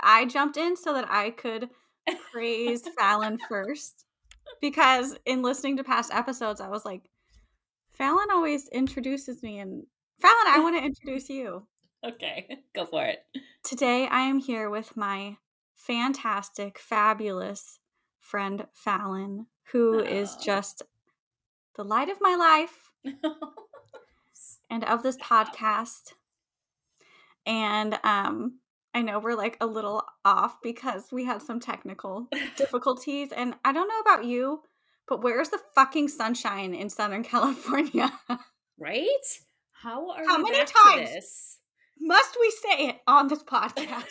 I 0.00 0.26
jumped 0.26 0.56
in 0.56 0.76
so 0.76 0.94
that 0.94 1.10
I 1.10 1.30
could 1.30 1.68
praise 2.32 2.82
Falon 2.98 3.38
first 3.48 4.04
because 4.60 5.16
in 5.26 5.42
listening 5.42 5.76
to 5.76 5.84
past 5.84 6.12
episodes, 6.12 6.60
I 6.60 6.68
was 6.68 6.84
like, 6.84 7.02
Falon 7.90 8.28
always 8.32 8.68
introduces 8.68 9.42
me, 9.42 9.58
and 9.58 9.84
Falon, 10.20 10.46
I 10.46 10.60
want 10.60 10.76
to 10.76 10.84
introduce 10.84 11.28
you. 11.28 11.66
Okay, 12.04 12.62
go 12.74 12.86
for 12.86 13.04
it. 13.04 13.18
Today, 13.62 14.06
I 14.06 14.20
am 14.20 14.38
here 14.38 14.70
with 14.70 14.96
my 14.96 15.36
fantastic, 15.74 16.78
fabulous 16.78 17.78
friend 18.18 18.66
Falon, 18.72 19.46
who 19.72 20.00
oh. 20.00 20.04
is 20.04 20.36
just 20.36 20.82
the 21.76 21.84
light 21.84 22.08
of 22.08 22.20
my 22.20 22.34
life 22.36 22.90
and 24.70 24.84
of 24.84 25.02
this 25.02 25.18
podcast. 25.18 26.12
And 27.44 27.98
um, 28.04 28.60
I 28.92 29.02
know 29.02 29.18
we're 29.18 29.36
like 29.36 29.56
a 29.60 29.66
little 29.66 30.02
off 30.24 30.56
because 30.62 31.12
we 31.12 31.24
had 31.24 31.42
some 31.42 31.60
technical 31.60 32.28
difficulties. 32.56 33.30
And 33.32 33.54
I 33.64 33.72
don't 33.72 33.88
know 33.88 34.00
about 34.00 34.24
you, 34.24 34.62
but 35.08 35.22
where's 35.22 35.50
the 35.50 35.60
fucking 35.74 36.08
sunshine 36.08 36.74
in 36.74 36.90
Southern 36.90 37.22
California? 37.34 38.12
right? 38.78 39.06
How 39.72 40.10
are 40.10 40.26
How 40.26 40.38
many 40.38 40.64
times 40.64 41.58
must 42.00 42.36
we 42.40 42.50
say 42.50 42.88
it 42.88 42.96
on 43.06 43.28
this 43.28 43.42
podcast? 43.44 44.04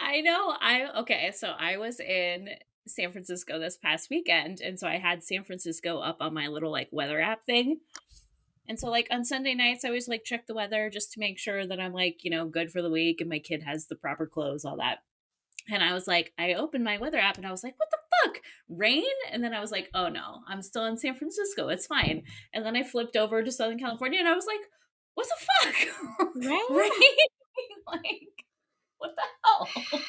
I 0.00 0.20
know. 0.22 0.54
I 0.60 0.88
okay. 1.00 1.32
So 1.34 1.48
I 1.58 1.76
was 1.76 2.00
in 2.00 2.48
San 2.86 3.12
Francisco 3.12 3.58
this 3.58 3.76
past 3.76 4.08
weekend, 4.10 4.60
and 4.60 4.78
so 4.78 4.86
I 4.88 4.96
had 4.96 5.22
San 5.22 5.44
Francisco 5.44 5.98
up 5.98 6.18
on 6.20 6.32
my 6.32 6.48
little 6.48 6.70
like 6.70 6.88
weather 6.90 7.20
app 7.20 7.44
thing. 7.44 7.80
And 8.68 8.78
so 8.78 8.88
like 8.88 9.08
on 9.10 9.24
Sunday 9.24 9.54
nights, 9.54 9.84
I 9.84 9.88
always 9.88 10.08
like 10.08 10.24
check 10.24 10.46
the 10.46 10.54
weather 10.54 10.90
just 10.90 11.12
to 11.12 11.20
make 11.20 11.38
sure 11.38 11.66
that 11.66 11.80
I'm 11.80 11.92
like 11.92 12.24
you 12.24 12.30
know 12.30 12.46
good 12.46 12.70
for 12.70 12.82
the 12.82 12.90
week 12.90 13.20
and 13.20 13.30
my 13.30 13.38
kid 13.38 13.62
has 13.64 13.86
the 13.86 13.96
proper 13.96 14.26
clothes, 14.26 14.64
all 14.64 14.76
that. 14.76 14.98
And 15.70 15.82
I 15.82 15.92
was 15.92 16.08
like, 16.08 16.32
I 16.38 16.54
opened 16.54 16.84
my 16.84 16.98
weather 16.98 17.18
app 17.18 17.36
and 17.36 17.46
I 17.46 17.52
was 17.52 17.62
like, 17.62 17.78
what 17.78 17.88
the 17.90 17.98
fuck? 18.24 18.42
Rain? 18.68 19.04
And 19.30 19.44
then 19.44 19.54
I 19.54 19.60
was 19.60 19.70
like, 19.70 19.90
oh 19.94 20.08
no, 20.08 20.40
I'm 20.48 20.62
still 20.62 20.84
in 20.86 20.98
San 20.98 21.14
Francisco. 21.14 21.68
It's 21.68 21.86
fine. 21.86 22.24
And 22.52 22.64
then 22.66 22.76
I 22.76 22.82
flipped 22.82 23.16
over 23.16 23.42
to 23.42 23.52
Southern 23.52 23.78
California 23.78 24.18
and 24.18 24.28
I 24.28 24.34
was 24.34 24.46
like, 24.46 24.60
what 25.14 25.26
the 25.28 25.46
fuck? 25.46 26.28
Rain? 26.34 26.60
Rain? 26.70 26.90
like 27.86 28.44
what 29.02 29.16
the 29.16 29.22
hell? 29.44 29.68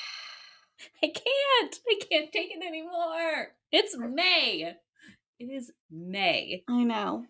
I 1.03 1.07
can't. 1.07 1.79
I 1.87 1.99
can't 2.09 2.31
take 2.31 2.51
it 2.51 2.65
anymore. 2.65 3.53
It's 3.71 3.97
May. 3.97 4.75
It 5.39 5.45
is 5.45 5.71
May. 5.89 6.63
I 6.69 6.83
know. 6.83 7.25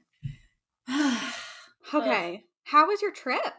okay. 1.93 2.43
How 2.65 2.87
was 2.87 3.01
your 3.01 3.11
trip? 3.11 3.53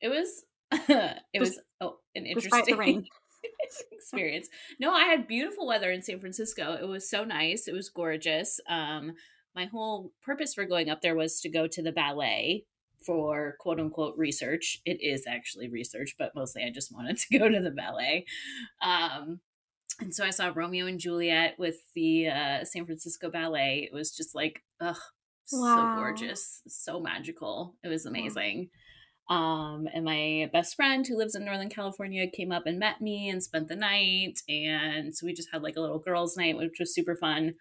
It 0.00 0.08
was 0.08 0.44
it 0.72 1.40
was 1.40 1.58
oh 1.80 1.96
an 2.14 2.26
interesting 2.26 3.04
experience. 3.92 4.48
No, 4.78 4.92
I 4.92 5.04
had 5.04 5.26
beautiful 5.26 5.66
weather 5.66 5.90
in 5.90 6.02
San 6.02 6.20
Francisco. 6.20 6.76
It 6.80 6.86
was 6.86 7.08
so 7.08 7.24
nice. 7.24 7.68
It 7.68 7.74
was 7.74 7.88
gorgeous. 7.88 8.60
Um 8.68 9.14
my 9.54 9.66
whole 9.66 10.12
purpose 10.24 10.54
for 10.54 10.64
going 10.64 10.88
up 10.88 11.02
there 11.02 11.16
was 11.16 11.40
to 11.40 11.48
go 11.48 11.66
to 11.66 11.82
the 11.82 11.92
ballet 11.92 12.64
for 13.04 13.56
quote 13.58 13.80
unquote 13.80 14.16
research. 14.16 14.80
It 14.84 15.02
is 15.02 15.26
actually 15.26 15.68
research, 15.68 16.14
but 16.18 16.34
mostly 16.34 16.62
I 16.64 16.70
just 16.70 16.92
wanted 16.92 17.18
to 17.18 17.38
go 17.38 17.48
to 17.48 17.60
the 17.60 17.70
ballet. 17.70 18.26
Um, 18.82 19.40
and 20.00 20.14
so 20.14 20.24
I 20.24 20.30
saw 20.30 20.50
Romeo 20.54 20.86
and 20.86 20.98
Juliet 20.98 21.56
with 21.58 21.76
the 21.94 22.28
uh, 22.28 22.64
San 22.64 22.86
Francisco 22.86 23.30
Ballet. 23.30 23.88
It 23.90 23.94
was 23.94 24.10
just 24.10 24.34
like, 24.34 24.62
ugh, 24.80 24.96
wow. 25.52 25.94
so 25.94 26.00
gorgeous, 26.00 26.62
so 26.66 27.00
magical. 27.00 27.76
It 27.82 27.88
was 27.88 28.06
amazing. 28.06 28.70
Um, 29.28 29.86
and 29.94 30.04
my 30.04 30.50
best 30.52 30.74
friend 30.74 31.06
who 31.06 31.16
lives 31.16 31.36
in 31.36 31.44
Northern 31.44 31.68
California 31.68 32.26
came 32.28 32.50
up 32.50 32.66
and 32.66 32.80
met 32.80 33.00
me 33.00 33.28
and 33.28 33.42
spent 33.42 33.68
the 33.68 33.76
night. 33.76 34.40
And 34.48 35.14
so 35.14 35.24
we 35.24 35.32
just 35.32 35.50
had 35.52 35.62
like 35.62 35.76
a 35.76 35.80
little 35.80 36.00
girls' 36.00 36.36
night, 36.36 36.56
which 36.56 36.78
was 36.80 36.94
super 36.94 37.14
fun. 37.14 37.54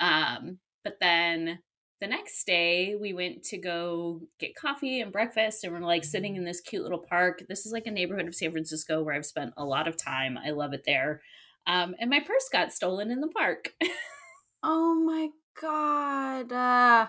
Um, 0.00 0.58
but 0.82 0.96
then 1.00 1.58
the 2.02 2.08
next 2.08 2.44
day 2.48 2.96
we 3.00 3.12
went 3.12 3.44
to 3.44 3.56
go 3.56 4.22
get 4.40 4.56
coffee 4.56 5.00
and 5.00 5.12
breakfast 5.12 5.62
and 5.62 5.72
we're 5.72 5.78
like 5.78 6.02
sitting 6.02 6.34
in 6.34 6.44
this 6.44 6.60
cute 6.60 6.82
little 6.82 6.98
park 7.08 7.44
this 7.48 7.64
is 7.64 7.70
like 7.70 7.86
a 7.86 7.92
neighborhood 7.92 8.26
of 8.26 8.34
san 8.34 8.50
francisco 8.50 9.00
where 9.00 9.14
i've 9.14 9.24
spent 9.24 9.54
a 9.56 9.64
lot 9.64 9.86
of 9.86 9.96
time 9.96 10.36
i 10.36 10.50
love 10.50 10.72
it 10.72 10.82
there 10.84 11.22
um, 11.68 11.94
and 12.00 12.10
my 12.10 12.18
purse 12.18 12.48
got 12.52 12.72
stolen 12.72 13.12
in 13.12 13.20
the 13.20 13.28
park 13.28 13.72
oh 14.64 14.96
my 14.96 15.28
god 15.60 16.52
uh... 16.52 17.06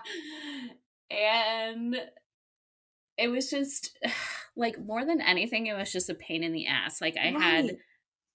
and 1.10 1.96
it 3.16 3.28
was 3.28 3.50
just 3.50 3.98
like 4.56 4.78
more 4.78 5.04
than 5.04 5.20
anything 5.20 5.66
it 5.66 5.76
was 5.76 5.92
just 5.92 6.10
a 6.10 6.14
pain 6.14 6.42
in 6.42 6.52
the 6.52 6.66
ass 6.66 7.00
like 7.00 7.16
i 7.16 7.32
right. 7.32 7.40
had 7.40 7.76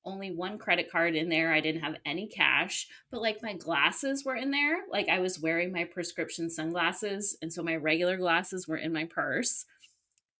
only 0.05 0.31
one 0.31 0.57
credit 0.57 0.91
card 0.91 1.15
in 1.15 1.29
there. 1.29 1.53
I 1.53 1.59
didn't 1.59 1.81
have 1.81 1.95
any 2.05 2.27
cash, 2.27 2.87
but 3.11 3.21
like 3.21 3.43
my 3.43 3.53
glasses 3.53 4.23
were 4.25 4.35
in 4.35 4.51
there. 4.51 4.79
Like 4.91 5.09
I 5.09 5.19
was 5.19 5.39
wearing 5.39 5.71
my 5.71 5.83
prescription 5.83 6.49
sunglasses. 6.49 7.37
And 7.41 7.51
so 7.51 7.63
my 7.63 7.75
regular 7.75 8.17
glasses 8.17 8.67
were 8.67 8.77
in 8.77 8.93
my 8.93 9.05
purse. 9.05 9.65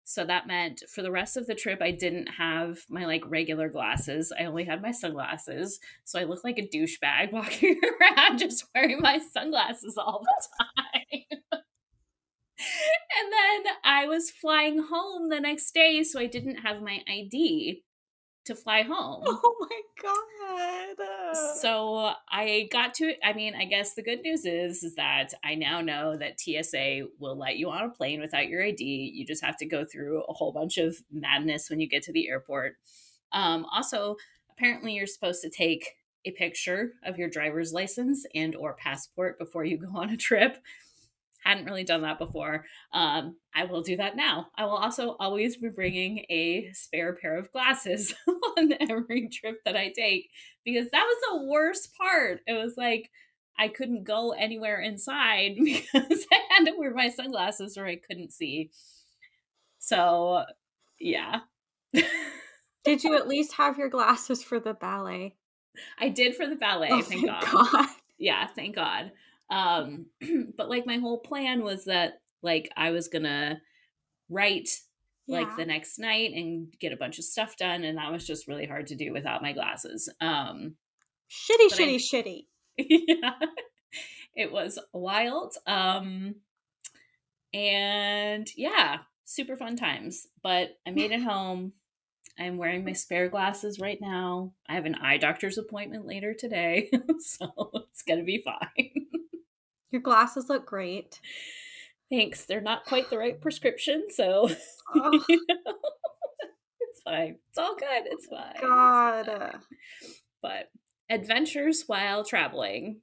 So 0.09 0.25
that 0.25 0.47
meant 0.47 0.81
for 0.89 1.03
the 1.03 1.11
rest 1.11 1.37
of 1.37 1.45
the 1.45 1.53
trip, 1.53 1.83
I 1.83 1.91
didn't 1.91 2.29
have 2.29 2.79
my 2.89 3.05
like 3.05 3.21
regular 3.27 3.69
glasses. 3.69 4.33
I 4.37 4.45
only 4.45 4.63
had 4.63 4.81
my 4.81 4.89
sunglasses. 4.89 5.79
So 6.03 6.19
I 6.19 6.23
looked 6.23 6.43
like 6.43 6.57
a 6.57 6.67
douchebag 6.67 7.31
walking 7.31 7.79
around 8.01 8.39
just 8.39 8.65
wearing 8.73 9.01
my 9.01 9.19
sunglasses 9.19 9.97
all 9.99 10.23
the 10.23 10.47
time. 10.65 11.21
and 11.51 11.61
then 13.31 13.73
I 13.83 14.07
was 14.07 14.31
flying 14.31 14.81
home 14.81 15.29
the 15.29 15.39
next 15.39 15.75
day. 15.75 16.01
So 16.01 16.19
I 16.19 16.25
didn't 16.25 16.61
have 16.61 16.81
my 16.81 17.03
ID 17.07 17.83
to 18.49 18.55
fly 18.55 18.81
home. 18.83 19.23
Oh 19.41 19.55
my 19.59 19.81
god. 20.01 21.05
So 21.61 22.13
I 22.29 22.67
got 22.71 22.93
to 22.95 23.13
I 23.23 23.33
mean, 23.33 23.53
I 23.53 23.65
guess 23.65 23.93
the 23.93 24.01
good 24.01 24.21
news 24.21 24.45
is 24.45 24.83
is 24.83 24.95
that 24.95 25.33
I 25.43 25.55
now 25.55 25.81
know 25.81 26.17
that 26.17 26.39
TSA 26.39 27.07
will 27.19 27.38
let 27.38 27.57
you 27.57 27.69
on 27.69 27.83
a 27.83 27.89
plane 27.89 28.19
without 28.21 28.47
your 28.47 28.63
ID. 28.63 28.83
You 29.13 29.25
just 29.25 29.43
have 29.43 29.57
to 29.57 29.65
go 29.65 29.85
through 29.85 30.23
a 30.23 30.33
whole 30.33 30.51
bunch 30.51 30.77
of 30.77 30.97
madness 31.11 31.69
when 31.69 31.79
you 31.79 31.88
get 31.88 32.03
to 32.03 32.13
the 32.13 32.29
airport. 32.29 32.77
Um, 33.31 33.65
also, 33.71 34.15
apparently 34.51 34.93
you're 34.93 35.07
supposed 35.07 35.41
to 35.43 35.49
take 35.49 35.95
a 36.25 36.31
picture 36.31 36.93
of 37.03 37.17
your 37.17 37.29
driver's 37.29 37.71
license 37.71 38.25
and 38.33 38.55
or 38.55 38.73
passport 38.73 39.38
before 39.38 39.63
you 39.63 39.77
go 39.77 39.91
on 39.95 40.09
a 40.09 40.17
trip 40.17 40.57
hadn't 41.44 41.66
really 41.66 41.83
done 41.83 42.01
that 42.01 42.19
before. 42.19 42.66
Um, 42.94 43.38
I 43.55 43.66
will 43.66 43.81
do 43.81 43.97
that 43.97 44.16
now. 44.16 44.47
I 44.55 44.66
will 44.66 44.77
also 44.77 45.16
always 45.19 45.57
be 45.57 45.69
bringing 45.69 46.25
a 46.29 46.69
spare 46.73 47.16
pair 47.16 47.38
of 47.38 47.51
glasses 47.51 48.13
on 48.57 48.73
every 48.89 49.29
trip 49.29 49.59
that 49.66 49.75
I 49.75 49.91
take 49.95 50.29
because 50.66 50.89
that 50.91 51.05
was 51.05 51.17
the 51.29 51.47
worst 51.47 51.95
part. 51.97 52.41
It 52.45 52.53
was 52.53 52.75
like 52.77 53.09
I 53.57 53.68
couldn't 53.68 54.06
go 54.06 54.31
anywhere 54.31 54.80
inside 54.80 55.57
because 55.63 56.25
I 56.31 56.39
had 56.50 56.65
to 56.65 56.77
wear 56.77 56.94
my 56.94 57.09
sunglasses 57.09 57.77
or 57.77 57.86
I 57.86 57.97
couldn't 57.97 58.31
see. 58.31 58.71
So, 59.80 60.44
yeah. 61.00 61.41
did 62.83 63.03
you 63.03 63.15
at 63.18 63.27
least 63.27 63.53
have 63.53 63.77
your 63.77 63.89
glasses 63.89 64.44
for 64.44 64.59
the 64.59 64.74
ballet? 64.74 65.36
I 66.00 66.09
did 66.09 66.36
for 66.36 66.47
the 66.47 66.56
ballet, 66.56 66.89
oh, 66.91 67.01
thank, 67.01 67.25
thank 67.25 67.44
God. 67.44 67.71
God. 67.71 67.88
Yeah, 68.18 68.47
thank 68.47 68.75
God. 68.75 69.12
Um, 69.50 70.07
but 70.57 70.69
like 70.69 70.86
my 70.86 70.98
whole 70.98 71.19
plan 71.19 71.63
was 71.63 71.86
that 71.86 72.22
like 72.42 72.69
I 72.78 72.92
was 72.92 73.07
gonna 73.07 73.62
write 74.30 74.69
yeah. 75.28 75.40
like 75.40 75.57
the 75.57 75.66
next 75.66 76.00
night 76.00 76.31
and 76.34 76.74
get 76.80 76.94
a 76.94 76.98
bunch 76.98 77.19
of 77.19 77.25
stuff 77.25 77.57
done, 77.57 77.84
and 77.84 77.98
that 77.98 78.12
was 78.12 78.25
just 78.25 78.48
really 78.48 78.66
hard 78.66 78.88
to 78.88 78.96
do 78.96 79.12
without 79.12 79.42
my 79.42 79.54
glasses. 79.54 80.12
Um, 80.22 80.75
shitty, 81.30 81.74
shitty, 81.74 81.96
I, 81.96 82.18
shitty. 82.18 82.46
Yeah, 82.78 83.31
it 84.36 84.51
was 84.54 84.80
wild. 84.94 85.54
Um, 85.68 86.36
and 87.54 88.48
yeah, 88.56 89.00
super 89.25 89.56
fun 89.56 89.75
times. 89.75 90.28
But 90.42 90.78
I 90.88 90.92
made 90.92 91.12
it 91.12 91.22
home. 91.22 91.74
I'm 92.38 92.57
wearing 92.57 92.86
my 92.86 92.94
spare 92.94 93.28
glasses 93.28 93.80
right 93.80 93.98
now. 94.00 94.54
I 94.68 94.75
have 94.75 94.86
an 94.86 94.96
eye 94.96 95.18
doctor's 95.18 95.57
appointment 95.57 96.06
later 96.06 96.34
today, 96.34 96.90
so 97.19 97.72
it's 97.92 98.04
gonna 98.04 98.24
be 98.24 98.42
fine. 98.44 98.92
Your 99.91 100.01
glasses 100.01 100.50
look 100.50 100.65
great. 100.65 101.19
Thanks. 102.12 102.45
They're 102.45 102.62
not 102.62 102.86
quite 102.86 103.09
the 103.09 103.18
right 103.18 103.39
prescription, 103.39 104.06
so 104.09 104.50
oh. 104.95 105.25
you 105.30 105.45
know, 105.47 105.74
it's 106.80 107.01
fine. 107.03 107.38
It's 107.50 107.57
all 107.57 107.75
good. 107.75 108.03
It's 108.06 108.27
oh 108.31 108.36
fine. 108.36 108.62
God. 108.62 109.27
It's 109.27 109.38
fine. 109.38 109.62
But 110.41 110.71
adventures 111.09 111.83
while 111.88 112.24
traveling. 112.24 113.01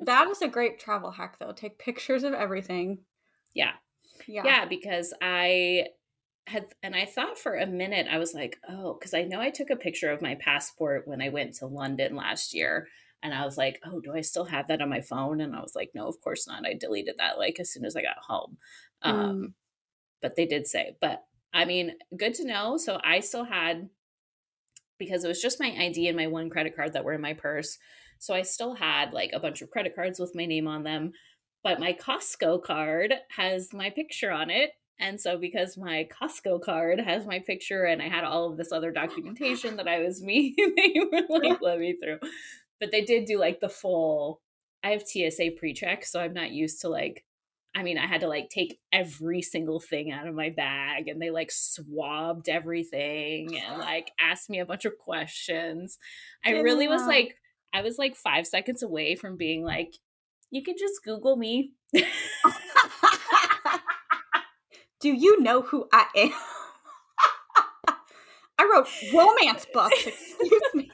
that 0.00 0.28
is 0.28 0.42
a 0.42 0.48
great 0.48 0.78
travel 0.78 1.10
hack 1.10 1.38
though. 1.38 1.52
Take 1.52 1.78
pictures 1.78 2.24
of 2.24 2.34
everything. 2.34 2.98
Yeah. 3.54 3.72
Yeah. 4.26 4.42
Yeah, 4.44 4.64
because 4.66 5.14
I 5.20 5.86
had 6.46 6.66
and 6.82 6.94
I 6.94 7.06
thought 7.06 7.38
for 7.38 7.56
a 7.56 7.66
minute 7.66 8.06
I 8.10 8.18
was 8.18 8.34
like, 8.34 8.58
oh, 8.68 8.94
because 8.94 9.14
I 9.14 9.22
know 9.22 9.40
I 9.40 9.50
took 9.50 9.70
a 9.70 9.76
picture 9.76 10.10
of 10.12 10.22
my 10.22 10.36
passport 10.36 11.06
when 11.06 11.20
I 11.20 11.28
went 11.28 11.54
to 11.56 11.66
London 11.66 12.14
last 12.14 12.54
year. 12.54 12.88
And 13.22 13.34
I 13.34 13.44
was 13.44 13.56
like, 13.56 13.80
oh, 13.84 14.00
do 14.00 14.14
I 14.14 14.20
still 14.20 14.44
have 14.44 14.68
that 14.68 14.80
on 14.80 14.88
my 14.88 15.00
phone? 15.00 15.40
And 15.40 15.56
I 15.56 15.60
was 15.60 15.74
like, 15.74 15.90
no, 15.94 16.06
of 16.06 16.20
course 16.20 16.46
not. 16.46 16.66
I 16.66 16.74
deleted 16.74 17.16
that 17.18 17.38
like 17.38 17.58
as 17.58 17.72
soon 17.72 17.84
as 17.84 17.96
I 17.96 18.02
got 18.02 18.18
home. 18.20 18.58
Um, 19.02 19.14
mm. 19.14 19.52
But 20.22 20.36
they 20.36 20.46
did 20.46 20.66
say, 20.66 20.96
but 21.00 21.24
I 21.52 21.64
mean, 21.64 21.92
good 22.16 22.34
to 22.34 22.46
know. 22.46 22.76
So 22.76 23.00
I 23.02 23.20
still 23.20 23.44
had, 23.44 23.88
because 24.98 25.24
it 25.24 25.28
was 25.28 25.42
just 25.42 25.60
my 25.60 25.74
ID 25.76 26.08
and 26.08 26.16
my 26.16 26.26
one 26.26 26.50
credit 26.50 26.76
card 26.76 26.92
that 26.92 27.04
were 27.04 27.14
in 27.14 27.20
my 27.20 27.34
purse. 27.34 27.78
So 28.18 28.34
I 28.34 28.42
still 28.42 28.74
had 28.74 29.12
like 29.12 29.30
a 29.32 29.40
bunch 29.40 29.62
of 29.62 29.70
credit 29.70 29.94
cards 29.94 30.18
with 30.18 30.34
my 30.34 30.46
name 30.46 30.68
on 30.68 30.82
them. 30.82 31.12
But 31.62 31.80
my 31.80 31.94
Costco 31.94 32.62
card 32.62 33.14
has 33.36 33.72
my 33.72 33.90
picture 33.90 34.30
on 34.30 34.50
it. 34.50 34.70
And 34.98 35.20
so, 35.20 35.36
because 35.36 35.76
my 35.76 36.08
Costco 36.10 36.62
card 36.62 37.00
has 37.00 37.26
my 37.26 37.40
picture 37.40 37.84
and 37.84 38.00
I 38.00 38.08
had 38.08 38.24
all 38.24 38.50
of 38.50 38.56
this 38.56 38.72
other 38.72 38.90
documentation 38.92 39.76
that 39.76 39.88
I 39.88 40.00
was 40.00 40.22
me, 40.22 40.54
they 40.56 40.94
were 41.10 41.22
like, 41.28 41.60
let 41.60 41.78
me 41.78 41.96
through. 42.02 42.20
But 42.80 42.90
they 42.92 43.02
did 43.02 43.24
do 43.24 43.38
like 43.38 43.60
the 43.60 43.68
full, 43.68 44.40
I 44.84 44.90
have 44.90 45.06
TSA 45.06 45.52
pre 45.58 45.72
check. 45.72 46.04
So 46.04 46.20
I'm 46.20 46.34
not 46.34 46.50
used 46.50 46.80
to 46.82 46.88
like, 46.88 47.24
I 47.74 47.82
mean, 47.82 47.98
I 47.98 48.06
had 48.06 48.22
to 48.22 48.28
like 48.28 48.48
take 48.48 48.78
every 48.92 49.42
single 49.42 49.80
thing 49.80 50.10
out 50.10 50.26
of 50.26 50.34
my 50.34 50.50
bag 50.50 51.08
and 51.08 51.20
they 51.20 51.30
like 51.30 51.50
swabbed 51.50 52.48
everything 52.48 53.58
and 53.58 53.78
like 53.80 54.10
asked 54.18 54.48
me 54.48 54.60
a 54.60 54.66
bunch 54.66 54.84
of 54.84 54.98
questions. 54.98 55.98
I 56.44 56.54
yeah. 56.54 56.60
really 56.60 56.88
was 56.88 57.06
like, 57.06 57.36
I 57.74 57.82
was 57.82 57.98
like 57.98 58.16
five 58.16 58.46
seconds 58.46 58.82
away 58.82 59.16
from 59.16 59.36
being 59.36 59.62
like, 59.62 59.94
you 60.50 60.62
can 60.62 60.76
just 60.78 61.04
Google 61.04 61.36
me. 61.36 61.72
Do 65.00 65.12
you 65.12 65.40
know 65.42 65.60
who 65.62 65.86
I 65.92 66.06
am? 66.16 66.32
I 68.58 68.64
wrote 68.64 68.88
romance 69.12 69.66
books. 69.72 70.06
Excuse 70.06 70.62
me. 70.74 70.90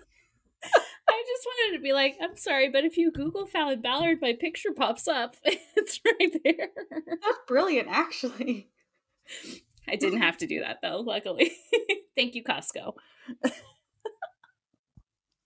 I 1.43 1.45
just 1.45 1.57
wanted 1.59 1.79
to 1.79 1.83
be 1.83 1.93
like, 1.93 2.17
I'm 2.23 2.37
sorry, 2.37 2.69
but 2.69 2.85
if 2.85 2.97
you 2.97 3.11
Google 3.11 3.47
Falon 3.47 3.81
Ballard, 3.81 4.19
my 4.21 4.35
picture 4.39 4.71
pops 4.77 5.09
up. 5.09 5.37
it's 5.45 6.01
right 6.05 6.37
there. 6.45 6.69
That's 7.07 7.39
brilliant, 7.49 7.89
actually. 7.91 8.71
I 9.89 9.97
didn't 9.97 10.21
have 10.21 10.37
to 10.39 10.47
do 10.47 10.61
that 10.61 10.79
though, 10.83 11.01
luckily. 11.01 11.53
Thank 12.17 12.35
you, 12.35 12.45
Costco. 12.45 12.95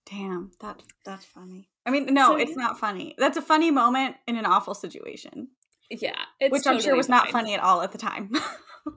Damn, 0.09 0.51
that 0.61 0.81
that's 1.03 1.25
funny. 1.25 1.69
I 1.85 1.91
mean, 1.91 2.13
no, 2.13 2.33
so, 2.33 2.37
it's 2.37 2.55
not 2.55 2.79
funny. 2.79 3.15
That's 3.17 3.37
a 3.37 3.41
funny 3.41 3.71
moment 3.71 4.17
in 4.27 4.37
an 4.37 4.45
awful 4.45 4.73
situation. 4.73 5.49
Yeah, 5.89 6.15
which 6.41 6.63
totally 6.63 6.75
I'm 6.75 6.81
sure 6.81 6.95
was 6.95 7.07
fine. 7.07 7.17
not 7.17 7.29
funny 7.29 7.53
at 7.55 7.59
all 7.59 7.81
at 7.81 7.91
the 7.91 7.97
time. 7.97 8.31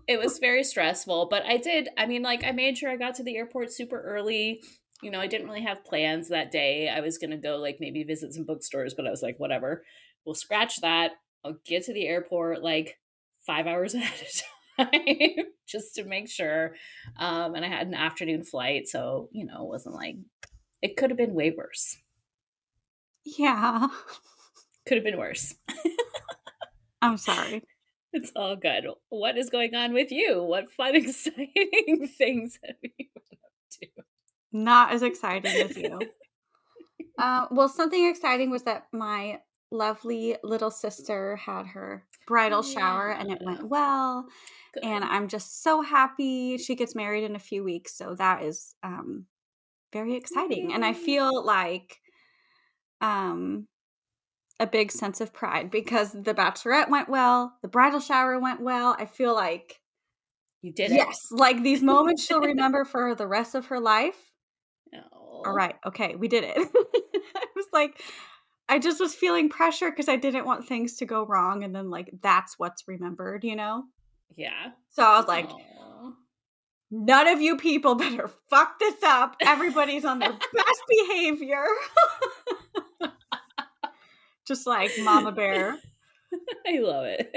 it 0.06 0.18
was 0.18 0.38
very 0.38 0.64
stressful, 0.64 1.28
but 1.30 1.44
I 1.46 1.56
did. 1.56 1.88
I 1.96 2.06
mean, 2.06 2.22
like 2.22 2.44
I 2.44 2.52
made 2.52 2.78
sure 2.78 2.90
I 2.90 2.96
got 2.96 3.14
to 3.16 3.22
the 3.22 3.36
airport 3.36 3.72
super 3.72 4.00
early. 4.00 4.62
You 5.02 5.10
know, 5.10 5.20
I 5.20 5.26
didn't 5.26 5.48
really 5.48 5.62
have 5.62 5.84
plans 5.84 6.28
that 6.28 6.50
day. 6.50 6.88
I 6.88 7.00
was 7.00 7.18
gonna 7.18 7.38
go 7.38 7.56
like 7.56 7.78
maybe 7.80 8.02
visit 8.04 8.32
some 8.34 8.44
bookstores, 8.44 8.94
but 8.94 9.06
I 9.06 9.10
was 9.10 9.22
like, 9.22 9.38
whatever. 9.38 9.84
We'll 10.24 10.34
scratch 10.34 10.80
that. 10.82 11.12
I'll 11.44 11.58
get 11.64 11.84
to 11.84 11.94
the 11.94 12.06
airport 12.06 12.62
like 12.62 12.98
five 13.46 13.66
hours 13.66 13.94
ahead 13.96 14.20
of 14.20 14.90
time 14.92 15.46
just 15.68 15.94
to 15.96 16.04
make 16.04 16.28
sure. 16.28 16.74
Um, 17.18 17.54
and 17.54 17.64
I 17.64 17.68
had 17.68 17.86
an 17.86 17.94
afternoon 17.94 18.44
flight, 18.44 18.88
so 18.88 19.28
you 19.32 19.46
know, 19.46 19.62
it 19.64 19.68
wasn't 19.68 19.94
like 19.94 20.16
it 20.82 20.96
could 20.96 21.10
have 21.10 21.18
been 21.18 21.34
way 21.34 21.50
worse. 21.56 21.96
Yeah. 23.24 23.88
Could 24.86 24.96
have 24.96 25.04
been 25.04 25.18
worse. 25.18 25.54
I'm 27.02 27.16
sorry. 27.16 27.62
It's 28.12 28.32
all 28.34 28.56
good. 28.56 28.86
What 29.08 29.38
is 29.38 29.50
going 29.50 29.76
on 29.76 29.92
with 29.92 30.10
you? 30.10 30.42
What 30.42 30.72
fun, 30.72 30.96
exciting 30.96 32.08
things 32.18 32.58
have 32.64 32.74
you 32.82 32.90
been 33.14 33.38
up 33.44 33.52
to? 33.78 34.02
Not 34.52 34.92
as 34.92 35.02
exciting 35.02 35.52
as 35.52 35.76
you. 35.76 36.00
uh, 37.18 37.46
well, 37.50 37.68
something 37.68 38.08
exciting 38.08 38.50
was 38.50 38.64
that 38.64 38.86
my 38.92 39.40
lovely 39.70 40.36
little 40.42 40.70
sister 40.70 41.36
had 41.36 41.66
her 41.66 42.04
bridal 42.26 42.64
yeah. 42.64 42.72
shower 42.72 43.10
and 43.10 43.30
it 43.30 43.40
went 43.42 43.68
well. 43.68 44.26
Good. 44.74 44.84
And 44.84 45.04
I'm 45.04 45.28
just 45.28 45.62
so 45.62 45.82
happy. 45.82 46.58
She 46.58 46.74
gets 46.74 46.94
married 46.94 47.24
in 47.24 47.36
a 47.36 47.40
few 47.40 47.62
weeks. 47.62 47.96
So 47.96 48.14
that 48.16 48.42
is 48.42 48.74
um, 48.82 49.26
very 49.92 50.16
exciting. 50.16 50.72
And 50.72 50.84
I 50.84 50.92
feel 50.92 51.44
like 51.44 52.00
um 53.00 53.66
a 54.60 54.66
big 54.66 54.92
sense 54.92 55.22
of 55.22 55.32
pride 55.32 55.70
because 55.70 56.12
the 56.12 56.34
bachelorette 56.34 56.90
went 56.90 57.08
well, 57.08 57.54
the 57.62 57.68
bridal 57.68 57.98
shower 57.98 58.38
went 58.38 58.60
well. 58.60 58.94
I 58.98 59.06
feel 59.06 59.34
like 59.34 59.80
you 60.60 60.72
did 60.72 60.90
yes, 60.90 61.28
it. 61.30 61.38
like 61.38 61.62
these 61.62 61.82
moments 61.82 62.24
she'll 62.24 62.40
remember 62.42 62.84
for 62.84 63.14
the 63.14 63.26
rest 63.26 63.54
of 63.54 63.66
her 63.66 63.80
life. 63.80 64.29
All 65.46 65.54
right, 65.54 65.76
okay, 65.86 66.16
we 66.16 66.28
did 66.28 66.44
it. 66.44 66.56
I 67.36 67.46
was 67.56 67.66
like, 67.72 68.00
I 68.68 68.78
just 68.78 69.00
was 69.00 69.14
feeling 69.14 69.48
pressure 69.48 69.90
because 69.90 70.08
I 70.08 70.16
didn't 70.16 70.46
want 70.46 70.66
things 70.66 70.96
to 70.96 71.06
go 71.06 71.26
wrong, 71.26 71.64
and 71.64 71.74
then 71.74 71.90
like 71.90 72.10
that's 72.22 72.58
what's 72.58 72.86
remembered, 72.86 73.44
you 73.44 73.56
know? 73.56 73.84
Yeah. 74.36 74.70
So 74.90 75.02
I 75.02 75.18
was 75.18 75.26
like, 75.26 75.50
none 76.90 77.28
of 77.28 77.40
you 77.40 77.56
people 77.56 77.94
better 77.96 78.30
fuck 78.48 78.78
this 78.78 79.02
up. 79.02 79.36
Everybody's 79.40 80.04
on 80.04 80.18
their 80.18 80.32
best 80.54 80.82
behavior. 80.88 81.64
Just 84.46 84.66
like 84.66 84.90
Mama 85.02 85.32
Bear. 85.32 85.76
I 86.66 86.78
love 86.78 87.06
it. 87.06 87.32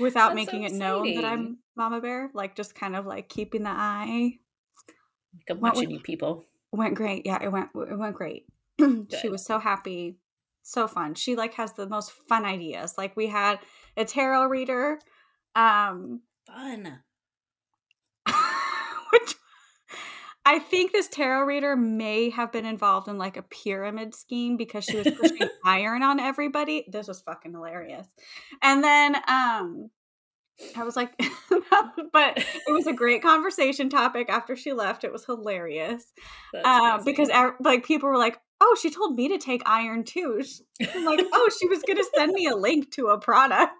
Without 0.00 0.34
That's 0.34 0.36
making 0.36 0.68
so 0.68 0.74
it 0.74 0.78
known 0.78 1.14
that 1.14 1.24
I'm 1.24 1.58
Mama 1.76 2.00
Bear. 2.00 2.30
Like 2.34 2.56
just 2.56 2.74
kind 2.74 2.96
of 2.96 3.06
like 3.06 3.28
keeping 3.28 3.62
the 3.62 3.70
eye. 3.70 4.38
I'm 5.48 5.60
watching 5.60 5.90
you 5.90 6.00
people. 6.00 6.44
Went 6.74 6.94
great. 6.96 7.24
Yeah, 7.24 7.38
it 7.40 7.52
went 7.52 7.68
it 7.74 7.96
went 7.96 8.16
great. 8.16 8.46
she 9.20 9.28
was 9.28 9.46
so 9.46 9.60
happy. 9.60 10.18
So 10.62 10.88
fun. 10.88 11.14
She 11.14 11.36
like 11.36 11.54
has 11.54 11.72
the 11.74 11.88
most 11.88 12.10
fun 12.28 12.44
ideas. 12.44 12.94
Like 12.98 13.16
we 13.16 13.28
had 13.28 13.60
a 13.96 14.04
tarot 14.04 14.46
reader. 14.46 14.98
Um 15.54 16.22
fun. 16.48 16.98
which 19.12 19.34
I 20.44 20.58
think 20.58 20.90
this 20.90 21.06
tarot 21.06 21.44
reader 21.44 21.76
may 21.76 22.30
have 22.30 22.50
been 22.50 22.66
involved 22.66 23.06
in 23.06 23.18
like 23.18 23.36
a 23.36 23.42
pyramid 23.42 24.12
scheme 24.12 24.56
because 24.56 24.84
she 24.84 24.96
was 24.96 25.06
pushing 25.12 25.48
iron 25.64 26.02
on 26.02 26.18
everybody. 26.18 26.86
This 26.90 27.06
was 27.06 27.20
fucking 27.20 27.52
hilarious. 27.52 28.08
And 28.62 28.82
then 28.82 29.14
um 29.28 29.90
I 30.76 30.84
was 30.84 30.96
like, 30.96 31.12
but 32.12 32.38
it 32.38 32.72
was 32.72 32.86
a 32.86 32.92
great 32.92 33.22
conversation 33.22 33.88
topic 33.88 34.28
after 34.28 34.54
she 34.56 34.72
left. 34.72 35.04
It 35.04 35.12
was 35.12 35.24
hilarious. 35.24 36.12
Um, 36.64 37.02
because 37.04 37.30
like 37.60 37.84
people 37.84 38.08
were 38.08 38.18
like, 38.18 38.38
oh, 38.60 38.76
she 38.80 38.90
told 38.90 39.16
me 39.16 39.28
to 39.28 39.38
take 39.38 39.62
iron 39.66 40.04
too. 40.04 40.42
I'm 40.94 41.04
like, 41.04 41.20
oh, 41.32 41.50
she 41.60 41.68
was 41.68 41.82
going 41.82 41.96
to 41.96 42.06
send 42.14 42.32
me 42.32 42.46
a 42.46 42.54
link 42.54 42.90
to 42.92 43.08
a 43.08 43.18
product. 43.18 43.72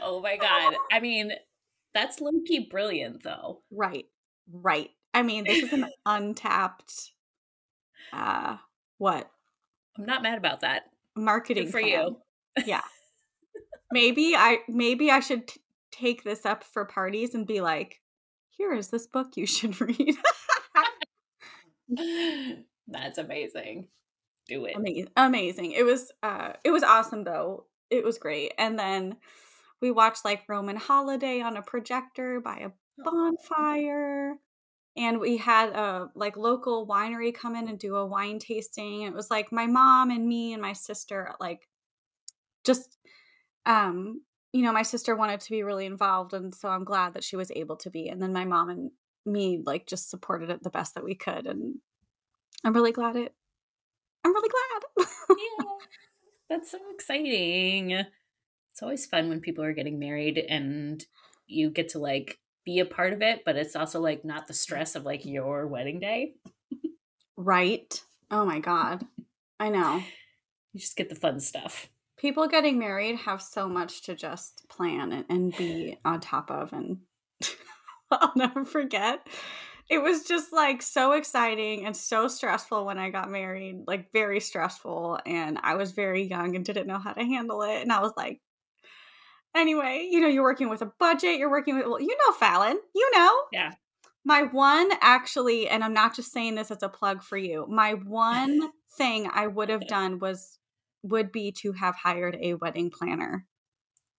Oh 0.00 0.20
my 0.20 0.36
God. 0.36 0.74
I 0.92 1.00
mean, 1.00 1.32
that's 1.94 2.20
low 2.20 2.32
key 2.46 2.68
brilliant, 2.70 3.22
though. 3.22 3.62
Right. 3.70 4.06
Right. 4.52 4.90
I 5.12 5.22
mean, 5.22 5.44
this 5.44 5.62
is 5.62 5.72
an 5.72 5.86
untapped. 6.06 7.12
Uh, 8.12 8.58
what? 8.98 9.30
I'm 9.98 10.04
not 10.04 10.22
mad 10.22 10.38
about 10.38 10.60
that. 10.60 10.84
Marketing 11.16 11.64
Good 11.64 11.72
for 11.72 11.80
plan. 11.80 11.90
you. 11.92 12.16
Yeah. 12.66 12.82
Maybe 13.92 14.34
I 14.36 14.58
maybe 14.68 15.10
I 15.10 15.20
should 15.20 15.48
t- 15.48 15.60
take 15.90 16.24
this 16.24 16.44
up 16.44 16.64
for 16.64 16.84
parties 16.84 17.34
and 17.34 17.46
be 17.46 17.60
like, 17.60 18.00
"Here 18.50 18.72
is 18.72 18.88
this 18.88 19.06
book 19.06 19.36
you 19.36 19.46
should 19.46 19.80
read." 19.80 20.16
That's 22.88 23.18
amazing. 23.18 23.88
Do 24.46 24.66
it. 24.66 24.76
Amazing. 24.76 25.08
Amazing. 25.16 25.72
It 25.72 25.84
was 25.84 26.12
uh 26.22 26.52
it 26.64 26.70
was 26.70 26.82
awesome 26.82 27.24
though. 27.24 27.66
It 27.90 28.04
was 28.04 28.18
great. 28.18 28.52
And 28.58 28.78
then 28.78 29.16
we 29.80 29.90
watched 29.90 30.24
like 30.24 30.48
Roman 30.48 30.76
Holiday 30.76 31.40
on 31.40 31.56
a 31.56 31.62
projector 31.62 32.40
by 32.40 32.56
a 32.58 32.70
oh. 33.04 33.04
bonfire. 33.04 34.34
And 34.96 35.18
we 35.18 35.38
had 35.38 35.70
a 35.70 36.08
like 36.14 36.36
local 36.36 36.86
winery 36.86 37.34
come 37.34 37.56
in 37.56 37.68
and 37.68 37.78
do 37.78 37.96
a 37.96 38.06
wine 38.06 38.38
tasting. 38.38 39.02
It 39.02 39.14
was 39.14 39.30
like 39.30 39.50
my 39.50 39.66
mom 39.66 40.10
and 40.10 40.26
me 40.26 40.52
and 40.52 40.62
my 40.62 40.72
sister 40.72 41.34
like 41.40 41.68
just 42.64 42.96
um 43.66 44.20
you 44.52 44.62
know, 44.62 44.72
my 44.72 44.82
sister 44.82 45.16
wanted 45.16 45.40
to 45.40 45.50
be 45.50 45.64
really 45.64 45.84
involved 45.86 46.32
and 46.32 46.54
so 46.54 46.68
I'm 46.68 46.84
glad 46.84 47.14
that 47.14 47.24
she 47.24 47.34
was 47.34 47.50
able 47.56 47.76
to 47.78 47.90
be. 47.90 48.08
And 48.08 48.22
then 48.22 48.32
my 48.32 48.44
mom 48.44 48.70
and 48.70 48.90
me 49.26 49.60
like 49.64 49.86
just 49.86 50.10
supported 50.10 50.50
it 50.50 50.62
the 50.62 50.70
best 50.70 50.94
that 50.94 51.04
we 51.04 51.14
could 51.14 51.46
and 51.46 51.76
I'm 52.62 52.74
really 52.74 52.92
glad 52.92 53.16
it 53.16 53.34
I'm 54.24 54.32
really 54.32 54.48
glad. 54.48 55.08
yeah. 55.30 55.64
That's 56.48 56.70
so 56.70 56.78
exciting 56.92 58.04
it's 58.74 58.82
always 58.82 59.06
fun 59.06 59.28
when 59.28 59.40
people 59.40 59.62
are 59.62 59.72
getting 59.72 60.00
married 60.00 60.36
and 60.36 61.06
you 61.46 61.70
get 61.70 61.90
to 61.90 62.00
like 62.00 62.40
be 62.64 62.80
a 62.80 62.84
part 62.84 63.12
of 63.12 63.22
it, 63.22 63.42
but 63.44 63.54
it's 63.54 63.76
also 63.76 64.00
like 64.00 64.24
not 64.24 64.48
the 64.48 64.52
stress 64.52 64.96
of 64.96 65.04
like 65.04 65.24
your 65.24 65.68
wedding 65.68 66.00
day. 66.00 66.34
right. 67.36 68.02
Oh 68.32 68.44
my 68.44 68.58
God. 68.58 69.06
I 69.60 69.68
know. 69.68 70.02
You 70.72 70.80
just 70.80 70.96
get 70.96 71.08
the 71.08 71.14
fun 71.14 71.38
stuff. 71.38 71.88
People 72.24 72.48
getting 72.48 72.78
married 72.78 73.16
have 73.16 73.42
so 73.42 73.68
much 73.68 74.00
to 74.04 74.14
just 74.14 74.66
plan 74.70 75.12
and, 75.12 75.26
and 75.28 75.54
be 75.58 75.98
on 76.06 76.20
top 76.20 76.50
of. 76.50 76.72
And 76.72 77.00
I'll 78.10 78.32
never 78.34 78.64
forget. 78.64 79.28
it 79.90 79.98
was 79.98 80.24
just 80.24 80.50
like 80.50 80.80
so 80.80 81.12
exciting 81.12 81.84
and 81.84 81.94
so 81.94 82.26
stressful 82.26 82.86
when 82.86 82.96
I 82.96 83.10
got 83.10 83.30
married, 83.30 83.84
like 83.86 84.10
very 84.10 84.40
stressful. 84.40 85.18
And 85.26 85.58
I 85.62 85.74
was 85.74 85.92
very 85.92 86.22
young 86.22 86.56
and 86.56 86.64
didn't 86.64 86.86
know 86.86 86.96
how 86.96 87.12
to 87.12 87.22
handle 87.22 87.60
it. 87.60 87.82
And 87.82 87.92
I 87.92 88.00
was 88.00 88.12
like, 88.16 88.40
anyway, 89.54 90.08
you 90.10 90.18
know, 90.18 90.28
you're 90.28 90.44
working 90.44 90.70
with 90.70 90.80
a 90.80 90.92
budget, 90.98 91.36
you're 91.36 91.50
working 91.50 91.76
with, 91.76 91.84
well, 91.84 92.00
you 92.00 92.16
know, 92.16 92.32
Falon, 92.32 92.78
you 92.94 93.10
know. 93.14 93.42
Yeah. 93.52 93.72
My 94.24 94.44
one 94.44 94.88
actually, 95.02 95.68
and 95.68 95.84
I'm 95.84 95.92
not 95.92 96.16
just 96.16 96.32
saying 96.32 96.54
this 96.54 96.70
as 96.70 96.82
a 96.82 96.88
plug 96.88 97.22
for 97.22 97.36
you, 97.36 97.66
my 97.68 97.92
one 97.92 98.70
thing 98.96 99.28
I 99.30 99.46
would 99.46 99.68
have 99.68 99.86
done 99.88 100.20
was, 100.20 100.58
would 101.04 101.30
be 101.30 101.52
to 101.52 101.72
have 101.72 101.94
hired 101.94 102.36
a 102.40 102.54
wedding 102.54 102.90
planner. 102.90 103.46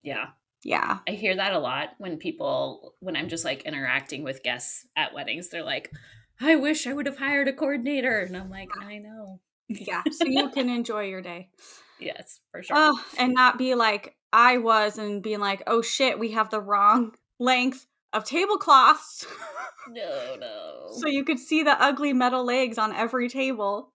Yeah. 0.02 0.28
Yeah. 0.62 0.98
I 1.06 1.12
hear 1.12 1.36
that 1.36 1.52
a 1.52 1.58
lot 1.58 1.90
when 1.98 2.16
people, 2.16 2.94
when 3.00 3.16
I'm 3.16 3.28
just 3.28 3.44
like 3.44 3.62
interacting 3.62 4.22
with 4.22 4.42
guests 4.42 4.86
at 4.96 5.12
weddings, 5.12 5.50
they're 5.50 5.62
like, 5.62 5.92
I 6.40 6.56
wish 6.56 6.86
I 6.86 6.94
would 6.94 7.06
have 7.06 7.18
hired 7.18 7.48
a 7.48 7.52
coordinator. 7.52 8.20
And 8.20 8.36
I'm 8.36 8.50
like, 8.50 8.70
I 8.80 8.98
know. 8.98 9.40
Yeah. 9.68 10.02
So 10.10 10.26
you 10.26 10.48
can 10.54 10.68
enjoy 10.70 11.04
your 11.04 11.22
day. 11.22 11.50
Yes, 11.98 12.40
for 12.52 12.62
sure. 12.62 12.76
Oh, 12.78 13.04
and 13.18 13.34
not 13.34 13.58
be 13.58 13.74
like 13.74 14.14
I 14.32 14.58
was 14.58 14.98
and 14.98 15.22
being 15.22 15.40
like, 15.40 15.62
oh 15.66 15.82
shit, 15.82 16.18
we 16.18 16.32
have 16.32 16.50
the 16.50 16.60
wrong 16.60 17.12
length 17.40 17.86
of 18.12 18.24
tablecloths. 18.24 19.26
no, 19.88 20.36
no. 20.38 20.88
So 20.98 21.08
you 21.08 21.24
could 21.24 21.38
see 21.38 21.62
the 21.62 21.80
ugly 21.82 22.12
metal 22.12 22.44
legs 22.44 22.78
on 22.78 22.94
every 22.94 23.28
table. 23.28 23.92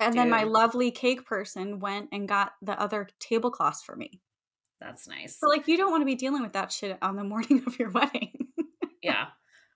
And 0.00 0.12
Dude. 0.12 0.20
then 0.20 0.30
my 0.30 0.44
lovely 0.44 0.90
cake 0.90 1.26
person 1.26 1.80
went 1.80 2.08
and 2.12 2.28
got 2.28 2.52
the 2.62 2.80
other 2.80 3.08
tablecloths 3.18 3.82
for 3.82 3.96
me. 3.96 4.20
That's 4.80 5.08
nice. 5.08 5.38
So 5.38 5.48
like 5.48 5.66
you 5.66 5.76
don't 5.76 5.90
want 5.90 6.02
to 6.02 6.06
be 6.06 6.14
dealing 6.14 6.42
with 6.42 6.52
that 6.52 6.70
shit 6.70 6.96
on 7.02 7.16
the 7.16 7.24
morning 7.24 7.64
of 7.66 7.78
your 7.78 7.90
wedding. 7.90 8.48
yeah. 9.02 9.26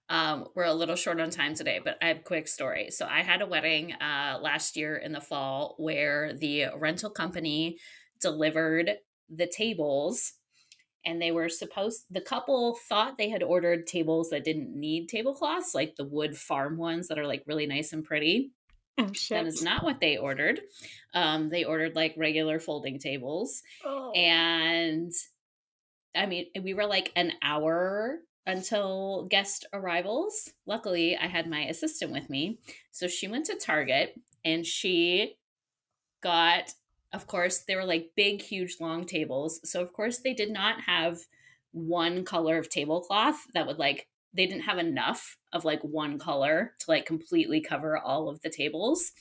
Um, 0.09 0.49
we're 0.55 0.64
a 0.64 0.75
little 0.75 0.97
short 0.97 1.21
on 1.21 1.31
time 1.31 1.55
today, 1.55 1.81
but 1.83 1.97
I 2.02 2.09
have 2.09 2.19
a 2.19 2.23
quick 2.23 2.47
story. 2.47 2.91
So 2.91 3.07
I 3.07 3.23
had 3.23 3.41
a 3.41 3.47
wedding 3.47 3.95
uh, 3.95 4.38
last 4.41 4.76
year 4.76 4.97
in 4.97 5.12
the 5.12 5.21
fall 5.21 5.75
where 5.79 6.35
the 6.35 6.67
rental 6.76 7.11
company 7.11 7.79
delivered 8.21 8.91
the 9.29 9.47
tables 9.47 10.35
and 11.05 11.21
they 11.21 11.33
were 11.33 11.49
supposed 11.49 12.05
the 12.11 12.21
couple 12.21 12.76
thought 12.88 13.19
they 13.19 13.31
had 13.31 13.43
ordered 13.43 13.87
tables 13.87 14.31
that 14.31 14.45
didn't 14.45 14.79
need 14.79 15.09
tablecloths 15.09 15.75
like 15.75 15.97
the 15.97 16.05
wood 16.05 16.37
farm 16.37 16.76
ones 16.76 17.09
that 17.09 17.19
are 17.19 17.26
like 17.26 17.43
really 17.47 17.67
nice 17.67 17.93
and 17.93 18.05
pretty 18.05 18.52
Oh, 18.99 19.13
shit. 19.13 19.39
That 19.39 19.47
is 19.47 19.63
not 19.63 19.85
what 19.85 20.01
they 20.01 20.17
ordered. 20.17 20.61
Um, 21.15 21.49
they 21.49 21.65
ordered 21.65 21.97
like 21.97 22.15
regular 22.17 22.61
folding 22.61 22.99
tables. 22.99 23.63
Oh. 23.85 24.13
And 24.13 25.13
I 26.15 26.27
mean, 26.27 26.47
we 26.63 26.75
were 26.75 26.87
like 26.87 27.13
an 27.17 27.33
hour 27.43 28.19
until 28.47 29.27
guest 29.31 29.67
arrivals. 29.73 30.51
Luckily, 30.67 31.17
I 31.17 31.27
had 31.27 31.49
my 31.49 31.63
assistant 31.63 32.13
with 32.13 32.29
me. 32.29 32.59
So 32.91 33.09
she 33.09 33.29
went 33.29 33.47
to 33.47 33.57
Target 33.57 34.21
and 34.45 34.67
she 34.67 35.37
got, 36.23 36.75
of 37.13 37.27
course, 37.27 37.61
they 37.61 37.77
were 37.77 37.85
like 37.85 38.13
big, 38.17 38.43
huge, 38.43 38.77
long 38.81 39.05
tables. 39.05 39.61
So, 39.65 39.81
of 39.81 39.93
course, 39.93 40.19
they 40.19 40.35
did 40.35 40.51
not 40.51 40.83
have 40.83 41.21
one 41.73 42.25
color 42.25 42.59
of 42.59 42.69
tablecloth 42.69 43.47
that 43.55 43.67
would 43.67 43.79
like 43.79 44.07
they 44.35 44.47
didn't 44.47 44.62
have 44.62 44.79
enough 44.79 45.37
of 45.53 45.65
like 45.65 45.83
one 45.83 46.19
color 46.19 46.75
to 46.81 46.85
like 46.89 47.07
completely 47.07 47.61
cover 47.61 47.97
all 47.97 48.29
of 48.29 48.41
the 48.41 48.51
tables. 48.51 49.12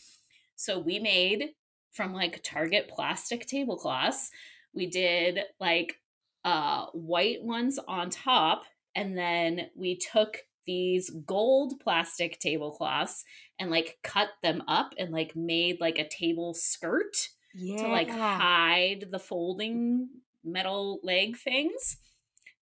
So 0.56 0.80
we 0.80 1.00
made 1.00 1.50
from 1.92 2.14
like 2.14 2.44
Target 2.44 2.90
plastic 2.90 3.46
tablecloths. 3.46 4.30
We 4.74 4.88
did 4.88 5.40
like 5.60 5.98
uh 6.44 6.86
white 6.94 7.44
ones 7.44 7.80
on 7.88 8.10
top 8.10 8.64
and 8.96 9.18
then 9.18 9.70
we 9.76 9.98
took 9.98 10.38
these 10.66 11.10
gold 11.26 11.74
plastic 11.80 12.40
tablecloths 12.40 13.24
and 13.60 13.72
like 13.72 13.98
cut 14.04 14.30
them 14.44 14.64
up 14.68 14.94
and 14.98 15.12
like 15.12 15.36
made 15.36 15.80
like 15.80 16.00
a 16.00 16.08
table 16.08 16.54
skirt 16.54 17.30
yeah. 17.54 17.84
to 17.84 17.88
like 17.88 18.10
hide 18.10 19.08
the 19.12 19.20
folding 19.20 20.10
metal 20.44 21.00
leg 21.04 21.38
things. 21.38 21.98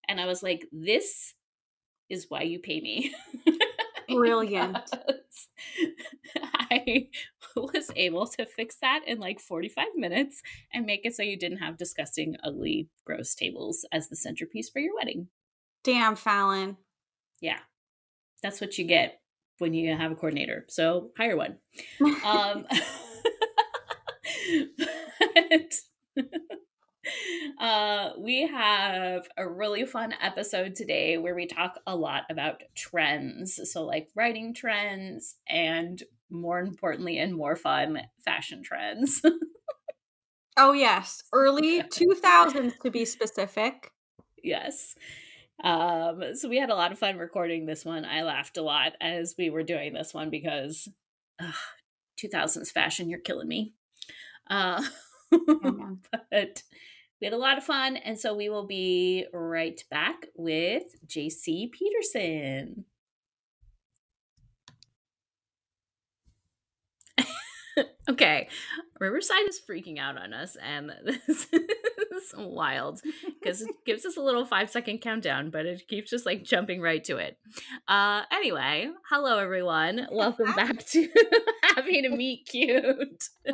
And 0.07 0.19
I 0.19 0.25
was 0.25 0.41
like, 0.41 0.65
this 0.71 1.33
is 2.09 2.25
why 2.29 2.41
you 2.43 2.59
pay 2.59 2.81
me. 2.81 3.13
Brilliant. 4.09 4.89
I 6.35 7.07
was 7.55 7.91
able 7.95 8.27
to 8.27 8.45
fix 8.45 8.77
that 8.81 9.01
in 9.07 9.19
like 9.19 9.39
45 9.39 9.85
minutes 9.95 10.41
and 10.73 10.85
make 10.85 11.01
it 11.05 11.15
so 11.15 11.23
you 11.23 11.37
didn't 11.37 11.59
have 11.59 11.77
disgusting, 11.77 12.35
ugly, 12.43 12.89
gross 13.05 13.35
tables 13.35 13.85
as 13.91 14.09
the 14.09 14.15
centerpiece 14.15 14.69
for 14.69 14.79
your 14.79 14.95
wedding. 14.95 15.27
Damn, 15.83 16.15
Falon. 16.15 16.77
Yeah. 17.41 17.59
That's 18.41 18.61
what 18.61 18.77
you 18.77 18.85
get 18.85 19.19
when 19.59 19.73
you 19.73 19.95
have 19.95 20.11
a 20.11 20.15
coordinator. 20.15 20.65
So 20.69 21.11
hire 21.17 21.35
one. 21.37 21.57
um, 22.23 22.65
but 25.19 25.73
uh, 27.59 28.11
we 28.17 28.47
have 28.47 29.27
a 29.37 29.47
really 29.47 29.85
fun 29.85 30.13
episode 30.21 30.75
today 30.75 31.17
where 31.17 31.35
we 31.35 31.45
talk 31.45 31.79
a 31.85 31.95
lot 31.95 32.23
about 32.29 32.61
trends. 32.75 33.59
So, 33.71 33.83
like 33.85 34.09
writing 34.15 34.53
trends 34.53 35.35
and 35.47 36.01
more 36.29 36.59
importantly 36.59 37.17
and 37.17 37.35
more 37.35 37.55
fun, 37.55 38.01
fashion 38.23 38.63
trends. 38.63 39.21
oh, 40.57 40.73
yes. 40.73 41.23
Early 41.33 41.81
2000s 41.81 42.79
to 42.79 42.91
be 42.91 43.05
specific. 43.05 43.91
Yes. 44.43 44.95
Um, 45.63 46.35
so 46.35 46.47
we 46.47 46.57
had 46.57 46.69
a 46.69 46.75
lot 46.75 46.91
of 46.91 46.99
fun 46.99 47.17
recording 47.17 47.65
this 47.65 47.83
one. 47.83 48.05
I 48.05 48.23
laughed 48.23 48.57
a 48.57 48.61
lot 48.61 48.93
as 49.01 49.35
we 49.37 49.49
were 49.49 49.63
doing 49.63 49.93
this 49.93 50.13
one 50.13 50.29
because 50.29 50.87
ugh, 51.41 51.53
2000s 52.23 52.71
fashion, 52.71 53.09
you're 53.09 53.19
killing 53.19 53.47
me. 53.47 53.73
Uh, 54.49 54.81
but 56.31 56.63
we 57.19 57.25
had 57.25 57.33
a 57.33 57.37
lot 57.37 57.57
of 57.57 57.63
fun. 57.63 57.97
And 57.97 58.19
so 58.19 58.33
we 58.33 58.49
will 58.49 58.65
be 58.65 59.25
right 59.33 59.81
back 59.89 60.27
with 60.35 60.83
JC 61.07 61.71
Peterson. 61.71 62.85
okay, 68.09 68.47
Riverside 68.99 69.47
is 69.47 69.59
freaking 69.59 69.99
out 69.99 70.17
on 70.17 70.33
us, 70.33 70.57
and 70.61 70.91
this 71.05 71.47
is 71.51 72.33
wild 72.37 73.01
because 73.41 73.61
it 73.61 73.69
gives 73.85 74.05
us 74.05 74.17
a 74.17 74.21
little 74.21 74.45
five 74.45 74.69
second 74.69 74.99
countdown, 74.99 75.49
but 75.49 75.65
it 75.65 75.87
keeps 75.87 76.09
just 76.09 76.25
like 76.25 76.43
jumping 76.43 76.81
right 76.81 77.03
to 77.05 77.17
it. 77.17 77.37
Uh, 77.87 78.23
anyway, 78.31 78.89
hello 79.09 79.37
everyone, 79.37 80.07
welcome 80.11 80.53
back 80.55 80.85
to 80.87 81.07
Happy 81.79 82.01
to 82.01 82.09
Meet 82.09 82.45
Cute. 82.45 83.29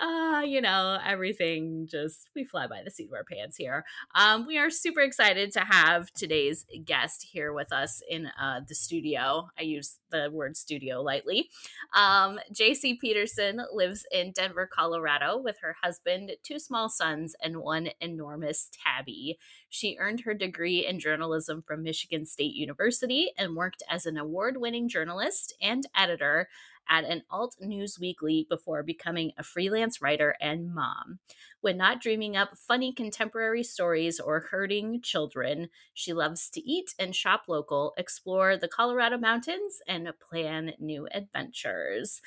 Uh, 0.00 0.40
you 0.40 0.60
know, 0.60 0.98
everything 1.06 1.86
just 1.88 2.30
we 2.34 2.44
fly 2.44 2.66
by 2.66 2.80
the 2.82 2.90
seat 2.90 3.08
of 3.08 3.12
our 3.12 3.24
pants 3.24 3.56
here. 3.56 3.84
Um, 4.14 4.46
we 4.46 4.58
are 4.58 4.70
super 4.70 5.00
excited 5.00 5.52
to 5.52 5.60
have 5.60 6.10
today's 6.12 6.64
guest 6.84 7.28
here 7.30 7.52
with 7.52 7.72
us 7.72 8.02
in 8.08 8.26
uh, 8.40 8.62
the 8.66 8.74
studio. 8.74 9.48
I 9.56 9.62
use 9.62 9.98
the 10.10 10.30
word 10.32 10.56
studio 10.56 11.02
lightly. 11.02 11.50
Um, 11.94 12.40
JC 12.52 12.98
Peterson 12.98 13.60
lives 13.72 14.06
in 14.10 14.32
Denver, 14.32 14.68
Colorado, 14.72 15.38
with 15.38 15.58
her 15.60 15.76
husband, 15.82 16.32
two 16.42 16.58
small 16.58 16.88
sons, 16.88 17.36
and 17.42 17.58
one 17.58 17.90
enormous 18.00 18.70
tabby. 18.72 19.38
She 19.68 19.96
earned 20.00 20.20
her 20.20 20.34
degree 20.34 20.86
in 20.86 20.98
journalism 20.98 21.62
from 21.62 21.82
Michigan 21.82 22.26
State 22.26 22.54
University 22.54 23.32
and 23.36 23.54
worked 23.54 23.82
as 23.88 24.06
an 24.06 24.16
award 24.16 24.56
winning 24.56 24.88
journalist 24.88 25.54
and 25.60 25.86
editor 25.94 26.48
at 26.88 27.04
an 27.04 27.22
alt 27.30 27.56
news 27.60 27.98
weekly 27.98 28.46
before 28.48 28.82
becoming 28.82 29.32
a 29.38 29.42
freelance 29.42 30.00
writer 30.02 30.36
and 30.40 30.74
mom. 30.74 31.18
When 31.60 31.76
not 31.76 32.00
dreaming 32.00 32.36
up 32.36 32.56
funny 32.56 32.92
contemporary 32.92 33.62
stories 33.62 34.18
or 34.20 34.48
hurting 34.50 35.00
children, 35.02 35.68
she 35.94 36.12
loves 36.12 36.50
to 36.50 36.60
eat 36.60 36.94
and 36.98 37.14
shop 37.14 37.44
local, 37.48 37.94
explore 37.96 38.56
the 38.56 38.68
Colorado 38.68 39.18
mountains, 39.18 39.80
and 39.86 40.12
plan 40.20 40.72
new 40.78 41.08
adventures. 41.12 42.20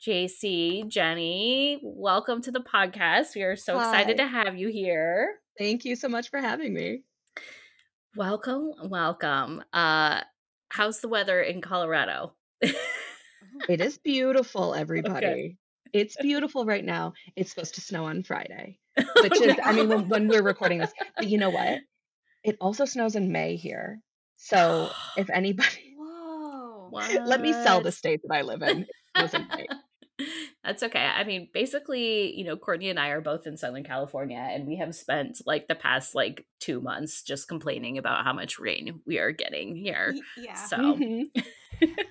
JC, 0.00 0.86
Jenny, 0.88 1.80
welcome 1.82 2.42
to 2.42 2.50
the 2.50 2.60
podcast. 2.60 3.34
We 3.34 3.42
are 3.42 3.56
so 3.56 3.78
Hi. 3.78 3.84
excited 3.84 4.18
to 4.18 4.26
have 4.26 4.56
you 4.56 4.68
here. 4.68 5.36
Thank 5.58 5.84
you 5.84 5.96
so 5.96 6.08
much 6.08 6.30
for 6.30 6.38
having 6.38 6.74
me. 6.74 7.02
Welcome, 8.14 8.72
welcome. 8.84 9.62
Uh 9.72 10.20
how's 10.68 11.00
the 11.00 11.08
weather 11.08 11.40
in 11.40 11.60
Colorado? 11.60 12.34
it 13.68 13.80
is 13.80 13.98
beautiful, 13.98 14.74
everybody. 14.74 15.26
Okay. 15.26 15.56
It's 15.92 16.16
beautiful 16.20 16.64
right 16.64 16.84
now. 16.84 17.14
It's 17.36 17.50
supposed 17.50 17.76
to 17.76 17.80
snow 17.80 18.04
on 18.04 18.22
Friday, 18.22 18.78
which 19.22 19.40
is, 19.40 19.56
I 19.64 19.72
mean, 19.72 19.88
when, 19.88 20.08
when 20.08 20.28
we're 20.28 20.42
recording 20.42 20.78
this, 20.78 20.92
but 21.16 21.26
you 21.26 21.38
know 21.38 21.50
what? 21.50 21.78
It 22.44 22.56
also 22.60 22.84
snows 22.84 23.16
in 23.16 23.32
May 23.32 23.56
here. 23.56 24.00
So 24.36 24.90
if 25.16 25.30
anybody, 25.34 25.94
Whoa, 25.98 26.90
let 26.92 27.40
me 27.40 27.52
sell 27.52 27.80
the 27.80 27.92
state 27.92 28.20
that 28.24 28.34
I 28.34 28.42
live 28.42 28.62
in. 28.62 28.86
That's 30.64 30.82
okay. 30.82 30.98
I 30.98 31.24
mean, 31.24 31.48
basically, 31.52 32.34
you 32.36 32.44
know, 32.44 32.56
Courtney 32.56 32.88
and 32.88 32.98
I 32.98 33.10
are 33.10 33.20
both 33.20 33.46
in 33.46 33.56
Southern 33.56 33.84
California, 33.84 34.38
and 34.38 34.66
we 34.66 34.76
have 34.76 34.94
spent 34.94 35.38
like 35.46 35.68
the 35.68 35.74
past 35.74 36.14
like 36.14 36.46
two 36.58 36.80
months 36.80 37.22
just 37.22 37.48
complaining 37.48 37.98
about 37.98 38.24
how 38.24 38.32
much 38.32 38.58
rain 38.58 39.00
we 39.06 39.18
are 39.18 39.30
getting 39.30 39.76
here. 39.76 40.14
Yeah. 40.36 40.54
So, 40.54 40.76
mm-hmm. 40.76 41.40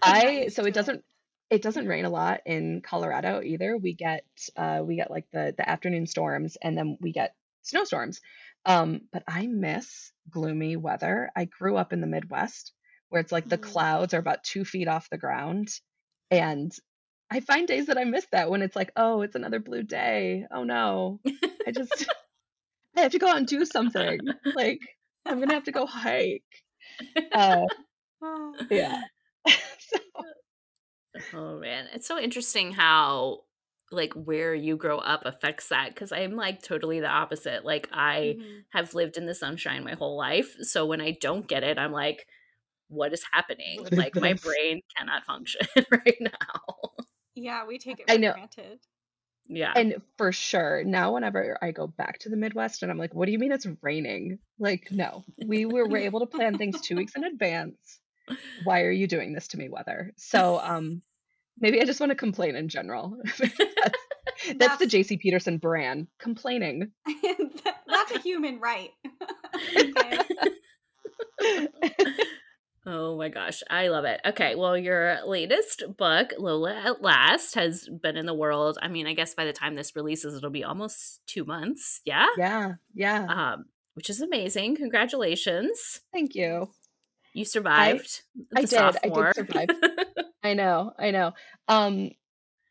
I 0.01 0.47
so 0.47 0.63
it 0.63 0.73
doesn't 0.73 1.03
it 1.49 1.61
doesn't 1.61 1.87
rain 1.87 2.05
a 2.05 2.09
lot 2.09 2.41
in 2.45 2.81
Colorado 2.81 3.41
either. 3.41 3.77
We 3.77 3.93
get 3.93 4.25
uh 4.55 4.81
we 4.85 4.95
get 4.95 5.11
like 5.11 5.25
the 5.31 5.53
the 5.57 5.67
afternoon 5.69 6.07
storms 6.07 6.57
and 6.61 6.77
then 6.77 6.97
we 7.01 7.11
get 7.11 7.35
snowstorms. 7.63 8.21
Um, 8.65 9.01
but 9.11 9.23
I 9.27 9.47
miss 9.47 10.11
gloomy 10.29 10.75
weather. 10.75 11.29
I 11.35 11.45
grew 11.45 11.77
up 11.77 11.93
in 11.93 12.01
the 12.01 12.07
Midwest 12.07 12.73
where 13.09 13.21
it's 13.21 13.31
like 13.31 13.47
the 13.47 13.57
Mhm. 13.57 13.61
clouds 13.61 14.13
are 14.13 14.19
about 14.19 14.43
two 14.43 14.65
feet 14.65 14.87
off 14.87 15.09
the 15.09 15.17
ground. 15.17 15.69
And 16.31 16.71
I 17.29 17.39
find 17.41 17.67
days 17.67 17.87
that 17.87 17.97
I 17.97 18.03
miss 18.05 18.25
that 18.31 18.49
when 18.49 18.61
it's 18.61 18.75
like, 18.75 18.91
oh, 18.95 19.21
it's 19.21 19.35
another 19.35 19.59
blue 19.59 19.83
day. 19.83 20.45
Oh 20.51 20.63
no. 20.63 21.19
I 21.67 21.71
just 21.71 22.07
I 22.97 23.01
have 23.01 23.11
to 23.13 23.19
go 23.19 23.27
out 23.27 23.37
and 23.37 23.47
do 23.47 23.65
something. 23.65 24.19
Like 24.53 24.81
I'm 25.25 25.39
gonna 25.39 25.53
have 25.55 25.65
to 25.65 25.71
go 25.71 25.85
hike. 25.85 26.43
Uh, 27.33 27.65
Ah. 28.21 28.53
yeah. 28.69 29.01
so, 29.79 29.97
Oh 31.33 31.57
man, 31.59 31.87
it's 31.93 32.07
so 32.07 32.19
interesting 32.19 32.71
how 32.71 33.41
like 33.91 34.13
where 34.13 34.53
you 34.53 34.75
grow 34.77 34.97
up 34.97 35.21
affects 35.25 35.69
that 35.69 35.89
because 35.89 36.11
I'm 36.11 36.35
like 36.35 36.61
totally 36.61 36.99
the 36.99 37.07
opposite. 37.07 37.63
Like 37.65 37.87
I 37.91 38.37
Mhm. 38.39 38.63
have 38.71 38.93
lived 38.93 39.17
in 39.17 39.25
the 39.25 39.35
sunshine 39.35 39.83
my 39.83 39.93
whole 39.93 40.17
life, 40.17 40.55
so 40.61 40.85
when 40.85 41.01
I 41.01 41.11
don't 41.11 41.47
get 41.47 41.63
it, 41.63 41.77
I'm 41.77 41.91
like, 41.91 42.27
what 42.87 43.13
is 43.13 43.23
happening? 43.31 43.81
What 43.81 43.93
is 43.93 43.97
like 43.97 44.15
my 44.15 44.33
brain 44.33 44.81
cannot 44.97 45.25
function 45.25 45.61
right 45.91 46.17
now. 46.19 46.91
Yeah, 47.35 47.65
we 47.65 47.77
take 47.77 47.99
it 47.99 48.05
I 48.09 48.17
know. 48.17 48.33
granted. 48.33 48.79
yeah. 49.47 49.73
and 49.75 50.01
for 50.17 50.31
sure, 50.31 50.83
now 50.83 51.13
whenever 51.13 51.57
I 51.61 51.71
go 51.71 51.85
back 51.87 52.19
to 52.19 52.29
the 52.29 52.37
Midwest 52.37 52.81
and 52.81 52.91
I'm 52.91 52.97
like, 52.97 53.13
what 53.13 53.25
do 53.25 53.31
you 53.31 53.39
mean 53.39 53.51
it's 53.51 53.67
raining? 53.81 54.39
Like, 54.57 54.89
no, 54.91 55.23
we 55.45 55.65
were, 55.65 55.85
were 55.87 55.97
able 55.97 56.21
to 56.21 56.25
plan 56.25 56.57
things 56.57 56.79
two 56.81 56.95
weeks 56.95 57.15
in 57.15 57.23
advance. 57.23 57.99
Why 58.63 58.81
are 58.81 58.91
you 58.91 59.07
doing 59.07 59.33
this 59.33 59.47
to 59.49 59.57
me, 59.57 59.69
weather? 59.69 60.13
So, 60.17 60.59
um, 60.59 61.01
maybe 61.59 61.81
I 61.81 61.85
just 61.85 61.99
want 61.99 62.11
to 62.11 62.15
complain 62.15 62.55
in 62.55 62.69
general. 62.69 63.17
that's, 63.37 63.97
that's 64.57 64.77
the 64.77 64.85
JC 64.85 65.19
Peterson 65.19 65.57
brand, 65.57 66.07
complaining. 66.19 66.91
That's 67.87 68.11
a 68.11 68.19
human 68.19 68.59
right. 68.59 68.89
Oh 72.87 73.17
my 73.17 73.29
gosh, 73.29 73.63
I 73.67 73.87
love 73.87 74.05
it. 74.05 74.21
Okay, 74.23 74.53
well, 74.53 74.77
your 74.77 75.17
latest 75.25 75.83
book, 75.97 76.33
Lola 76.37 76.75
at 76.75 77.01
Last, 77.01 77.55
has 77.55 77.89
been 78.03 78.15
in 78.15 78.27
the 78.27 78.33
world. 78.33 78.77
I 78.79 78.89
mean, 78.89 79.07
I 79.07 79.15
guess 79.15 79.33
by 79.33 79.45
the 79.45 79.53
time 79.53 79.73
this 79.73 79.95
releases, 79.95 80.35
it'll 80.35 80.51
be 80.51 80.63
almost 80.63 81.21
two 81.25 81.45
months. 81.45 82.01
Yeah. 82.05 82.27
yeah, 82.37 82.73
yeah. 82.93 83.25
Um, 83.27 83.65
which 83.95 84.11
is 84.11 84.21
amazing. 84.21 84.75
Congratulations. 84.75 86.01
Thank 86.13 86.35
you. 86.35 86.69
You 87.35 87.43
survived. 87.43 88.21
I 88.55 88.61
the 88.61 88.67
did. 88.67 88.79
I 88.79 89.09
did 89.09 89.35
survive. 89.35 89.67
I 90.43 90.53
know, 90.53 90.93
I 90.97 91.11
know. 91.11 91.33
Um, 91.67 92.11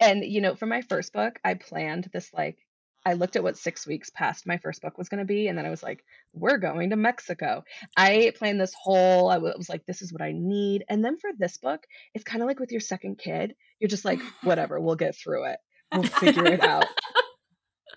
and 0.01 0.25
you 0.25 0.41
know, 0.41 0.55
for 0.55 0.65
my 0.65 0.81
first 0.81 1.13
book, 1.13 1.39
I 1.45 1.53
planned 1.53 2.09
this 2.15 2.31
like 2.33 2.57
I 3.05 3.13
looked 3.13 3.37
at 3.37 3.43
what 3.43 3.59
six 3.59 3.87
weeks 3.87 4.09
past 4.09 4.47
my 4.47 4.57
first 4.57 4.81
book 4.81 4.97
was 4.97 5.11
going 5.11 5.19
to 5.19 5.27
be, 5.27 5.49
and 5.49 5.59
then 5.59 5.67
I 5.67 5.71
was 5.71 5.83
like, 5.83 6.03
"We're 6.33 6.57
going 6.57 6.91
to 6.91 6.97
Mexico." 6.97 7.63
I 7.95 8.33
planned 8.39 8.59
this 8.59 8.73
whole. 8.75 9.29
I 9.29 9.37
was 9.37 9.69
like, 9.69 9.85
"This 9.85 10.01
is 10.01 10.15
what 10.15 10.23
I 10.23 10.33
need." 10.35 10.87
And 10.89 11.05
then 11.05 11.19
for 11.19 11.29
this 11.39 11.59
book, 11.59 11.87
it's 12.15 12.25
kind 12.25 12.43
of 12.43 12.49
like 12.49 12.59
with 12.59 12.73
your 12.73 12.81
second 12.81 13.19
kid. 13.19 13.55
You're 13.81 13.89
just 13.91 14.07
like, 14.07 14.21
"Whatever, 14.45 14.81
we'll 14.81 14.97
get 14.97 15.15
through 15.15 15.45
it. 15.51 15.59
We'll 15.93 16.05
figure 16.05 16.47
it 16.47 16.63
out." 16.65 16.87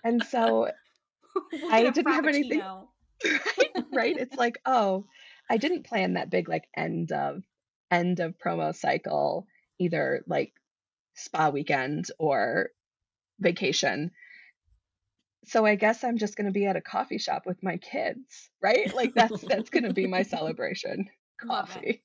And 0.04 0.22
so, 0.22 0.70
We'll 1.34 1.72
I 1.74 1.82
didn't 1.82 2.06
have 2.12 2.24
anything- 2.26 2.62
right. 3.92 4.16
It's 4.16 4.36
like, 4.36 4.58
oh, 4.64 5.06
I 5.50 5.56
didn't 5.56 5.84
plan 5.86 6.14
that 6.14 6.30
big 6.30 6.48
like 6.48 6.68
end 6.76 7.12
of 7.12 7.42
end 7.90 8.20
of 8.20 8.38
promo 8.38 8.74
cycle, 8.74 9.46
either 9.78 10.22
like 10.26 10.52
spa 11.14 11.50
weekend 11.50 12.06
or 12.18 12.70
vacation. 13.40 14.12
So 15.44 15.64
I 15.64 15.76
guess 15.76 16.04
I'm 16.04 16.18
just 16.18 16.36
gonna 16.36 16.50
be 16.50 16.66
at 16.66 16.76
a 16.76 16.80
coffee 16.80 17.18
shop 17.18 17.46
with 17.46 17.62
my 17.62 17.76
kids, 17.78 18.50
right? 18.60 18.92
Like 18.94 19.14
that's 19.14 19.40
that's 19.42 19.70
gonna 19.70 19.92
be 19.92 20.06
my 20.06 20.22
celebration. 20.34 21.08
Coffee. 21.40 22.02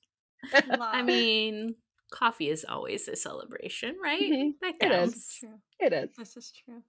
Love 0.66 0.80
I 0.92 1.02
mean, 1.02 1.74
coffee 2.10 2.48
is 2.48 2.64
always 2.68 3.08
a 3.08 3.16
celebration, 3.16 3.96
right? 4.02 4.30
Mhm, 4.32 4.54
That 4.60 4.78
it 4.80 4.92
is. 4.92 5.12
counts. 5.12 5.14
This 5.14 5.24
is 5.24 5.38
true. 5.38 5.60
It 5.80 5.92
is. 5.92 6.16
This 6.16 6.36
is 6.36 6.52
true. 6.52 6.82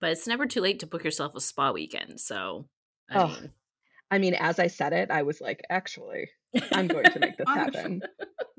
But 0.00 0.10
it's 0.12 0.26
never 0.26 0.46
too 0.46 0.60
late 0.60 0.80
to 0.80 0.86
book 0.86 1.04
yourself 1.04 1.34
a 1.34 1.40
spa 1.40 1.72
weekend. 1.72 2.20
So, 2.20 2.68
I 3.08 3.18
Oh, 3.18 3.26
mean, 3.26 3.52
I 4.10 4.18
mean, 4.18 4.34
as 4.34 4.58
I 4.58 4.66
said 4.68 4.92
it, 4.92 5.10
I 5.10 5.22
was 5.22 5.40
like, 5.40 5.62
actually, 5.70 6.30
I'm 6.72 6.86
going 6.88 7.04
to 7.04 7.18
make 7.18 7.36
this 7.38 7.48
happen. 7.48 8.02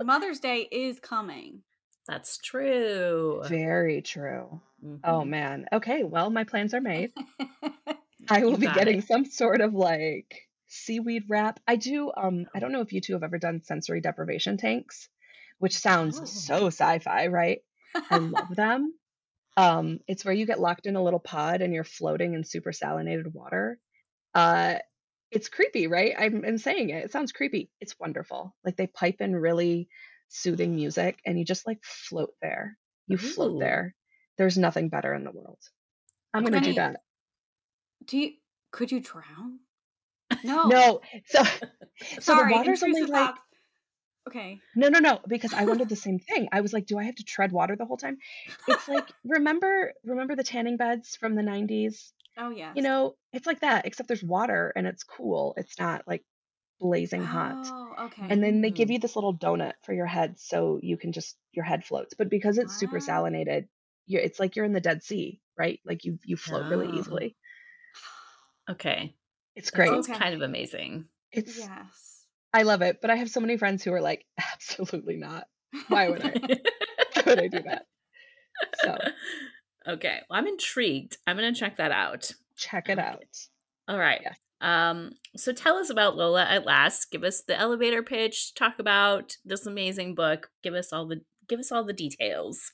Mother's 0.02 0.40
Day 0.40 0.68
is 0.72 1.00
coming. 1.00 1.62
that's 2.08 2.38
true. 2.38 3.42
Very 3.48 4.02
true. 4.02 4.62
Oh 5.04 5.22
Mhm. 5.22 5.28
man. 5.30 5.66
Okay, 5.74 6.04
well, 6.04 6.30
my 6.30 6.44
plans 6.44 6.74
are 6.74 6.82
made. 6.82 7.12
I 8.30 8.44
will 8.44 8.58
be 8.58 8.68
getting 8.68 9.00
it. 9.00 9.08
some 9.08 9.26
sort 9.26 9.62
of 9.62 9.74
like 9.74 10.36
seaweed 10.68 11.24
wrap. 11.30 11.60
I 11.68 11.76
do 11.76 12.12
um 12.16 12.46
I 12.54 12.60
don't 12.60 12.72
know 12.72 12.82
if 12.82 12.92
you 12.94 13.02
two 13.02 13.14
have 13.14 13.24
ever 13.24 13.38
done 13.38 13.62
sensory 13.64 14.02
deprivation 14.02 14.58
tanks, 14.58 15.10
which 15.60 15.78
sounds 15.78 16.20
Oh. 16.20 16.26
so 16.26 16.68
sci-fi, 16.68 17.28
right? 17.28 17.60
I 18.10 18.18
love 18.18 18.56
them. 18.56 18.94
Um 19.58 20.00
it's 20.08 20.26
where 20.26 20.34
you 20.34 20.46
get 20.46 20.60
locked 20.60 20.86
in 20.88 20.96
a 20.96 21.04
little 21.04 21.20
pod 21.20 21.62
and 21.62 21.74
you're 21.74 21.84
floating 21.84 22.34
in 22.34 22.44
super 22.44 22.72
salinated 22.72 23.32
water. 23.34 23.80
Uh 24.34 24.76
it's 25.32 25.50
creepy, 25.50 25.88
right? 25.88 26.14
I'm, 26.18 26.44
I'm 26.46 26.58
saying 26.58 26.90
it. 26.90 27.06
It 27.06 27.12
sounds 27.12 27.32
creepy. 27.32 27.70
It's 27.80 28.00
wonderful. 28.00 28.56
Like 28.64 28.78
they 28.78 28.88
pipe 28.88 29.22
in 29.22 29.36
really 29.36 29.90
soothing 30.30 30.76
music 30.76 31.20
and 31.26 31.38
you 31.38 31.46
just 31.46 31.68
like 31.68 31.80
float 31.84 32.34
there. 32.42 32.78
You 33.08 33.18
float 33.18 33.60
there. 33.60 33.94
There's 34.38 34.58
nothing 34.58 34.90
better 34.90 35.14
in 35.14 35.24
the 35.24 35.32
world. 35.32 35.60
I'm 36.34 36.44
going 36.44 36.62
to 36.62 36.70
do 36.70 36.74
that. 36.74 36.98
Do 38.06 38.18
you 38.18 38.32
could 38.72 38.92
you 38.92 39.00
drown? 39.00 39.60
No. 40.44 40.68
No. 40.68 41.02
So 41.28 41.44
so 42.20 42.20
Sorry, 42.20 42.52
the 42.52 42.58
water's 42.58 42.84
only 42.84 43.04
like. 43.04 43.36
Okay. 44.28 44.60
no 44.76 44.90
no 44.90 44.98
no 44.98 45.20
because 45.28 45.54
I 45.54 45.66
wondered 45.66 45.88
the 45.88 45.96
same 46.08 46.20
thing. 46.20 46.50
I 46.52 46.62
was 46.62 46.74
like, 46.74 46.88
do 46.88 46.98
I 46.98 47.04
have 47.04 47.16
to 47.16 47.24
tread 47.24 47.52
water 47.52 47.76
the 47.76 47.86
whole 47.86 47.98
time? 47.98 48.18
It's 48.68 48.88
like 48.88 49.08
remember 49.24 49.94
remember 50.04 50.36
the 50.36 50.44
tanning 50.44 50.78
beds 50.78 51.16
from 51.16 51.36
the 51.36 51.44
90s? 51.44 52.12
Oh 52.38 52.50
yeah. 52.50 52.74
You 52.76 52.82
know, 52.84 53.16
it's 53.34 53.48
like 53.48 53.62
that 53.62 53.86
except 53.86 54.08
there's 54.08 54.24
water 54.24 54.72
and 54.76 54.86
it's 54.88 55.04
cool. 55.04 55.54
It's 55.58 55.80
not 55.80 56.08
like 56.08 56.24
blazing 56.80 57.26
hot. 57.26 57.72
Oh, 57.72 57.96
okay. 58.06 58.28
And 58.30 58.44
then 58.44 58.62
they 58.62 58.72
give 58.72 58.90
Mm. 58.90 58.94
you 58.94 59.00
this 59.00 59.16
little 59.16 59.38
donut 59.38 59.74
for 59.84 59.94
your 59.94 60.08
head 60.08 60.40
so 60.40 60.80
you 60.84 60.98
can 60.98 61.12
just 61.12 61.38
your 61.54 61.66
head 61.66 61.86
floats. 61.86 62.14
But 62.16 62.30
because 62.30 62.58
it's 62.58 62.76
super 62.78 62.98
salinated, 63.00 63.68
you 64.08 64.20
it's 64.20 64.40
like 64.40 64.56
you're 64.56 64.66
in 64.66 64.74
the 64.74 64.82
Dead 64.82 65.04
Sea, 65.04 65.42
right? 65.58 65.80
Like 65.86 66.06
you 66.06 66.20
you 66.26 66.38
float 66.38 66.68
really 66.70 66.90
Oh. 66.90 66.90
easily. 66.90 67.38
Okay. 68.70 69.16
It's 69.56 69.72
great. 69.72 69.94
It's 69.94 70.08
Okay. 70.08 70.14
kind 70.18 70.34
of 70.36 70.42
amazing. 70.42 71.08
It's 71.32 71.56
yes. 71.58 72.26
I 72.54 72.64
love 72.64 72.82
it, 72.82 73.00
but 73.02 73.12
I 73.12 73.16
have 73.18 73.30
so 73.30 73.42
many 73.42 73.58
friends 73.58 73.84
who 73.84 73.94
are 73.94 74.02
like, 74.02 74.26
absolutely 74.54 75.18
not. 75.18 75.48
Why 75.88 76.10
would 76.10 76.22
I? 76.22 76.40
Why 77.14 77.24
would 77.28 77.40
I 77.40 77.48
do 77.48 77.64
that? 77.64 77.86
So 78.74 79.10
okay. 79.88 80.20
Well, 80.30 80.40
I'm 80.40 80.48
intrigued. 80.48 81.18
I'm 81.28 81.38
going 81.38 81.54
to 81.54 81.60
check 81.60 81.78
that 81.78 81.92
out. 81.92 82.32
check 82.58 82.90
it 82.90 83.00
out. 83.00 83.24
All 83.88 83.98
right. 83.98 84.22
Yes. 84.24 84.38
Um, 84.62 85.12
so 85.36 85.52
tell 85.52 85.76
us 85.76 85.90
about 85.90 86.16
Lola 86.16 86.46
at 86.46 86.66
last. 86.66 87.12
Give 87.12 87.24
us 87.24 87.42
the 87.42 87.58
elevator 87.60 88.02
pitch. 88.02 88.56
Talk 88.56 88.80
about 88.80 89.38
this 89.46 89.66
amazing 89.66 90.16
book. 90.16 90.50
Give 90.64 90.74
us 90.74 90.92
all 90.94 91.08
the 91.08 91.22
give 91.48 91.60
us 91.60 91.72
all 91.72 91.84
the 91.84 91.94
details. 91.94 92.72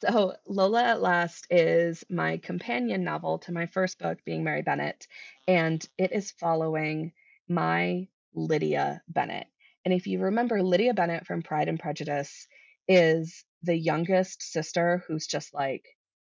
So 0.00 0.34
Lola 0.46 0.84
at 0.84 1.00
Last 1.00 1.46
is 1.50 2.04
my 2.10 2.36
companion 2.36 3.02
novel 3.02 3.38
to 3.40 3.52
my 3.52 3.66
first 3.66 3.98
book, 3.98 4.18
being 4.26 4.44
Mary 4.44 4.62
Bennet, 4.62 5.06
and 5.48 5.84
it 5.96 6.12
is 6.12 6.32
following 6.32 7.12
my 7.48 8.06
Lydia 8.34 9.02
Bennet. 9.08 9.46
And 9.84 9.94
if 9.94 10.06
you 10.06 10.20
remember, 10.20 10.62
Lydia 10.62 10.92
Bennet 10.92 11.26
from 11.26 11.42
Pride 11.42 11.68
and 11.68 11.80
Prejudice 11.80 12.46
is 12.86 13.44
the 13.62 13.76
youngest 13.76 14.42
sister 14.42 15.02
who's 15.08 15.26
just 15.26 15.54
like, 15.54 15.84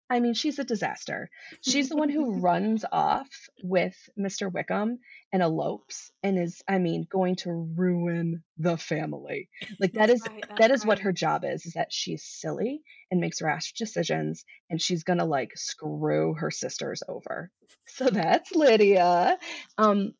I 0.08 0.20
mean, 0.20 0.34
she's 0.34 0.58
a 0.58 0.64
disaster. 0.64 1.30
She's 1.62 1.88
the 1.88 1.96
one 1.96 2.08
who 2.08 2.40
runs 2.40 2.84
off 2.90 3.28
with 3.62 3.96
Mr. 4.18 4.52
Wickham 4.52 5.00
and 5.32 5.42
elopes 5.42 6.12
and 6.22 6.38
is, 6.38 6.62
I 6.68 6.78
mean, 6.78 7.06
going 7.10 7.36
to 7.36 7.50
ruin 7.76 8.42
the 8.58 8.76
family. 8.76 9.48
Like 9.80 9.92
that 9.94 10.08
that's 10.08 10.22
is 10.22 10.28
right, 10.28 10.44
that 10.58 10.70
is 10.70 10.80
is 10.80 10.86
what 10.86 11.00
her 11.00 11.12
job 11.12 11.44
is, 11.44 11.66
is 11.66 11.72
that 11.72 11.92
she's 11.92 12.22
silly 12.24 12.82
and 13.10 13.20
makes 13.20 13.42
rash 13.42 13.72
decisions 13.72 14.44
and 14.70 14.80
she's 14.80 15.02
gonna 15.04 15.24
like 15.24 15.52
screw 15.56 16.34
her 16.34 16.50
sisters 16.50 17.02
over. 17.08 17.50
So 17.86 18.08
that's 18.08 18.54
Lydia. 18.54 19.38
Um, 19.78 20.14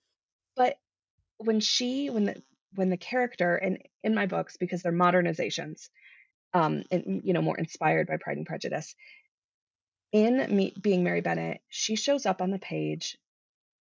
but 0.56 0.76
when 1.38 1.60
she 1.60 2.10
when 2.10 2.24
the 2.24 2.42
when 2.74 2.90
the 2.90 2.96
character 2.96 3.56
and 3.56 3.78
in 4.02 4.14
my 4.14 4.26
books, 4.26 4.56
because 4.56 4.82
they're 4.82 4.92
modernizations, 4.92 5.88
um, 6.54 6.84
and 6.90 7.22
you 7.24 7.32
know, 7.32 7.42
more 7.42 7.58
inspired 7.58 8.06
by 8.06 8.16
Pride 8.16 8.36
and 8.36 8.46
Prejudice, 8.46 8.94
in 10.16 10.56
me 10.56 10.72
being 10.80 11.04
Mary 11.04 11.20
Bennet, 11.20 11.60
she 11.68 11.94
shows 11.94 12.24
up 12.24 12.40
on 12.40 12.50
the 12.50 12.58
page 12.58 13.18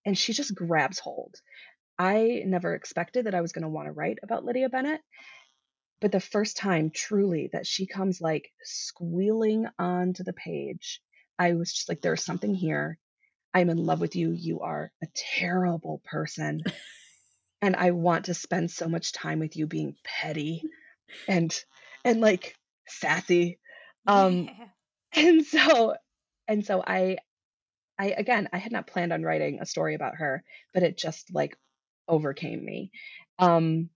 and 0.06 0.18
she 0.18 0.34
just 0.34 0.54
grabs 0.54 1.00
hold. 1.00 1.36
I 1.98 2.44
never 2.46 2.76
expected 2.76 3.26
that 3.26 3.34
I 3.34 3.40
was 3.40 3.54
going 3.54 3.64
to 3.64 3.70
want 3.70 3.88
to 3.88 3.94
write 3.94 4.20
about 4.22 4.44
Lydia 4.44 4.68
Bennet, 4.68 5.00
but 6.02 6.12
the 6.12 6.20
first 6.20 6.58
time 6.58 6.92
truly 6.94 7.50
that 7.54 7.66
she 7.66 7.88
comes 7.88 8.20
like 8.20 8.52
squealing 8.64 9.68
onto 9.80 10.26
the 10.26 10.34
page, 10.34 11.00
I 11.40 11.54
was 11.54 11.72
just 11.72 11.88
like, 11.88 12.02
there's 12.02 12.26
something 12.26 12.54
here. 12.54 12.98
I'm 13.54 13.70
in 13.70 13.78
love 13.78 14.02
with 14.02 14.18
you. 14.18 14.32
You 14.34 14.60
are 14.60 14.92
a 15.02 15.08
terrible 15.40 16.02
person. 16.04 16.60
and 17.62 17.78
I 17.78 17.92
want 17.92 18.26
to 18.26 18.34
spend 18.34 18.72
so 18.72 18.90
much 18.90 19.14
time 19.14 19.40
with 19.40 19.56
you 19.56 19.68
being 19.68 19.96
petty 20.04 20.64
and 21.30 21.58
and 22.04 22.20
like 22.20 22.56
sassy. 22.90 23.58
Um 24.06 24.50
yeah. 25.16 25.24
and 25.24 25.46
so 25.46 25.96
and 26.48 26.66
so 26.66 26.84
I 26.86 27.18
I 27.98 28.08
again 28.18 28.50
I 28.54 28.58
had 28.58 28.72
not 28.72 28.88
planned 28.88 29.14
on 29.14 29.24
writing 29.24 29.60
a 29.62 29.66
story 29.66 29.96
about 29.96 30.16
her, 30.18 30.44
but 30.74 30.84
it 30.84 30.98
just 30.98 31.34
like 31.34 31.58
overcame 32.08 32.64
me. 32.64 32.92
Um 33.40 33.90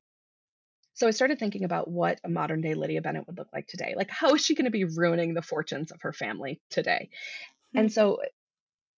so 0.94 1.08
I 1.08 1.12
started 1.12 1.40
thinking 1.40 1.64
about 1.64 1.90
what 1.90 2.20
a 2.26 2.30
modern 2.30 2.60
day 2.60 2.74
Lydia 2.74 3.02
Bennet 3.02 3.26
would 3.26 3.38
look 3.38 3.48
like 3.54 3.68
today. 3.68 3.94
Like, 3.96 4.10
how 4.10 4.36
is 4.36 4.44
she 4.44 4.54
going 4.54 4.66
to 4.66 4.70
be 4.70 4.84
ruining 4.84 5.34
the 5.34 5.42
fortunes 5.42 5.92
of 5.92 6.02
her 6.02 6.12
family 6.12 6.60
today? 6.70 7.10
And 7.74 7.86
hmm. 7.86 7.94
so 7.94 8.20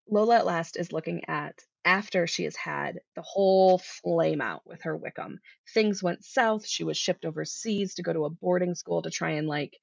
Lola 0.09 0.37
at 0.37 0.45
last 0.47 0.77
is 0.77 0.91
looking 0.91 1.21
at 1.27 1.59
after 1.85 2.25
she 2.25 2.45
has 2.45 2.55
had 2.55 2.99
the 3.15 3.21
whole 3.21 3.77
flame 3.77 4.41
out 4.41 4.63
with 4.65 4.81
her 4.81 4.97
Wickham. 4.97 5.39
Things 5.75 6.01
went 6.01 6.25
south. 6.25 6.65
She 6.65 6.83
was 6.83 6.97
shipped 6.97 7.23
overseas 7.23 7.93
to 7.95 8.03
go 8.03 8.13
to 8.13 8.25
a 8.25 8.31
boarding 8.31 8.73
school 8.73 9.03
to 9.03 9.11
try 9.11 9.31
and, 9.31 9.47
like, 9.47 9.77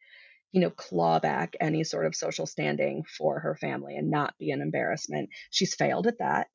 you 0.53 0.61
know, 0.61 0.71
claw 0.71 1.21
back 1.21 1.57
any 1.61 1.85
sort 1.85 2.07
of 2.07 2.15
social 2.15 2.47
standing 2.47 3.05
for 3.05 3.41
her 3.41 3.55
family 3.55 3.97
and 3.97 4.11
not 4.11 4.35
be 4.39 4.51
an 4.51 4.63
embarrassment. 4.63 5.29
She's 5.51 5.75
failed 5.75 6.07
at 6.07 6.19
that, 6.19 6.49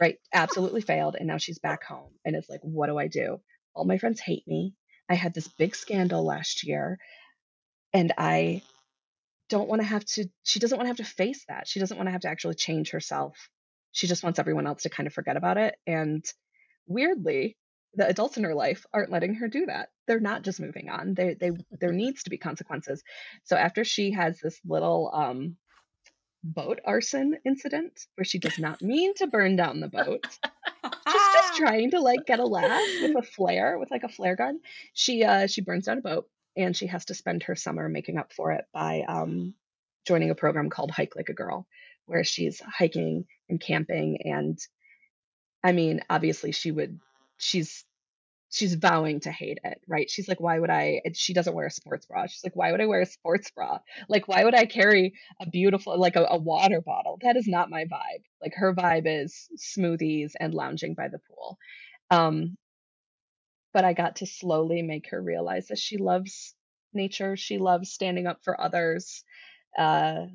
right? 0.00 0.16
Absolutely 0.32 0.80
failed. 0.80 1.16
And 1.18 1.26
now 1.26 1.38
she's 1.38 1.58
back 1.58 1.84
home 1.84 2.12
and 2.24 2.36
it's 2.36 2.48
like, 2.48 2.60
what 2.62 2.86
do 2.86 2.98
I 2.98 3.08
do? 3.08 3.40
All 3.74 3.84
my 3.84 3.98
friends 3.98 4.20
hate 4.20 4.46
me. 4.46 4.74
I 5.08 5.14
had 5.14 5.34
this 5.34 5.48
big 5.48 5.74
scandal 5.74 6.24
last 6.24 6.64
year 6.64 6.98
and 7.92 8.12
I 8.16 8.62
don't 9.48 9.68
want 9.68 9.80
to 9.80 9.86
have 9.86 10.04
to 10.04 10.28
she 10.42 10.58
doesn't 10.58 10.76
want 10.76 10.86
to 10.86 10.90
have 10.90 10.96
to 11.08 11.14
face 11.14 11.44
that. 11.48 11.68
She 11.68 11.80
doesn't 11.80 11.96
want 11.96 12.08
to 12.08 12.12
have 12.12 12.22
to 12.22 12.28
actually 12.28 12.54
change 12.54 12.90
herself. 12.90 13.48
She 13.92 14.06
just 14.06 14.22
wants 14.22 14.38
everyone 14.38 14.66
else 14.66 14.82
to 14.82 14.90
kind 14.90 15.06
of 15.06 15.12
forget 15.12 15.36
about 15.36 15.56
it 15.56 15.74
and 15.86 16.24
weirdly 16.86 17.56
the 17.96 18.06
adults 18.06 18.36
in 18.36 18.44
her 18.44 18.54
life 18.54 18.84
aren't 18.92 19.10
letting 19.10 19.34
her 19.34 19.48
do 19.48 19.66
that. 19.66 19.88
They're 20.06 20.20
not 20.20 20.42
just 20.42 20.60
moving 20.60 20.88
on. 20.90 21.14
They 21.14 21.34
they 21.34 21.50
there 21.80 21.92
needs 22.04 22.22
to 22.24 22.30
be 22.30 22.38
consequences. 22.38 23.02
So 23.44 23.56
after 23.56 23.84
she 23.84 24.12
has 24.12 24.38
this 24.38 24.60
little 24.64 25.10
um 25.12 25.56
boat 26.44 26.78
arson 26.84 27.36
incident 27.44 28.06
where 28.14 28.24
she 28.24 28.38
does 28.38 28.58
not 28.58 28.80
mean 28.80 29.14
to 29.14 29.26
burn 29.26 29.56
down 29.56 29.80
the 29.80 29.88
boat. 29.88 30.26
She's 30.28 31.32
just 31.34 31.56
trying 31.56 31.90
to 31.92 32.00
like 32.00 32.26
get 32.26 32.38
a 32.38 32.46
laugh 32.46 32.86
with 33.02 33.16
a 33.16 33.22
flare, 33.22 33.78
with 33.78 33.90
like 33.90 34.04
a 34.04 34.08
flare 34.08 34.36
gun. 34.36 34.60
She 34.92 35.24
uh 35.24 35.46
she 35.46 35.62
burns 35.62 35.86
down 35.86 35.98
a 35.98 36.02
boat 36.02 36.28
and 36.56 36.76
she 36.76 36.86
has 36.86 37.06
to 37.06 37.14
spend 37.14 37.44
her 37.44 37.56
summer 37.56 37.88
making 37.88 38.18
up 38.18 38.32
for 38.32 38.52
it 38.52 38.66
by 38.72 39.04
um 39.08 39.54
joining 40.06 40.30
a 40.30 40.36
program 40.36 40.70
called 40.70 40.90
Hike 40.90 41.16
Like 41.16 41.30
a 41.30 41.34
Girl, 41.34 41.66
where 42.04 42.22
she's 42.22 42.60
hiking 42.60 43.24
and 43.48 43.60
camping 43.60 44.18
and 44.24 44.58
I 45.64 45.72
mean, 45.72 46.00
obviously 46.08 46.52
she 46.52 46.70
would 46.70 47.00
she's 47.38 47.84
she's 48.50 48.74
vowing 48.74 49.20
to 49.20 49.30
hate 49.30 49.58
it, 49.64 49.80
right? 49.88 50.08
She's 50.10 50.28
like, 50.28 50.40
why 50.40 50.58
would 50.58 50.70
I? 50.70 51.02
She 51.14 51.34
doesn't 51.34 51.54
wear 51.54 51.66
a 51.66 51.70
sports 51.70 52.06
bra. 52.06 52.26
She's 52.26 52.44
like, 52.44 52.56
why 52.56 52.72
would 52.72 52.80
I 52.80 52.86
wear 52.86 53.02
a 53.02 53.06
sports 53.06 53.50
bra? 53.50 53.78
Like, 54.08 54.28
why 54.28 54.44
would 54.44 54.54
I 54.54 54.66
carry 54.66 55.14
a 55.40 55.48
beautiful, 55.48 55.98
like 55.98 56.16
a, 56.16 56.26
a 56.30 56.38
water 56.38 56.80
bottle? 56.80 57.18
That 57.22 57.36
is 57.36 57.48
not 57.48 57.70
my 57.70 57.84
vibe. 57.84 58.22
Like, 58.40 58.54
her 58.54 58.74
vibe 58.74 59.04
is 59.06 59.48
smoothies 59.58 60.32
and 60.38 60.54
lounging 60.54 60.94
by 60.94 61.08
the 61.08 61.18
pool. 61.18 61.58
Um, 62.10 62.56
but 63.74 63.84
I 63.84 63.92
got 63.92 64.16
to 64.16 64.26
slowly 64.26 64.82
make 64.82 65.10
her 65.10 65.20
realize 65.20 65.68
that 65.68 65.78
she 65.78 65.98
loves 65.98 66.54
nature. 66.94 67.36
She 67.36 67.58
loves 67.58 67.90
standing 67.92 68.26
up 68.26 68.38
for 68.42 68.58
others. 68.58 69.22
Uh, 69.76 70.26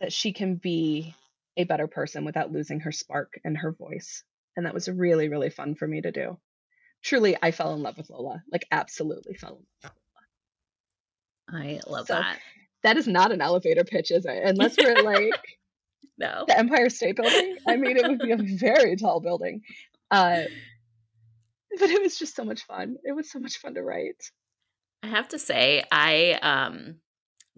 that 0.00 0.12
she 0.12 0.32
can 0.32 0.56
be 0.56 1.14
a 1.56 1.64
better 1.64 1.86
person 1.86 2.24
without 2.24 2.52
losing 2.52 2.80
her 2.80 2.92
spark 2.92 3.38
and 3.44 3.56
her 3.58 3.72
voice. 3.72 4.24
And 4.56 4.66
that 4.66 4.74
was 4.74 4.88
really, 4.88 5.28
really 5.28 5.50
fun 5.50 5.74
for 5.74 5.86
me 5.86 6.00
to 6.00 6.12
do 6.12 6.38
truly 7.02 7.36
I 7.40 7.50
fell 7.50 7.74
in 7.74 7.82
love 7.82 7.96
with 7.96 8.10
Lola. 8.10 8.42
Like 8.50 8.66
absolutely 8.70 9.34
fell 9.34 9.58
in 9.58 9.66
love 9.82 9.92
I 11.52 11.80
love 11.86 12.06
so, 12.06 12.14
that. 12.14 12.38
That 12.82 12.96
is 12.96 13.08
not 13.08 13.32
an 13.32 13.40
elevator 13.40 13.84
pitch, 13.84 14.10
is 14.10 14.24
it? 14.24 14.42
Unless 14.44 14.76
we're 14.78 15.02
like 15.02 15.40
no. 16.18 16.44
the 16.46 16.56
Empire 16.56 16.88
State 16.88 17.16
Building. 17.16 17.56
I 17.68 17.76
mean, 17.76 17.96
it 17.96 18.06
would 18.06 18.20
be 18.20 18.30
a 18.30 18.36
very 18.58 18.96
tall 18.96 19.20
building. 19.20 19.62
Uh, 20.10 20.42
but 21.78 21.90
it 21.90 22.00
was 22.00 22.18
just 22.18 22.36
so 22.36 22.44
much 22.44 22.64
fun. 22.66 22.96
It 23.02 23.12
was 23.12 23.30
so 23.30 23.40
much 23.40 23.58
fun 23.58 23.74
to 23.74 23.82
write. 23.82 24.30
I 25.02 25.08
have 25.08 25.28
to 25.28 25.38
say, 25.38 25.82
I 25.90 26.38
um 26.42 26.96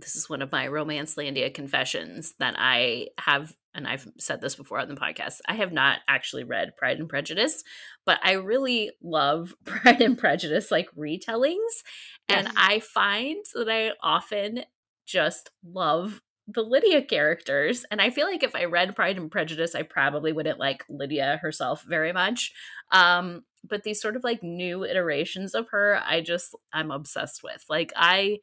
this 0.03 0.17
is 0.17 0.29
one 0.29 0.43
of 0.43 0.53
my 0.53 0.67
romance 0.67 1.15
landia 1.15 1.53
confessions 1.53 2.35
that 2.38 2.55
I 2.59 3.09
have 3.19 3.55
and 3.75 3.87
I've 3.87 4.07
said 4.19 4.41
this 4.41 4.55
before 4.55 4.81
on 4.81 4.88
the 4.88 4.95
podcast, 4.95 5.38
I 5.49 5.55
have 5.55 5.73
not 5.73 6.01
actually 6.07 6.45
read 6.45 6.77
Pride 6.77 6.99
and 6.99 7.09
Prejudice, 7.09 7.65
but 8.05 8.21
I 8.23 8.33
really 8.33 8.91
love 9.03 9.55
Pride 9.65 10.03
and 10.03 10.19
Prejudice 10.19 10.71
like 10.71 10.95
retellings. 10.95 11.57
Yes. 11.57 11.83
And 12.29 12.49
I 12.57 12.81
find 12.81 13.45
that 13.55 13.69
I 13.71 13.93
often 14.03 14.65
just 15.07 15.51
love 15.65 16.21
the 16.47 16.62
Lydia 16.62 17.03
characters. 17.03 17.85
And 17.91 18.01
I 18.01 18.11
feel 18.11 18.27
like 18.27 18.43
if 18.43 18.55
I 18.55 18.65
read 18.65 18.97
Pride 18.97 19.17
and 19.17 19.31
Prejudice, 19.31 19.75
I 19.75 19.83
probably 19.83 20.33
wouldn't 20.33 20.59
like 20.59 20.85
Lydia 20.88 21.38
herself 21.41 21.83
very 21.83 22.12
much. 22.12 22.53
Um, 22.91 23.45
but 23.65 23.85
these 23.85 24.01
sort 24.01 24.17
of 24.17 24.25
like 24.25 24.43
new 24.43 24.85
iterations 24.85 25.55
of 25.55 25.69
her, 25.71 26.01
I 26.05 26.21
just, 26.21 26.55
I'm 26.73 26.91
obsessed 26.91 27.43
with. 27.45 27.65
Like, 27.69 27.93
I 27.95 28.41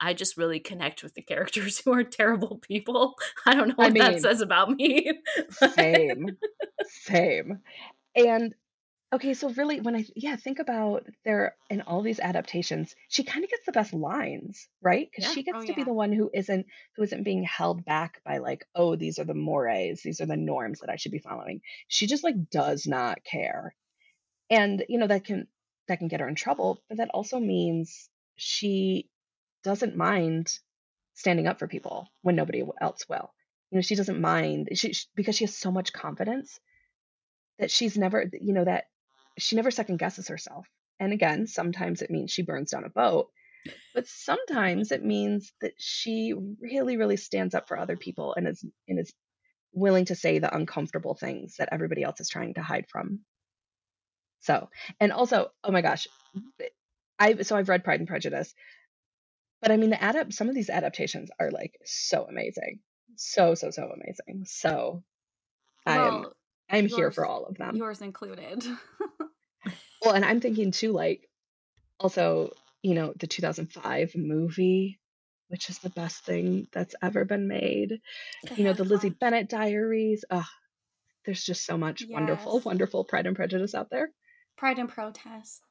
I 0.00 0.14
just 0.14 0.36
really 0.36 0.60
connect 0.60 1.02
with 1.02 1.14
the 1.14 1.22
characters 1.22 1.78
who 1.84 1.92
are 1.92 2.04
terrible 2.04 2.58
people. 2.58 3.14
I 3.46 3.54
don't 3.54 3.68
know 3.68 3.74
what 3.76 3.88
I 3.88 3.90
mean, 3.90 4.02
that 4.02 4.20
says 4.20 4.40
about 4.40 4.70
me. 4.70 5.12
same. 5.74 6.36
Same. 6.86 7.60
And 8.14 8.54
okay, 9.14 9.34
so 9.34 9.50
really 9.50 9.80
when 9.80 9.96
I 9.96 10.04
yeah, 10.14 10.36
think 10.36 10.58
about 10.58 11.06
there 11.24 11.56
in 11.70 11.82
all 11.82 12.02
these 12.02 12.20
adaptations, 12.20 12.94
she 13.08 13.24
kind 13.24 13.44
of 13.44 13.50
gets 13.50 13.66
the 13.66 13.72
best 13.72 13.92
lines, 13.92 14.68
right? 14.82 15.08
Cuz 15.14 15.24
yeah. 15.24 15.32
she 15.32 15.42
gets 15.42 15.58
oh, 15.58 15.62
to 15.62 15.68
yeah. 15.68 15.74
be 15.76 15.84
the 15.84 15.92
one 15.92 16.12
who 16.12 16.30
isn't 16.32 16.66
who 16.96 17.02
isn't 17.02 17.24
being 17.24 17.44
held 17.44 17.84
back 17.84 18.22
by 18.24 18.38
like, 18.38 18.66
oh, 18.74 18.96
these 18.96 19.18
are 19.18 19.24
the 19.24 19.34
mores, 19.34 20.02
these 20.02 20.20
are 20.20 20.26
the 20.26 20.36
norms 20.36 20.80
that 20.80 20.90
I 20.90 20.96
should 20.96 21.12
be 21.12 21.18
following. 21.18 21.60
She 21.88 22.06
just 22.06 22.24
like 22.24 22.50
does 22.50 22.86
not 22.86 23.24
care. 23.24 23.74
And 24.50 24.84
you 24.88 24.98
know 24.98 25.06
that 25.06 25.24
can 25.24 25.48
that 25.88 25.98
can 25.98 26.08
get 26.08 26.20
her 26.20 26.28
in 26.28 26.34
trouble, 26.34 26.82
but 26.88 26.98
that 26.98 27.10
also 27.10 27.38
means 27.38 28.08
she 28.36 29.08
doesn't 29.66 29.96
mind 29.96 30.58
standing 31.14 31.48
up 31.48 31.58
for 31.58 31.66
people 31.66 32.08
when 32.22 32.36
nobody 32.36 32.62
else 32.80 33.04
will. 33.08 33.32
You 33.70 33.76
know, 33.76 33.82
she 33.82 33.96
doesn't 33.96 34.20
mind 34.20 34.68
she, 34.74 34.92
she, 34.92 35.06
because 35.16 35.36
she 35.36 35.44
has 35.44 35.56
so 35.56 35.72
much 35.72 35.92
confidence 35.92 36.60
that 37.58 37.70
she's 37.70 37.98
never, 37.98 38.24
you 38.32 38.52
know, 38.52 38.64
that 38.64 38.84
she 39.38 39.56
never 39.56 39.72
second 39.72 39.98
guesses 39.98 40.28
herself. 40.28 40.66
And 41.00 41.12
again, 41.12 41.48
sometimes 41.48 42.00
it 42.00 42.10
means 42.10 42.30
she 42.30 42.42
burns 42.42 42.70
down 42.70 42.84
a 42.84 42.88
boat, 42.88 43.28
but 43.92 44.06
sometimes 44.06 44.92
it 44.92 45.04
means 45.04 45.52
that 45.60 45.72
she 45.78 46.32
really, 46.60 46.96
really 46.96 47.16
stands 47.16 47.54
up 47.54 47.66
for 47.66 47.76
other 47.76 47.96
people 47.96 48.34
and 48.34 48.46
is 48.46 48.64
and 48.86 49.00
is 49.00 49.12
willing 49.72 50.04
to 50.06 50.14
say 50.14 50.38
the 50.38 50.54
uncomfortable 50.54 51.14
things 51.14 51.56
that 51.58 51.70
everybody 51.72 52.04
else 52.04 52.20
is 52.20 52.28
trying 52.28 52.54
to 52.54 52.62
hide 52.62 52.86
from. 52.88 53.20
So, 54.40 54.70
and 55.00 55.12
also, 55.12 55.48
oh 55.64 55.72
my 55.72 55.82
gosh, 55.82 56.06
I 57.18 57.42
so 57.42 57.56
I've 57.56 57.68
read 57.68 57.84
Pride 57.84 58.00
and 58.00 58.08
Prejudice. 58.08 58.54
But 59.66 59.72
I 59.72 59.78
mean, 59.78 59.90
the 59.90 59.96
adapt 59.96 60.32
some 60.32 60.48
of 60.48 60.54
these 60.54 60.70
adaptations 60.70 61.28
are 61.40 61.50
like 61.50 61.76
so 61.84 62.24
amazing, 62.24 62.78
so 63.16 63.56
so 63.56 63.72
so 63.72 63.90
amazing. 63.90 64.44
So 64.46 65.02
well, 65.84 66.34
I'm 66.70 66.78
I'm 66.78 66.86
yours, 66.86 66.94
here 66.94 67.10
for 67.10 67.26
all 67.26 67.46
of 67.46 67.58
them. 67.58 67.74
Yours 67.74 68.00
included. 68.00 68.64
well, 70.04 70.14
and 70.14 70.24
I'm 70.24 70.40
thinking 70.40 70.70
too, 70.70 70.92
like 70.92 71.28
also 71.98 72.52
you 72.80 72.94
know 72.94 73.12
the 73.18 73.26
2005 73.26 74.12
movie 74.14 75.00
which 75.48 75.68
is 75.68 75.80
the 75.80 75.90
best 75.90 76.24
thing 76.24 76.68
that's 76.72 76.94
ever 77.02 77.24
been 77.24 77.48
made. 77.48 78.00
You 78.54 78.62
know, 78.62 78.72
the 78.72 78.84
Lizzie 78.84 79.10
Bennet 79.10 79.48
diaries. 79.48 80.24
Oh, 80.30 80.46
there's 81.24 81.44
just 81.44 81.66
so 81.66 81.76
much 81.76 82.02
yes. 82.02 82.10
wonderful, 82.10 82.60
wonderful 82.64 83.04
Pride 83.04 83.26
and 83.26 83.34
Prejudice 83.34 83.74
out 83.74 83.90
there. 83.90 84.10
Pride 84.56 84.78
and 84.78 84.88
Protest. 84.88 85.62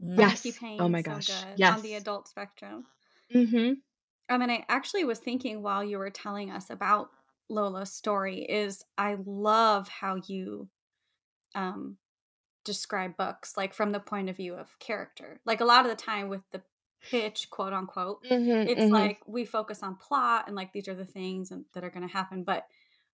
Yes. 0.00 0.46
oh 0.62 0.88
my 0.88 1.02
gosh. 1.02 1.26
So 1.26 1.34
yes. 1.56 1.76
On 1.76 1.82
the 1.82 1.94
adult 1.96 2.26
spectrum. 2.26 2.86
Mm-hmm. 3.34 3.74
I 4.30 4.38
mean, 4.38 4.50
I 4.50 4.64
actually 4.68 5.04
was 5.04 5.18
thinking 5.18 5.62
while 5.62 5.82
you 5.82 5.98
were 5.98 6.10
telling 6.10 6.50
us 6.50 6.70
about 6.70 7.10
Lola's 7.48 7.92
story 7.92 8.42
is 8.42 8.84
I 8.96 9.16
love 9.24 9.88
how 9.88 10.20
you 10.26 10.68
um 11.54 11.96
describe 12.64 13.16
books 13.16 13.56
like 13.56 13.72
from 13.72 13.92
the 13.92 14.00
point 14.00 14.28
of 14.28 14.36
view 14.36 14.54
of 14.54 14.78
character. 14.78 15.40
Like 15.46 15.60
a 15.60 15.64
lot 15.64 15.86
of 15.86 15.90
the 15.90 16.02
time 16.02 16.28
with 16.28 16.42
the 16.52 16.62
pitch, 17.10 17.48
quote 17.50 17.72
unquote, 17.72 18.24
mm-hmm, 18.24 18.68
it's 18.68 18.80
mm-hmm. 18.80 18.92
like 18.92 19.20
we 19.26 19.44
focus 19.44 19.82
on 19.82 19.96
plot 19.96 20.44
and 20.46 20.56
like 20.56 20.72
these 20.72 20.88
are 20.88 20.94
the 20.94 21.06
things 21.06 21.50
and, 21.50 21.64
that 21.74 21.84
are 21.84 21.90
going 21.90 22.06
to 22.06 22.12
happen. 22.12 22.44
But 22.44 22.66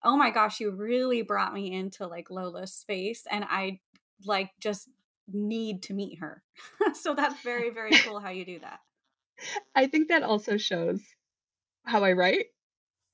oh 0.04 0.16
my 0.16 0.30
gosh, 0.30 0.60
you 0.60 0.70
really 0.70 1.22
brought 1.22 1.54
me 1.54 1.72
into 1.72 2.06
like 2.06 2.30
Lola's 2.30 2.72
space, 2.72 3.24
and 3.30 3.44
I 3.48 3.80
like 4.24 4.50
just 4.60 4.88
need 5.32 5.82
to 5.84 5.94
meet 5.94 6.18
her. 6.18 6.42
so 6.94 7.14
that's 7.14 7.40
very, 7.42 7.70
very 7.70 7.92
cool 7.92 8.20
how 8.20 8.30
you 8.30 8.44
do 8.44 8.58
that. 8.60 8.80
I 9.74 9.86
think 9.86 10.08
that 10.08 10.22
also 10.22 10.56
shows 10.56 11.00
how 11.84 12.04
I 12.04 12.12
write 12.12 12.46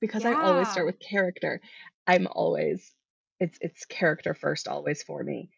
because 0.01 0.23
yeah. 0.23 0.31
I 0.31 0.43
always 0.43 0.69
start 0.69 0.85
with 0.85 0.99
character. 0.99 1.61
I'm 2.07 2.27
always 2.27 2.91
it's 3.39 3.57
it's 3.61 3.85
character 3.85 4.33
first 4.33 4.67
always 4.67 5.03
for 5.03 5.23
me, 5.23 5.49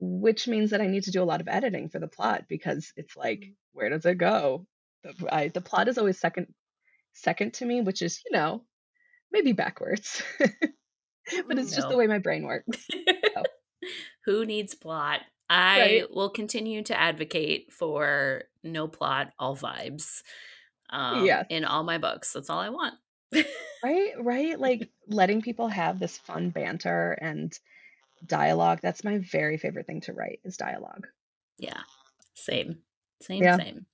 which 0.00 0.46
means 0.46 0.70
that 0.70 0.80
I 0.80 0.86
need 0.86 1.04
to 1.04 1.10
do 1.10 1.22
a 1.22 1.24
lot 1.24 1.40
of 1.40 1.48
editing 1.48 1.88
for 1.88 1.98
the 1.98 2.08
plot 2.08 2.44
because 2.48 2.92
it's 2.96 3.16
like 3.16 3.40
mm. 3.40 3.52
where 3.72 3.90
does 3.90 4.06
it 4.06 4.18
go? 4.18 4.66
The, 5.04 5.34
I, 5.34 5.48
the 5.48 5.60
plot 5.60 5.88
is 5.88 5.98
always 5.98 6.18
second 6.18 6.46
second 7.14 7.54
to 7.54 7.64
me, 7.64 7.80
which 7.80 8.02
is 8.02 8.20
you 8.24 8.36
know 8.36 8.64
maybe 9.32 9.52
backwards, 9.52 10.22
but 10.38 11.58
it's 11.58 11.72
no. 11.72 11.76
just 11.76 11.88
the 11.88 11.96
way 11.96 12.06
my 12.06 12.18
brain 12.18 12.44
works. 12.44 12.86
So. 13.34 13.42
Who 14.26 14.44
needs 14.44 14.74
plot? 14.74 15.20
I 15.50 15.80
right. 15.80 16.14
will 16.14 16.30
continue 16.30 16.82
to 16.84 16.98
advocate 16.98 17.72
for 17.72 18.44
no 18.62 18.86
plot, 18.86 19.32
all 19.38 19.56
vibes. 19.56 20.22
Um, 20.90 21.24
yeah. 21.24 21.44
In 21.48 21.64
all 21.64 21.84
my 21.84 21.98
books, 21.98 22.32
that's 22.32 22.50
all 22.50 22.58
I 22.58 22.68
want. 22.68 22.94
right, 23.82 24.12
right. 24.20 24.58
Like 24.58 24.90
letting 25.08 25.42
people 25.42 25.68
have 25.68 25.98
this 25.98 26.18
fun 26.18 26.50
banter 26.50 27.12
and 27.12 27.58
dialogue. 28.26 28.80
That's 28.82 29.04
my 29.04 29.18
very 29.18 29.56
favorite 29.56 29.86
thing 29.86 30.02
to 30.02 30.12
write 30.12 30.40
is 30.44 30.56
dialogue. 30.56 31.06
Yeah. 31.58 31.80
Same. 32.34 32.78
Same, 33.22 33.42
yeah. 33.42 33.56
same. 33.56 33.86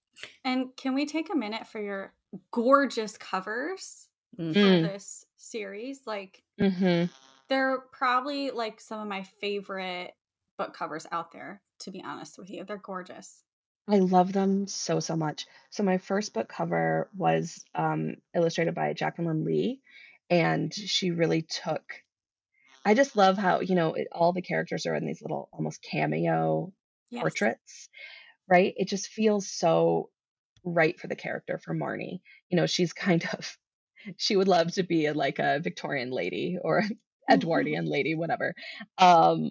And 0.44 0.76
can 0.76 0.94
we 0.94 1.06
take 1.06 1.32
a 1.32 1.36
minute 1.36 1.66
for 1.66 1.80
your 1.80 2.12
gorgeous 2.50 3.16
covers 3.16 4.08
mm-hmm. 4.38 4.52
for 4.52 4.92
this 4.92 5.24
series? 5.36 6.00
Like 6.06 6.42
mm-hmm. 6.60 7.12
they're 7.48 7.78
probably 7.92 8.50
like 8.50 8.80
some 8.80 9.00
of 9.00 9.08
my 9.08 9.22
favorite 9.40 10.14
book 10.56 10.74
covers 10.74 11.06
out 11.10 11.32
there, 11.32 11.60
to 11.80 11.90
be 11.90 12.02
honest 12.04 12.38
with 12.38 12.50
you. 12.50 12.64
They're 12.64 12.78
gorgeous. 12.78 13.42
I 13.88 13.98
love 13.98 14.32
them 14.32 14.66
so, 14.66 15.00
so 15.00 15.16
much. 15.16 15.46
So 15.70 15.82
my 15.82 15.98
first 15.98 16.32
book 16.32 16.48
cover 16.48 17.10
was 17.16 17.62
um, 17.74 18.16
illustrated 18.34 18.74
by 18.74 18.92
Jacqueline 18.94 19.44
Lee, 19.44 19.80
and 20.30 20.72
she 20.72 21.10
really 21.10 21.42
took. 21.42 21.82
I 22.86 22.94
just 22.94 23.16
love 23.16 23.36
how 23.36 23.60
you 23.60 23.74
know 23.74 23.94
it, 23.94 24.08
all 24.12 24.32
the 24.32 24.42
characters 24.42 24.86
are 24.86 24.94
in 24.94 25.06
these 25.06 25.22
little 25.22 25.48
almost 25.52 25.82
cameo 25.82 26.72
yes. 27.10 27.20
portraits, 27.20 27.88
right? 28.48 28.74
It 28.76 28.88
just 28.88 29.08
feels 29.08 29.50
so 29.50 30.10
right 30.64 30.98
for 30.98 31.08
the 31.08 31.16
character 31.16 31.58
for 31.62 31.74
Marnie. 31.74 32.20
You 32.48 32.56
know, 32.56 32.66
she's 32.66 32.92
kind 32.92 33.26
of 33.36 33.58
she 34.16 34.36
would 34.36 34.48
love 34.48 34.72
to 34.72 34.82
be 34.82 35.06
a, 35.06 35.14
like 35.14 35.38
a 35.38 35.60
Victorian 35.60 36.10
lady 36.10 36.58
or 36.60 36.82
Edwardian 37.30 37.86
lady, 37.86 38.14
whatever. 38.14 38.54
Um, 38.98 39.50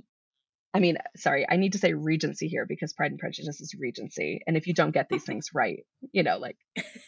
I 0.74 0.80
mean, 0.80 0.98
sorry, 1.16 1.46
I 1.48 1.58
need 1.58 1.74
to 1.74 1.78
say 1.78 1.94
Regency 1.94 2.48
here 2.48 2.66
because 2.66 2.94
Pride 2.94 3.12
and 3.12 3.20
Prejudice 3.20 3.62
is 3.62 3.76
Regency. 3.80 4.42
And 4.48 4.58
if 4.58 4.66
you 4.68 4.74
don't 4.74 4.92
get 4.92 5.08
these 5.08 5.24
things 5.24 5.50
right, 5.54 5.86
you 6.12 6.24
know, 6.24 6.38
like 6.38 6.58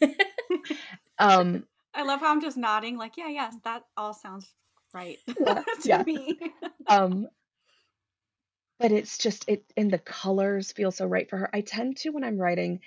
um 1.20 1.66
I 1.94 2.04
love 2.04 2.20
how 2.20 2.32
I'm 2.32 2.42
just 2.42 2.58
nodding, 2.58 2.98
like, 2.98 3.18
yeah, 3.18 3.30
yes, 3.30 3.56
that 3.64 3.84
all 3.98 4.14
sounds 4.14 4.52
right 4.94 5.18
yeah, 5.40 5.64
to 5.82 5.88
yeah. 5.90 6.04
me. 6.04 6.38
um 6.88 7.28
but 8.80 8.92
it's 8.92 9.18
just 9.18 9.46
it 9.48 9.64
and 9.76 9.92
the 9.92 9.98
colors 9.98 10.72
feel 10.72 10.92
so 10.92 11.06
right 11.06 11.30
for 11.30 11.38
her. 11.38 11.50
I 11.54 11.62
tend 11.62 11.98
to 11.98 12.10
when 12.10 12.24
I'm 12.24 12.38
writing 12.38 12.82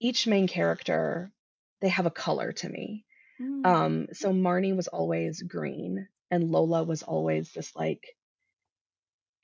each 0.00 0.26
main 0.26 0.46
character, 0.46 1.32
they 1.80 1.88
have 1.88 2.06
a 2.06 2.10
color 2.10 2.52
to 2.52 2.68
me. 2.68 3.04
Mm. 3.40 3.66
Um, 3.66 4.06
so 4.12 4.32
Marnie 4.32 4.76
was 4.76 4.88
always 4.88 5.42
green 5.42 6.08
and 6.30 6.50
Lola 6.50 6.84
was 6.84 7.02
always 7.02 7.52
this 7.52 7.74
like 7.74 8.04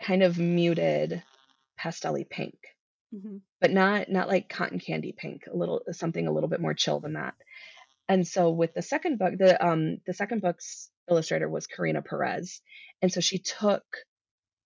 kind 0.02 0.22
of 0.22 0.38
muted 0.38 1.22
pastelly 1.78 2.28
pink. 2.28 2.54
Mm-hmm. 3.14 3.38
But 3.60 3.72
not 3.72 4.08
not 4.08 4.28
like 4.28 4.48
cotton 4.48 4.78
candy 4.78 5.12
pink, 5.16 5.44
a 5.52 5.56
little 5.56 5.82
something 5.92 6.26
a 6.26 6.32
little 6.32 6.48
bit 6.48 6.60
more 6.60 6.74
chill 6.74 7.00
than 7.00 7.14
that. 7.14 7.34
And 8.08 8.26
so 8.26 8.50
with 8.50 8.74
the 8.74 8.82
second 8.82 9.18
book, 9.18 9.34
the 9.38 9.64
um 9.64 9.98
the 10.06 10.14
second 10.14 10.42
book's 10.42 10.90
illustrator 11.08 11.48
was 11.48 11.66
Karina 11.66 12.02
Perez. 12.02 12.60
And 13.02 13.12
so 13.12 13.20
she 13.20 13.38
took 13.38 13.82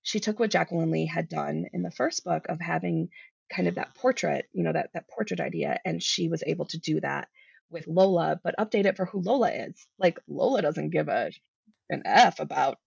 she 0.03 0.21
took 0.21 0.39
what 0.39 0.51
Jacqueline 0.51 0.91
Lee 0.91 1.07
had 1.07 1.29
done 1.29 1.65
in 1.73 1.83
the 1.83 1.91
first 1.91 2.25
book 2.25 2.47
of 2.49 2.61
having 2.61 3.09
kind 3.51 3.69
of 3.69 3.77
that 3.77 3.95
portrait, 3.95 4.47
you 4.53 4.63
know, 4.65 4.73
that 4.73 4.91
that 4.95 5.09
portrait 5.09 5.41
idea, 5.41 5.79
and 5.85 6.03
she 6.03 6.29
was 6.29 6.43
able 6.47 6.67
to 6.67 6.79
do 6.79 7.01
that 7.01 7.29
with 7.71 7.87
Lola, 7.87 8.41
but 8.43 8.55
update 8.59 8.85
it 8.85 8.97
for 8.97 9.07
who 9.07 9.21
Lola 9.21 9.51
is. 9.51 9.87
Like 9.99 10.19
Lola 10.29 10.63
doesn't 10.63 10.91
give 10.91 11.09
a 11.09 11.31
an 11.91 12.03
F 12.05 12.41
about 12.41 12.79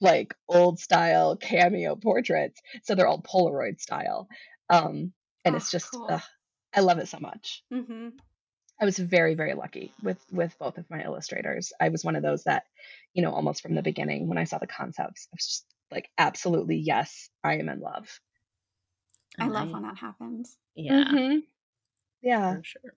like 0.00 0.34
old 0.48 0.78
style 0.78 1.36
cameo 1.36 1.96
portraits. 1.96 2.60
So 2.84 2.94
they're 2.94 3.08
all 3.08 3.22
Polaroid 3.22 3.80
style. 3.80 4.28
Um, 4.70 5.12
and 5.44 5.54
oh, 5.54 5.56
it's 5.56 5.70
just, 5.70 5.90
cool. 5.90 6.06
uh, 6.08 6.20
I 6.74 6.80
love 6.80 6.98
it 6.98 7.08
so 7.08 7.18
much. 7.20 7.62
Mm-hmm. 7.72 8.08
I 8.80 8.84
was 8.84 8.98
very, 8.98 9.34
very 9.34 9.54
lucky 9.54 9.92
with 10.02 10.18
with 10.30 10.56
both 10.58 10.78
of 10.78 10.88
my 10.88 11.02
illustrators. 11.02 11.72
I 11.80 11.88
was 11.88 12.04
one 12.04 12.14
of 12.14 12.22
those 12.22 12.44
that, 12.44 12.64
you 13.12 13.22
know, 13.22 13.32
almost 13.32 13.60
from 13.60 13.74
the 13.74 13.82
beginning 13.82 14.28
when 14.28 14.38
I 14.38 14.44
saw 14.44 14.58
the 14.58 14.68
concepts, 14.68 15.26
I 15.32 15.34
was 15.34 15.46
just 15.46 15.66
like, 15.90 16.08
absolutely, 16.16 16.76
yes, 16.76 17.28
I 17.42 17.56
am 17.56 17.68
in 17.68 17.80
love. 17.80 18.20
I 19.40 19.48
love 19.48 19.70
when 19.70 19.82
that 19.82 19.98
happens. 19.98 20.56
Yeah. 20.76 21.04
Mm-hmm. 21.04 21.38
Yeah. 22.22 22.56
For 22.56 22.64
sure. 22.64 22.94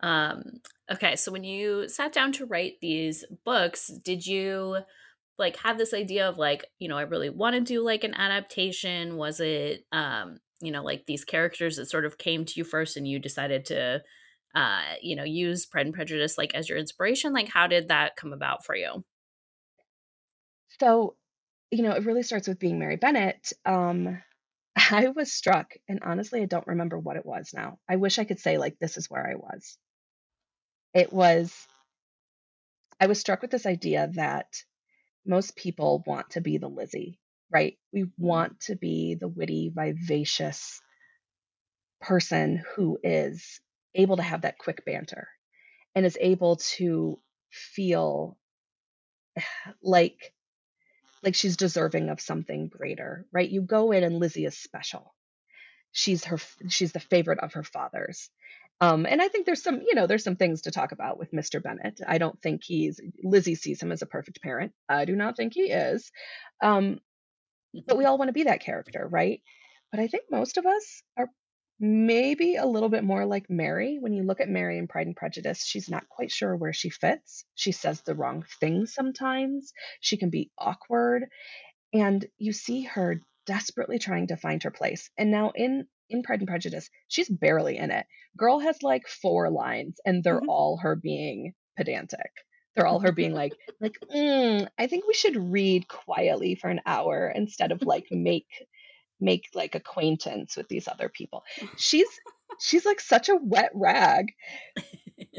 Um, 0.00 0.60
okay, 0.90 1.14
so 1.16 1.30
when 1.30 1.44
you 1.44 1.88
sat 1.88 2.12
down 2.12 2.32
to 2.32 2.46
write 2.46 2.78
these 2.80 3.24
books, 3.44 3.88
did 3.88 4.26
you 4.26 4.78
like 5.40 5.56
have 5.56 5.78
this 5.78 5.94
idea 5.94 6.28
of 6.28 6.38
like 6.38 6.66
you 6.78 6.88
know 6.88 6.98
i 6.98 7.02
really 7.02 7.30
want 7.30 7.56
to 7.56 7.60
do 7.60 7.82
like 7.82 8.04
an 8.04 8.14
adaptation. 8.14 9.16
Was 9.16 9.40
it 9.40 9.84
um 9.90 10.38
you 10.60 10.70
know 10.70 10.84
like 10.84 11.06
these 11.06 11.24
characters 11.24 11.76
that 11.76 11.86
sort 11.86 12.04
of 12.04 12.18
came 12.18 12.44
to 12.44 12.52
you 12.56 12.62
first 12.64 12.96
and 12.96 13.08
you 13.08 13.18
decided 13.18 13.64
to 13.66 14.02
uh 14.54 14.82
you 15.02 15.16
know 15.16 15.24
use 15.24 15.66
pride 15.66 15.86
and 15.86 15.94
prejudice 15.94 16.38
like 16.38 16.54
as 16.54 16.68
your 16.68 16.78
inspiration? 16.78 17.32
Like 17.32 17.48
how 17.48 17.66
did 17.66 17.88
that 17.88 18.16
come 18.16 18.32
about 18.32 18.64
for 18.64 18.76
you? 18.76 19.02
So 20.78 21.16
you 21.70 21.82
know 21.82 21.92
it 21.92 22.04
really 22.04 22.22
starts 22.22 22.46
with 22.46 22.58
being 22.58 22.78
mary 22.78 22.96
bennet 22.96 23.52
um 23.64 24.20
i 24.90 25.08
was 25.08 25.32
struck 25.32 25.72
and 25.88 26.00
honestly 26.02 26.42
i 26.42 26.46
don't 26.46 26.66
remember 26.66 26.98
what 26.98 27.16
it 27.16 27.26
was 27.26 27.50
now. 27.54 27.78
I 27.88 27.96
wish 27.96 28.18
i 28.18 28.24
could 28.24 28.38
say 28.40 28.58
like 28.58 28.78
this 28.78 28.96
is 28.96 29.10
where 29.10 29.26
i 29.26 29.34
was. 29.34 29.78
It 30.92 31.12
was 31.12 31.54
i 33.00 33.06
was 33.06 33.18
struck 33.18 33.40
with 33.40 33.50
this 33.50 33.66
idea 33.66 34.10
that 34.14 34.46
most 35.26 35.56
people 35.56 36.02
want 36.06 36.30
to 36.30 36.40
be 36.40 36.58
the 36.58 36.68
Lizzie, 36.68 37.18
right? 37.50 37.76
We 37.92 38.02
mm-hmm. 38.02 38.26
want 38.26 38.60
to 38.62 38.76
be 38.76 39.14
the 39.14 39.28
witty, 39.28 39.70
vivacious 39.74 40.80
person 42.00 42.62
who 42.74 42.98
is 43.02 43.60
able 43.94 44.16
to 44.16 44.22
have 44.22 44.42
that 44.42 44.58
quick 44.58 44.84
banter 44.84 45.28
and 45.94 46.06
is 46.06 46.16
able 46.20 46.56
to 46.56 47.18
feel 47.50 48.36
like 49.82 50.32
like 51.22 51.34
she's 51.34 51.58
deserving 51.58 52.08
of 52.08 52.18
something 52.18 52.68
greater, 52.68 53.26
right? 53.30 53.48
You 53.48 53.60
go 53.60 53.92
in 53.92 54.04
and 54.04 54.18
Lizzie 54.18 54.46
is 54.46 54.56
special. 54.56 55.14
She's 55.92 56.24
her 56.24 56.38
she's 56.68 56.92
the 56.92 57.00
favorite 57.00 57.40
of 57.40 57.54
her 57.54 57.64
father's. 57.64 58.30
Um, 58.80 59.06
and 59.06 59.20
I 59.20 59.28
think 59.28 59.44
there's 59.44 59.62
some, 59.62 59.82
you 59.86 59.94
know, 59.94 60.06
there's 60.06 60.24
some 60.24 60.36
things 60.36 60.62
to 60.62 60.70
talk 60.70 60.92
about 60.92 61.18
with 61.18 61.32
Mr. 61.32 61.62
Bennet. 61.62 62.00
I 62.06 62.18
don't 62.18 62.40
think 62.40 62.62
he's 62.64 62.98
Lizzie 63.22 63.54
sees 63.54 63.82
him 63.82 63.92
as 63.92 64.02
a 64.02 64.06
perfect 64.06 64.42
parent. 64.42 64.72
I 64.88 65.04
do 65.04 65.14
not 65.16 65.36
think 65.36 65.52
he 65.54 65.70
is. 65.70 66.10
Um, 66.62 66.98
but 67.86 67.98
we 67.98 68.04
all 68.04 68.18
want 68.18 68.28
to 68.28 68.34
be 68.34 68.44
that 68.44 68.60
character, 68.62 69.06
right? 69.08 69.42
But 69.90 70.00
I 70.00 70.06
think 70.08 70.24
most 70.30 70.56
of 70.56 70.66
us 70.66 71.02
are 71.16 71.28
maybe 71.78 72.56
a 72.56 72.66
little 72.66 72.88
bit 72.88 73.04
more 73.04 73.26
like 73.26 73.50
Mary. 73.50 73.98
When 74.00 74.12
you 74.12 74.22
look 74.22 74.40
at 74.40 74.48
Mary 74.48 74.78
in 74.78 74.88
Pride 74.88 75.06
and 75.06 75.16
Prejudice, 75.16 75.64
she's 75.64 75.88
not 75.88 76.08
quite 76.08 76.30
sure 76.30 76.56
where 76.56 76.72
she 76.72 76.90
fits. 76.90 77.44
She 77.54 77.72
says 77.72 78.02
the 78.02 78.14
wrong 78.14 78.44
things 78.60 78.94
sometimes. 78.94 79.72
She 80.00 80.16
can 80.16 80.30
be 80.30 80.50
awkward. 80.58 81.24
And 81.92 82.24
you 82.38 82.52
see 82.52 82.82
her 82.82 83.20
desperately 83.46 83.98
trying 83.98 84.28
to 84.28 84.36
find 84.36 84.62
her 84.62 84.70
place. 84.70 85.10
And 85.18 85.30
now 85.30 85.52
in 85.54 85.86
in 86.10 86.22
Pride 86.22 86.40
and 86.40 86.48
Prejudice, 86.48 86.90
she's 87.08 87.28
barely 87.28 87.76
in 87.76 87.90
it. 87.90 88.06
Girl 88.36 88.58
has 88.60 88.82
like 88.82 89.08
four 89.08 89.50
lines, 89.50 90.00
and 90.04 90.22
they're 90.22 90.40
mm-hmm. 90.40 90.48
all 90.48 90.76
her 90.78 90.96
being 90.96 91.54
pedantic. 91.76 92.30
They're 92.74 92.86
all 92.86 93.00
her 93.00 93.12
being 93.12 93.32
like, 93.32 93.54
like, 93.80 93.96
mm, 94.14 94.68
I 94.78 94.86
think 94.86 95.06
we 95.06 95.14
should 95.14 95.36
read 95.36 95.88
quietly 95.88 96.54
for 96.54 96.68
an 96.68 96.80
hour 96.86 97.32
instead 97.34 97.72
of 97.72 97.82
like 97.82 98.06
make 98.10 98.46
make 99.20 99.48
like 99.54 99.74
acquaintance 99.74 100.56
with 100.56 100.68
these 100.68 100.88
other 100.88 101.08
people. 101.08 101.44
She's 101.76 102.08
she's 102.58 102.86
like 102.86 103.00
such 103.00 103.28
a 103.28 103.36
wet 103.36 103.70
rag. 103.74 104.32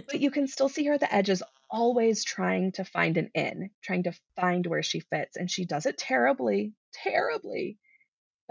but 0.07 0.21
you 0.21 0.31
can 0.31 0.47
still 0.47 0.69
see 0.69 0.86
her 0.86 0.93
at 0.93 0.99
the 0.99 1.13
edges 1.13 1.41
always 1.69 2.23
trying 2.23 2.71
to 2.73 2.86
find 2.86 3.17
an 3.17 3.31
in, 3.34 3.69
trying 3.81 4.03
to 4.03 4.13
find 4.36 4.65
where 4.65 4.84
she 4.84 4.99
fits 4.99 5.38
and 5.38 5.49
she 5.49 5.65
does 5.65 5.86
it 5.86 5.97
terribly, 5.97 6.73
terribly. 6.93 7.77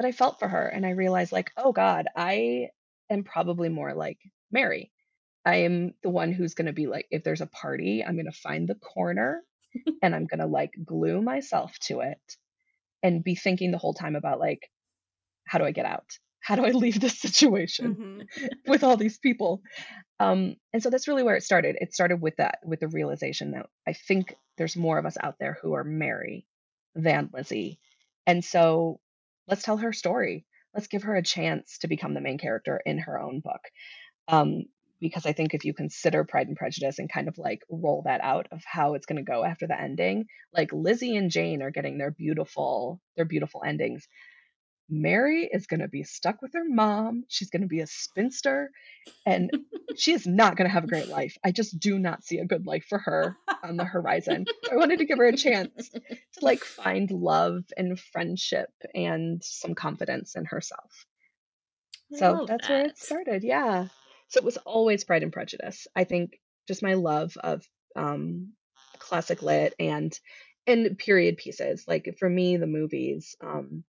But 0.01 0.07
I 0.07 0.13
felt 0.13 0.39
for 0.39 0.49
her 0.49 0.67
and 0.67 0.87
I 0.87 0.93
realized, 0.93 1.31
like, 1.31 1.51
oh 1.59 1.73
God, 1.73 2.07
I 2.17 2.71
am 3.11 3.23
probably 3.23 3.69
more 3.69 3.93
like 3.93 4.17
Mary. 4.51 4.91
I 5.45 5.57
am 5.57 5.93
the 6.03 6.09
one 6.09 6.33
who's 6.33 6.55
going 6.55 6.69
to 6.69 6.73
be 6.73 6.87
like, 6.87 7.07
if 7.11 7.23
there's 7.23 7.43
a 7.43 7.47
party, 7.47 8.03
I'm 8.03 8.15
going 8.15 8.25
to 8.25 8.33
find 8.33 8.67
the 8.67 8.77
corner 8.77 9.43
and 10.03 10.15
I'm 10.15 10.25
going 10.25 10.41
to 10.41 10.47
like 10.47 10.71
glue 10.83 11.21
myself 11.21 11.79
to 11.81 12.01
it 12.01 12.37
and 13.03 13.23
be 13.23 13.35
thinking 13.35 13.73
the 13.73 13.77
whole 13.77 13.93
time 13.93 14.17
about 14.17 14.41
like, 14.41 14.71
how 15.47 15.59
do 15.59 15.67
I 15.67 15.71
get 15.71 15.85
out? 15.85 16.07
How 16.41 16.57
do 16.57 16.65
I 16.65 16.71
leave 16.71 16.99
this 16.99 17.21
situation 17.21 18.27
mm-hmm. 18.39 18.47
with 18.71 18.83
all 18.83 18.97
these 18.97 19.19
people? 19.19 19.61
Um, 20.19 20.57
and 20.73 20.83
so 20.83 20.89
that's 20.89 21.09
really 21.09 21.25
where 21.25 21.37
it 21.37 21.43
started. 21.43 21.77
It 21.79 21.93
started 21.93 22.23
with 22.23 22.37
that, 22.37 22.61
with 22.65 22.81
the 22.81 22.89
realization 22.89 23.51
that 23.51 23.67
I 23.87 23.93
think 23.93 24.35
there's 24.57 24.79
more 24.79 24.97
of 24.97 25.05
us 25.05 25.19
out 25.23 25.35
there 25.39 25.59
who 25.61 25.75
are 25.75 25.85
Mary 25.85 26.47
than 26.95 27.29
Lizzie. 27.35 27.79
And 28.27 28.43
so 28.43 28.99
let's 29.51 29.65
tell 29.65 29.79
her 29.79 29.93
story. 29.93 30.47
Let's 30.73 30.87
give 30.87 31.03
her 31.03 31.17
a 31.17 31.23
chance 31.23 31.79
to 31.79 31.89
become 31.89 32.15
the 32.15 32.21
main 32.21 32.39
character 32.39 32.81
in 32.87 32.99
her 32.99 33.21
own 33.21 33.41
book. 33.41 33.61
Um, 34.29 34.63
because 35.01 35.27
I 35.27 35.33
think 35.33 35.55
if 35.55 35.65
you 35.65 35.75
consider 35.75 36.25
Pride 36.25 36.47
and 36.47 36.57
Prejudice 36.57 36.99
and 36.99 37.11
kind 37.11 37.27
of 37.27 37.39
like 37.39 37.61
roll 37.71 38.03
that 38.05 38.21
out 38.23 38.47
of 38.53 38.63
how 38.65 38.95
it's 38.95 39.07
going 39.07 39.17
to 39.17 39.31
go 39.31 39.45
after 39.45 39.67
the 39.67 39.81
ending, 39.81 40.27
like 40.55 40.73
Lizzie 40.73 41.17
and 41.17 41.31
Jane 41.31 41.63
are 41.63 41.71
getting 41.71 41.99
their 41.99 42.11
beautiful 42.11 43.01
their 43.17 43.25
beautiful 43.25 43.63
endings. 43.67 44.07
Mary 44.91 45.49
is 45.51 45.67
going 45.67 45.81
to 45.81 45.89
be 45.89 46.03
stuck 46.03 46.43
with 46.43 46.53
her 46.55 46.65
mom. 46.65 47.25
She's 47.29 47.51
going 47.51 47.63
to 47.63 47.69
be 47.69 47.81
a 47.81 47.87
spinster 47.87 48.71
and 49.25 49.51
she 49.97 50.13
is 50.13 50.27
not 50.27 50.57
going 50.57 50.69
to 50.69 50.73
have 50.73 50.85
a 50.85 50.89
great 50.89 51.09
life. 51.09 51.37
I 51.45 51.53
just 51.53 51.79
do 51.79 51.99
not 51.99 52.25
see 52.25 52.39
a 52.39 52.45
good 52.45 52.67
life 52.67 52.87
for 52.89 52.99
her 52.99 53.37
on 53.63 53.77
the 53.77 53.85
horizon. 53.85 54.47
I 54.71 54.77
wanted 54.77 54.99
to 54.99 55.05
give 55.05 55.19
her 55.19 55.27
a 55.27 55.37
chance 55.37 55.91
to 55.91 56.17
like 56.43 56.65
find 56.65 57.11
love 57.11 57.65
and 57.77 57.99
friendship 57.99 58.71
and 58.95 59.43
some 59.43 59.75
confidence 59.75 60.35
in 60.37 60.45
herself. 60.45 61.07
so 62.15 62.45
that's 62.47 62.69
that. 62.69 62.73
where 62.73 62.87
it 62.87 62.99
started. 62.99 63.45
Yeah. 63.45 63.89
So 64.29 64.39
it 64.39 64.45
was 64.45 64.57
always 64.59 65.05
Pride 65.05 65.23
and 65.23 65.33
Prejudice. 65.33 65.87
I 65.95 66.05
think 66.05 66.41
just 66.69 66.83
my 66.83 66.95
love 66.95 67.37
of 67.37 67.67
um, 67.97 68.53
classic 68.99 69.43
lit 69.43 69.75
and 69.79 70.19
and 70.67 70.97
period 70.99 71.37
pieces. 71.37 71.85
Like 71.89 72.17
for 72.19 72.29
me, 72.29 72.57
the 72.57 72.67
movies 72.67 73.35
um, 73.41 73.83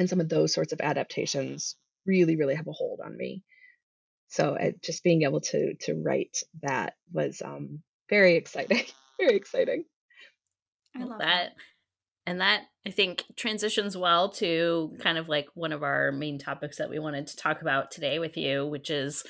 and 0.00 0.08
some 0.08 0.18
of 0.18 0.30
those 0.30 0.54
sorts 0.54 0.72
of 0.72 0.80
adaptations 0.80 1.76
really, 2.06 2.34
really 2.34 2.54
have 2.54 2.66
a 2.66 2.72
hold 2.72 3.00
on 3.04 3.16
me. 3.16 3.44
So 4.28 4.56
just 4.82 5.04
being 5.04 5.22
able 5.22 5.42
to 5.42 5.74
to 5.82 5.94
write 5.94 6.38
that 6.62 6.94
was 7.12 7.42
um, 7.44 7.82
very 8.08 8.36
exciting. 8.36 8.84
very 9.20 9.36
exciting. 9.36 9.84
I 10.96 11.00
love 11.00 11.18
that. 11.18 11.26
that. 11.26 11.52
And 12.26 12.40
that 12.40 12.62
I 12.86 12.90
think 12.90 13.24
transitions 13.36 13.96
well 13.96 14.30
to 14.30 14.96
kind 15.00 15.18
of 15.18 15.28
like 15.28 15.48
one 15.54 15.72
of 15.72 15.82
our 15.82 16.12
main 16.12 16.38
topics 16.38 16.78
that 16.78 16.88
we 16.88 16.98
wanted 16.98 17.26
to 17.26 17.36
talk 17.36 17.60
about 17.60 17.90
today 17.90 18.18
with 18.18 18.36
you, 18.36 18.66
which 18.66 18.88
is 18.88 19.22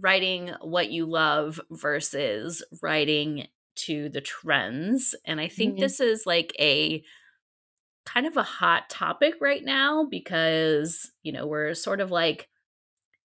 writing 0.00 0.52
what 0.62 0.90
you 0.90 1.04
love 1.04 1.60
versus 1.70 2.64
writing 2.82 3.48
to 3.76 4.08
the 4.08 4.20
trends. 4.20 5.14
And 5.26 5.40
I 5.40 5.48
think 5.48 5.74
mm-hmm. 5.74 5.82
this 5.82 6.00
is 6.00 6.24
like 6.26 6.54
a 6.58 7.02
kind 8.06 8.26
of 8.26 8.36
a 8.36 8.42
hot 8.42 8.90
topic 8.90 9.34
right 9.40 9.64
now 9.64 10.04
because, 10.04 11.10
you 11.22 11.32
know, 11.32 11.46
we're 11.46 11.74
sort 11.74 12.00
of 12.00 12.10
like 12.10 12.48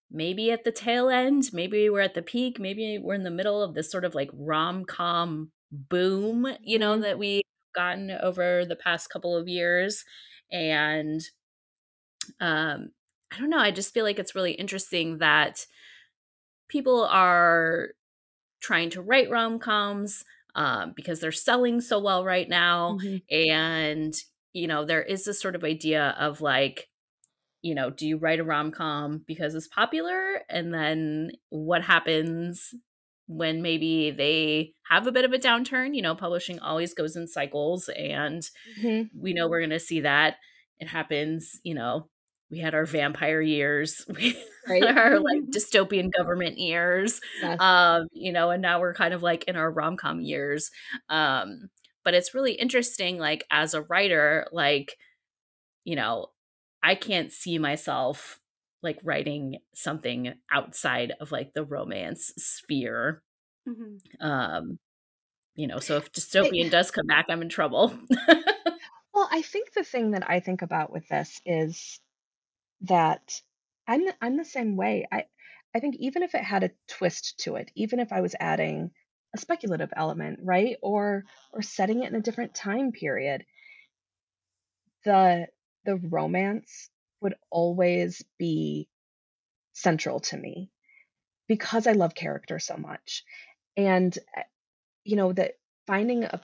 maybe 0.09 0.51
at 0.51 0.63
the 0.63 0.71
tail 0.71 1.09
end, 1.09 1.49
maybe 1.53 1.89
we're 1.89 1.99
at 1.99 2.13
the 2.13 2.21
peak, 2.21 2.59
maybe 2.59 2.97
we're 2.97 3.13
in 3.13 3.23
the 3.23 3.29
middle 3.29 3.61
of 3.61 3.73
this 3.73 3.91
sort 3.91 4.05
of 4.05 4.15
like 4.15 4.29
rom 4.33 4.85
com 4.85 5.51
boom, 5.71 6.47
you 6.63 6.79
know, 6.79 6.93
mm-hmm. 6.93 7.01
that 7.01 7.19
we've 7.19 7.43
gotten 7.75 8.11
over 8.11 8.65
the 8.65 8.75
past 8.75 9.09
couple 9.09 9.35
of 9.35 9.47
years. 9.47 10.05
And 10.51 11.21
um, 12.39 12.91
I 13.31 13.37
don't 13.37 13.49
know, 13.49 13.59
I 13.59 13.71
just 13.71 13.93
feel 13.93 14.05
like 14.05 14.17
it's 14.17 14.33
really 14.35 14.53
interesting 14.53 15.19
that 15.19 15.67
people 16.69 17.03
are 17.05 17.89
trying 18.61 18.89
to 18.91 19.01
write 19.01 19.29
rom 19.29 19.59
coms 19.59 20.23
um, 20.55 20.93
because 20.95 21.19
they're 21.19 21.31
selling 21.31 21.81
so 21.81 21.99
well 21.99 22.23
right 22.23 22.49
now. 22.49 22.97
Mm-hmm. 23.01 23.35
And, 23.35 24.15
you 24.53 24.67
know, 24.67 24.85
there 24.85 25.01
is 25.01 25.25
this 25.25 25.41
sort 25.41 25.55
of 25.55 25.63
idea 25.63 26.15
of 26.19 26.41
like, 26.41 26.87
you 27.61 27.75
know, 27.75 27.89
do 27.89 28.07
you 28.07 28.17
write 28.17 28.39
a 28.39 28.43
rom 28.43 28.71
com 28.71 29.23
because 29.27 29.55
it's 29.55 29.67
popular? 29.67 30.41
And 30.49 30.73
then 30.73 31.31
what 31.49 31.81
happens 31.83 32.73
when 33.27 33.61
maybe 33.61 34.11
they 34.11 34.73
have 34.89 35.05
a 35.07 35.11
bit 35.11 35.25
of 35.25 35.33
a 35.33 35.37
downturn? 35.37 35.95
You 35.95 36.01
know, 36.01 36.15
publishing 36.15 36.59
always 36.59 36.93
goes 36.93 37.15
in 37.15 37.27
cycles, 37.27 37.89
and 37.89 38.43
mm-hmm. 38.79 39.03
we 39.19 39.33
know 39.33 39.47
we're 39.47 39.59
going 39.59 39.69
to 39.71 39.79
see 39.79 40.01
that. 40.01 40.37
It 40.79 40.87
happens, 40.87 41.59
you 41.63 41.75
know, 41.75 42.09
we 42.51 42.59
had 42.59 42.73
our 42.73 42.85
vampire 42.85 43.41
years 43.41 44.05
we 44.15 44.35
right. 44.67 44.83
our 44.83 45.19
like 45.19 45.41
dystopian 45.53 46.11
government 46.11 46.57
years 46.57 47.21
yes. 47.41 47.59
um 47.59 48.07
you 48.11 48.31
know 48.31 48.49
and 48.49 48.61
now 48.61 48.79
we're 48.79 48.93
kind 48.93 49.13
of 49.13 49.23
like 49.23 49.43
in 49.45 49.55
our 49.55 49.71
rom-com 49.71 50.21
years 50.21 50.71
um 51.09 51.69
but 52.03 52.13
it's 52.13 52.33
really 52.33 52.53
interesting 52.53 53.17
like 53.17 53.43
as 53.51 53.73
a 53.73 53.81
writer 53.81 54.47
like 54.51 54.97
you 55.83 55.95
know 55.95 56.27
i 56.83 56.95
can't 56.95 57.31
see 57.31 57.57
myself 57.57 58.39
like 58.81 58.99
writing 59.03 59.57
something 59.73 60.33
outside 60.51 61.13
of 61.19 61.31
like 61.31 61.53
the 61.53 61.63
romance 61.63 62.33
sphere 62.37 63.21
mm-hmm. 63.67 64.25
um 64.25 64.79
you 65.55 65.67
know 65.67 65.79
so 65.79 65.97
if 65.97 66.11
dystopian 66.11 66.69
does 66.69 66.91
come 66.91 67.05
back 67.07 67.25
i'm 67.29 67.41
in 67.41 67.49
trouble 67.49 67.93
well 69.13 69.27
i 69.31 69.41
think 69.41 69.73
the 69.73 69.83
thing 69.83 70.11
that 70.11 70.29
i 70.29 70.39
think 70.39 70.61
about 70.61 70.91
with 70.91 71.07
this 71.09 71.41
is 71.45 71.99
that 72.81 73.41
I'm 73.89 74.03
I'm 74.21 74.37
the 74.37 74.45
same 74.45 74.77
way. 74.77 75.07
I 75.11 75.25
I 75.75 75.79
think 75.79 75.95
even 75.97 76.23
if 76.23 76.35
it 76.35 76.43
had 76.43 76.63
a 76.63 76.71
twist 76.87 77.39
to 77.39 77.55
it, 77.55 77.71
even 77.75 77.99
if 77.99 78.13
I 78.13 78.21
was 78.21 78.35
adding 78.39 78.91
a 79.35 79.37
speculative 79.37 79.93
element, 79.95 80.39
right? 80.43 80.77
Or 80.81 81.25
or 81.53 81.61
setting 81.61 82.03
it 82.03 82.09
in 82.11 82.15
a 82.15 82.21
different 82.21 82.53
time 82.55 82.91
period, 82.91 83.45
the 85.05 85.47
the 85.85 85.95
romance 85.95 86.89
would 87.21 87.35
always 87.49 88.23
be 88.37 88.87
central 89.73 90.19
to 90.19 90.37
me 90.37 90.71
because 91.47 91.87
I 91.87 91.93
love 91.93 92.15
character 92.15 92.59
so 92.59 92.77
much. 92.77 93.23
And 93.77 94.17
eh, 94.37 94.43
you 95.05 95.15
know 95.17 95.33
that 95.33 95.53
finding 95.87 96.25
a 96.25 96.41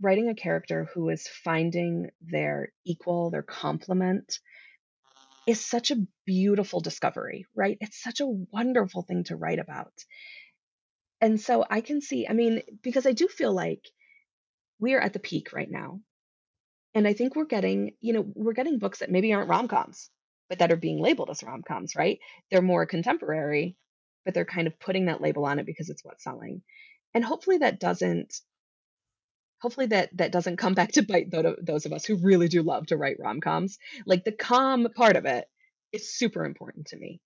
writing 0.00 0.28
a 0.30 0.34
character 0.34 0.88
who 0.94 1.08
is 1.10 1.28
finding 1.28 2.10
their 2.22 2.72
equal, 2.86 3.30
their 3.30 3.42
complement 3.42 4.40
is 5.46 5.64
such 5.64 5.90
a 5.90 6.06
beautiful 6.26 6.80
discovery, 6.80 7.46
right? 7.54 7.78
It's 7.80 8.02
such 8.02 8.20
a 8.20 8.26
wonderful 8.26 9.02
thing 9.02 9.24
to 9.24 9.36
write 9.36 9.58
about. 9.58 9.92
And 11.20 11.40
so 11.40 11.64
I 11.68 11.80
can 11.80 12.00
see, 12.00 12.26
I 12.28 12.32
mean, 12.32 12.62
because 12.82 13.06
I 13.06 13.12
do 13.12 13.28
feel 13.28 13.52
like 13.52 13.82
we 14.78 14.94
are 14.94 15.00
at 15.00 15.12
the 15.12 15.18
peak 15.18 15.52
right 15.52 15.70
now. 15.70 16.00
And 16.94 17.06
I 17.06 17.12
think 17.12 17.36
we're 17.36 17.44
getting, 17.44 17.92
you 18.00 18.12
know, 18.12 18.24
we're 18.34 18.52
getting 18.52 18.78
books 18.78 19.00
that 19.00 19.10
maybe 19.10 19.32
aren't 19.32 19.48
rom 19.48 19.68
coms, 19.68 20.10
but 20.48 20.60
that 20.60 20.72
are 20.72 20.76
being 20.76 21.00
labeled 21.00 21.30
as 21.30 21.42
rom 21.42 21.62
coms, 21.62 21.94
right? 21.96 22.18
They're 22.50 22.62
more 22.62 22.86
contemporary, 22.86 23.76
but 24.24 24.34
they're 24.34 24.44
kind 24.44 24.66
of 24.66 24.78
putting 24.80 25.06
that 25.06 25.20
label 25.20 25.44
on 25.44 25.58
it 25.58 25.66
because 25.66 25.90
it's 25.90 26.04
what's 26.04 26.24
selling. 26.24 26.62
And 27.14 27.24
hopefully 27.24 27.58
that 27.58 27.80
doesn't 27.80 28.34
hopefully 29.60 29.86
that 29.86 30.16
that 30.16 30.32
doesn't 30.32 30.56
come 30.56 30.74
back 30.74 30.92
to 30.92 31.02
bite 31.02 31.30
those 31.30 31.86
of 31.86 31.92
us 31.92 32.04
who 32.04 32.16
really 32.16 32.48
do 32.48 32.62
love 32.62 32.86
to 32.86 32.96
write 32.96 33.16
rom-coms 33.18 33.78
like 34.06 34.24
the 34.24 34.32
calm 34.32 34.86
part 34.94 35.16
of 35.16 35.24
it 35.26 35.46
is 35.92 36.16
super 36.16 36.44
important 36.44 36.86
to 36.86 36.96
me 36.96 37.20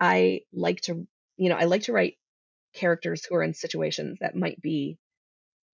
i 0.00 0.40
like 0.52 0.80
to 0.80 1.06
you 1.36 1.48
know 1.48 1.56
i 1.56 1.64
like 1.64 1.82
to 1.82 1.92
write 1.92 2.14
characters 2.74 3.24
who 3.24 3.34
are 3.36 3.42
in 3.42 3.54
situations 3.54 4.18
that 4.20 4.36
might 4.36 4.60
be 4.60 4.98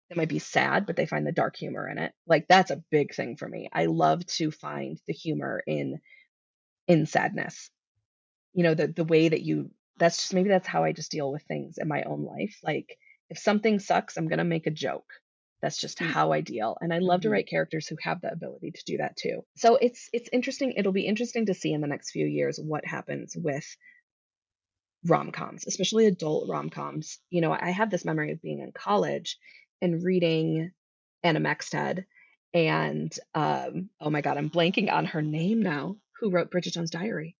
that 0.08 0.16
might 0.16 0.28
be 0.28 0.38
sad 0.38 0.86
but 0.86 0.96
they 0.96 1.06
find 1.06 1.26
the 1.26 1.32
dark 1.32 1.56
humor 1.56 1.88
in 1.88 1.98
it 1.98 2.12
like 2.26 2.46
that's 2.48 2.70
a 2.70 2.82
big 2.90 3.14
thing 3.14 3.36
for 3.36 3.48
me 3.48 3.68
i 3.72 3.86
love 3.86 4.24
to 4.26 4.50
find 4.50 5.00
the 5.06 5.12
humor 5.12 5.62
in 5.66 6.00
in 6.88 7.06
sadness 7.06 7.70
you 8.52 8.62
know 8.62 8.74
the 8.74 8.88
the 8.88 9.04
way 9.04 9.28
that 9.28 9.42
you 9.42 9.70
that's 9.98 10.16
just 10.16 10.34
maybe 10.34 10.48
that's 10.48 10.68
how 10.68 10.84
i 10.84 10.92
just 10.92 11.10
deal 11.10 11.30
with 11.30 11.42
things 11.42 11.78
in 11.78 11.88
my 11.88 12.02
own 12.02 12.24
life 12.24 12.58
like 12.62 12.96
if 13.28 13.38
something 13.38 13.78
sucks 13.78 14.16
i'm 14.16 14.28
going 14.28 14.38
to 14.38 14.44
make 14.44 14.66
a 14.66 14.72
joke 14.72 15.12
that's 15.62 15.78
just 15.78 15.98
mm. 15.98 16.06
how 16.06 16.32
I 16.32 16.40
deal. 16.40 16.76
And 16.80 16.92
I 16.92 16.98
love 16.98 17.20
mm-hmm. 17.20 17.28
to 17.28 17.30
write 17.30 17.48
characters 17.48 17.86
who 17.86 17.96
have 18.02 18.20
the 18.20 18.32
ability 18.32 18.72
to 18.72 18.82
do 18.86 18.96
that 18.98 19.16
too. 19.16 19.44
So 19.56 19.76
it's 19.76 20.08
it's 20.12 20.28
interesting. 20.32 20.72
It'll 20.76 20.92
be 20.92 21.06
interesting 21.06 21.46
to 21.46 21.54
see 21.54 21.72
in 21.72 21.80
the 21.80 21.86
next 21.86 22.10
few 22.10 22.26
years 22.26 22.58
what 22.58 22.86
happens 22.86 23.36
with 23.36 23.66
rom-coms, 25.06 25.66
especially 25.66 26.06
adult 26.06 26.48
rom-coms. 26.48 27.18
You 27.30 27.40
know, 27.40 27.52
I 27.52 27.70
have 27.70 27.90
this 27.90 28.04
memory 28.04 28.32
of 28.32 28.42
being 28.42 28.60
in 28.60 28.72
college 28.72 29.38
and 29.80 30.04
reading 30.04 30.72
Anna 31.22 31.40
Maxted 31.40 32.06
and 32.52 33.16
um 33.34 33.90
oh 34.00 34.10
my 34.10 34.20
god, 34.20 34.36
I'm 34.36 34.50
blanking 34.50 34.90
on 34.90 35.06
her 35.06 35.22
name 35.22 35.62
now. 35.62 35.96
Who 36.20 36.30
wrote 36.30 36.50
Bridget 36.50 36.74
Jones' 36.74 36.90
Diary? 36.90 37.36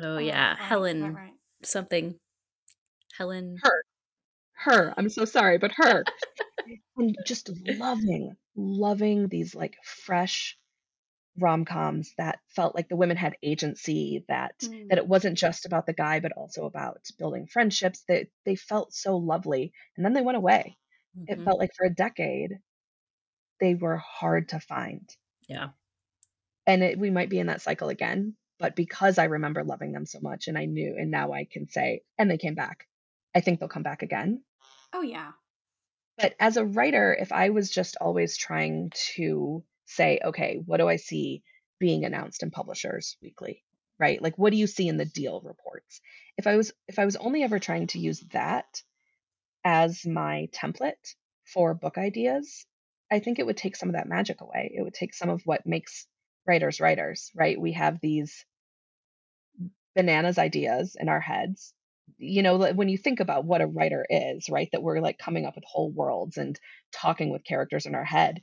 Oh, 0.00 0.16
oh 0.16 0.18
yeah, 0.18 0.56
oh, 0.58 0.62
Helen 0.62 1.14
right. 1.14 1.32
something. 1.62 2.14
Helen. 3.16 3.56
Her. 3.62 3.84
Her. 4.52 4.94
I'm 4.96 5.08
so 5.08 5.24
sorry, 5.24 5.58
but 5.58 5.72
her. 5.76 6.04
and 6.96 7.16
just 7.26 7.50
loving, 7.66 8.36
loving 8.56 9.28
these 9.28 9.54
like 9.54 9.76
fresh 9.84 10.56
rom-coms 11.38 12.12
that 12.18 12.40
felt 12.48 12.74
like 12.74 12.88
the 12.88 12.96
women 12.96 13.16
had 13.16 13.36
agency 13.42 14.24
that 14.28 14.58
mm. 14.62 14.88
that 14.88 14.98
it 14.98 15.06
wasn't 15.06 15.38
just 15.38 15.64
about 15.64 15.86
the 15.86 15.92
guy 15.92 16.20
but 16.20 16.32
also 16.32 16.66
about 16.66 17.00
building 17.18 17.46
friendships 17.46 18.02
that 18.08 18.26
they, 18.44 18.52
they 18.52 18.56
felt 18.56 18.92
so 18.92 19.16
lovely 19.16 19.72
and 19.96 20.04
then 20.04 20.12
they 20.12 20.22
went 20.22 20.36
away 20.36 20.76
mm-hmm. 21.16 21.32
it 21.32 21.44
felt 21.44 21.58
like 21.58 21.70
for 21.76 21.86
a 21.86 21.94
decade 21.94 22.58
they 23.60 23.74
were 23.74 23.96
hard 23.96 24.48
to 24.48 24.58
find 24.58 25.08
yeah 25.48 25.68
and 26.66 26.82
it, 26.82 26.98
we 26.98 27.10
might 27.10 27.30
be 27.30 27.38
in 27.38 27.46
that 27.46 27.62
cycle 27.62 27.88
again 27.88 28.34
but 28.60 28.76
because 28.76 29.16
I 29.16 29.24
remember 29.24 29.64
loving 29.64 29.92
them 29.92 30.04
so 30.04 30.20
much 30.20 30.46
and 30.46 30.56
I 30.56 30.66
knew, 30.66 30.94
and 30.96 31.10
now 31.10 31.32
I 31.32 31.46
can 31.50 31.68
say, 31.68 32.02
and 32.18 32.30
they 32.30 32.36
came 32.36 32.54
back, 32.54 32.86
I 33.34 33.40
think 33.40 33.58
they'll 33.58 33.70
come 33.70 33.82
back 33.82 34.02
again. 34.02 34.42
Oh, 34.92 35.00
yeah. 35.00 35.30
But 36.18 36.34
as 36.38 36.58
a 36.58 36.64
writer, 36.64 37.16
if 37.18 37.32
I 37.32 37.48
was 37.48 37.70
just 37.70 37.96
always 37.98 38.36
trying 38.36 38.92
to 39.14 39.64
say, 39.90 40.20
okay, 40.24 40.60
what 40.64 40.78
do 40.78 40.88
I 40.88 40.96
see 40.96 41.42
being 41.78 42.04
announced 42.04 42.42
in 42.42 42.50
Publishers 42.50 43.16
Weekly? 43.22 43.62
Right? 43.98 44.20
Like 44.22 44.38
what 44.38 44.50
do 44.50 44.56
you 44.56 44.66
see 44.66 44.88
in 44.88 44.96
the 44.96 45.04
deal 45.04 45.42
reports? 45.44 46.00
If 46.38 46.46
I 46.46 46.56
was 46.56 46.72
if 46.88 46.98
I 46.98 47.04
was 47.04 47.16
only 47.16 47.42
ever 47.42 47.58
trying 47.58 47.88
to 47.88 47.98
use 47.98 48.20
that 48.32 48.82
as 49.64 50.06
my 50.06 50.48
template 50.52 51.14
for 51.44 51.74
book 51.74 51.98
ideas, 51.98 52.64
I 53.10 53.18
think 53.18 53.38
it 53.38 53.46
would 53.46 53.58
take 53.58 53.76
some 53.76 53.90
of 53.90 53.94
that 53.94 54.08
magic 54.08 54.40
away. 54.40 54.72
It 54.74 54.82
would 54.82 54.94
take 54.94 55.12
some 55.14 55.28
of 55.28 55.42
what 55.44 55.66
makes 55.66 56.06
writers 56.46 56.80
writers, 56.80 57.30
right? 57.34 57.60
We 57.60 57.72
have 57.72 58.00
these 58.00 58.46
bananas 59.94 60.38
ideas 60.38 60.96
in 60.98 61.08
our 61.08 61.20
heads. 61.20 61.74
You 62.18 62.42
know, 62.42 62.72
when 62.72 62.88
you 62.88 62.98
think 62.98 63.20
about 63.20 63.44
what 63.44 63.60
a 63.60 63.66
writer 63.66 64.06
is, 64.08 64.48
right? 64.48 64.68
That 64.72 64.82
we're 64.82 65.00
like 65.00 65.18
coming 65.18 65.46
up 65.46 65.54
with 65.56 65.64
whole 65.66 65.90
worlds 65.90 66.36
and 66.36 66.58
talking 66.92 67.30
with 67.30 67.44
characters 67.44 67.86
in 67.86 67.94
our 67.94 68.04
head. 68.04 68.40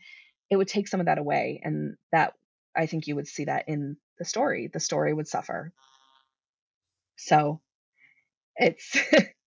It 0.50 0.58
would 0.58 0.68
take 0.68 0.88
some 0.88 1.00
of 1.00 1.08
that 1.08 1.18
away. 1.18 1.62
And 1.64 1.96
that, 2.12 2.34
I 2.76 2.86
think 2.86 3.08
you 3.08 3.16
would 3.16 3.28
see 3.28 3.46
that 3.46 3.68
in 3.68 3.98
the 4.18 4.26
story. 4.26 4.70
The 4.72 4.80
story 4.80 5.14
would 5.14 5.28
suffer. 5.28 5.74
So 7.18 7.62
it's 8.56 8.98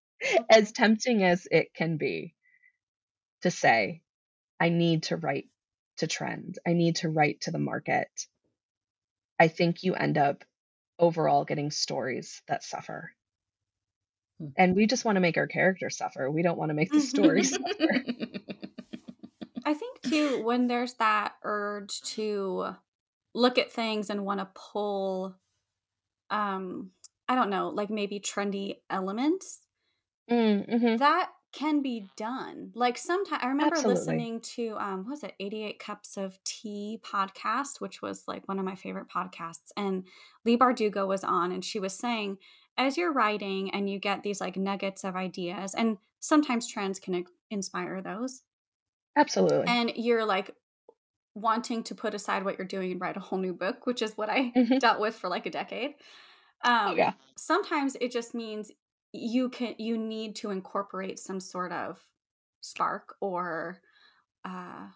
as 0.51 0.73
tempting 0.73 1.23
as 1.23 1.47
it 1.51 1.73
can 1.75 1.97
be 1.97 2.35
to 3.43 3.51
say, 3.51 4.03
I 4.59 4.69
need 4.69 5.05
to 5.05 5.17
write 5.17 5.49
to 5.99 6.07
trend. 6.07 6.59
I 6.67 6.73
need 6.73 6.97
to 6.97 7.09
write 7.09 7.43
to 7.43 7.51
the 7.51 7.59
market. 7.59 8.09
I 9.39 9.49
think 9.49 9.83
you 9.83 9.95
end 9.95 10.19
up 10.19 10.45
overall 10.99 11.45
getting 11.45 11.71
stories 11.71 12.43
that 12.49 12.63
suffer. 12.63 13.13
Hmm. 14.39 14.49
And 14.57 14.77
we 14.77 14.87
just 14.87 15.05
want 15.05 15.17
to 15.17 15.21
make 15.21 15.39
our 15.39 15.47
characters 15.47 15.97
suffer. 15.97 16.31
We 16.31 16.43
don't 16.43 16.59
want 16.59 16.71
to 16.71 16.75
make 16.75 16.91
the 16.93 17.01
stories 17.01 17.51
suffer. 17.57 18.05
I 19.65 19.75
think 19.75 20.03
too 20.03 20.43
when 20.45 20.67
there's 20.67 20.95
that 20.95 21.35
urge 21.43 22.01
to 22.15 22.77
look 23.35 23.59
at 23.59 23.73
things 23.73 24.11
and 24.11 24.25
want 24.25 24.41
to 24.41 24.49
pull 24.55 25.37
um 26.31 26.91
I 27.29 27.37
don't 27.37 27.51
know, 27.51 27.69
like 27.69 27.91
maybe 27.91 28.19
trendy 28.19 28.79
elements. 28.91 29.61
Mm, 30.29 30.69
mm-hmm. 30.69 30.97
That 30.97 31.31
can 31.53 31.83
be 31.83 32.07
done. 32.17 32.73
Like 32.75 32.97
sometimes 32.97 33.43
I 33.43 33.49
remember 33.49 33.77
Absolutely. 33.77 34.01
listening 34.01 34.41
to 34.41 34.77
um 34.79 35.05
what 35.05 35.11
was 35.11 35.25
it 35.25 35.35
88 35.39 35.79
Cups 35.79 36.17
of 36.17 36.39
Tea 36.45 37.01
podcast, 37.05 37.81
which 37.81 38.03
was 38.03 38.25
like 38.27 38.47
one 38.49 38.59
of 38.59 38.65
my 38.65 38.75
favorite 38.75 39.09
podcasts. 39.09 39.71
And 39.77 40.05
Leigh 40.45 40.57
Bardugo 40.59 41.07
was 41.07 41.25
on 41.25 41.53
and 41.53 41.65
she 41.65 41.79
was 41.79 41.93
saying, 41.93 42.39
as 42.77 42.97
you're 42.97 43.13
writing 43.13 43.71
and 43.73 43.91
you 43.91 43.99
get 43.99 44.23
these 44.23 44.41
like 44.41 44.57
nuggets 44.57 45.05
of 45.05 45.17
ideas, 45.17 45.75
and 45.75 45.99
sometimes 46.21 46.67
trends 46.67 46.99
can 46.99 47.25
inspire 47.51 48.01
those. 48.01 48.43
Absolutely. 49.17 49.65
And 49.67 49.93
you're 49.97 50.25
like 50.25 50.55
wanting 51.35 51.83
to 51.85 51.95
put 51.95 52.15
aside 52.15 52.45
what 52.45 52.59
you're 52.59 52.67
doing 52.67 52.93
and 52.93 53.01
write 53.01 53.17
a 53.17 53.21
whole 53.21 53.39
new 53.39 53.53
book, 53.53 53.87
which 53.87 54.03
is 54.03 54.17
what 54.17 54.29
I 54.29 54.53
mm-hmm. 54.57 54.79
dealt 54.79 55.01
with 55.01 55.15
for 55.15 55.29
like 55.29 55.47
a 55.47 55.51
decade. 55.51 55.95
Oh, 56.65 56.71
um, 56.71 56.87
oh, 56.89 56.95
yeah. 56.95 57.13
Sometimes 57.37 57.97
it 58.01 58.13
just 58.13 58.35
means 58.35 58.71
you 59.13 59.49
can 59.49 59.75
you 59.79 59.99
need 59.99 60.37
to 60.37 60.51
incorporate 60.51 61.19
some 61.19 61.41
sort 61.41 61.73
of 61.73 61.99
spark 62.61 63.17
or 63.21 63.81
uh 64.45 64.87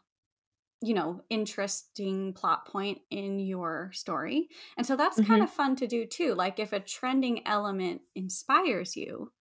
you 0.83 0.95
know 0.95 1.21
interesting 1.31 2.33
plot 2.33 2.67
point 2.67 2.99
in 3.11 3.39
your 3.39 3.91
story 3.93 4.49
and 4.77 4.87
so 4.87 4.97
that's 4.97 5.19
mm-hmm. 5.19 5.31
kind 5.31 5.43
of 5.43 5.51
fun 5.51 5.75
to 5.75 5.87
do 5.87 6.07
too 6.07 6.35
like 6.35 6.59
if 6.59 6.73
a 6.73 6.81
trending 6.81 7.45
element 7.47 8.03
inspires 8.15 8.97
you 8.97 9.33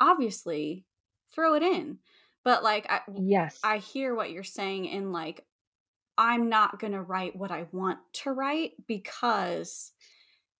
obviously 0.00 0.86
throw 1.34 1.54
it 1.54 1.62
in 1.62 1.98
but 2.44 2.62
like 2.62 2.86
I, 2.90 3.00
yes 3.14 3.58
i 3.62 3.78
hear 3.78 4.14
what 4.14 4.30
you're 4.30 4.42
saying 4.42 4.86
in 4.86 5.12
like 5.12 5.44
i'm 6.16 6.48
not 6.48 6.78
going 6.78 6.92
to 6.92 7.02
write 7.02 7.36
what 7.36 7.50
i 7.50 7.66
want 7.72 7.98
to 8.14 8.32
write 8.32 8.72
because 8.86 9.92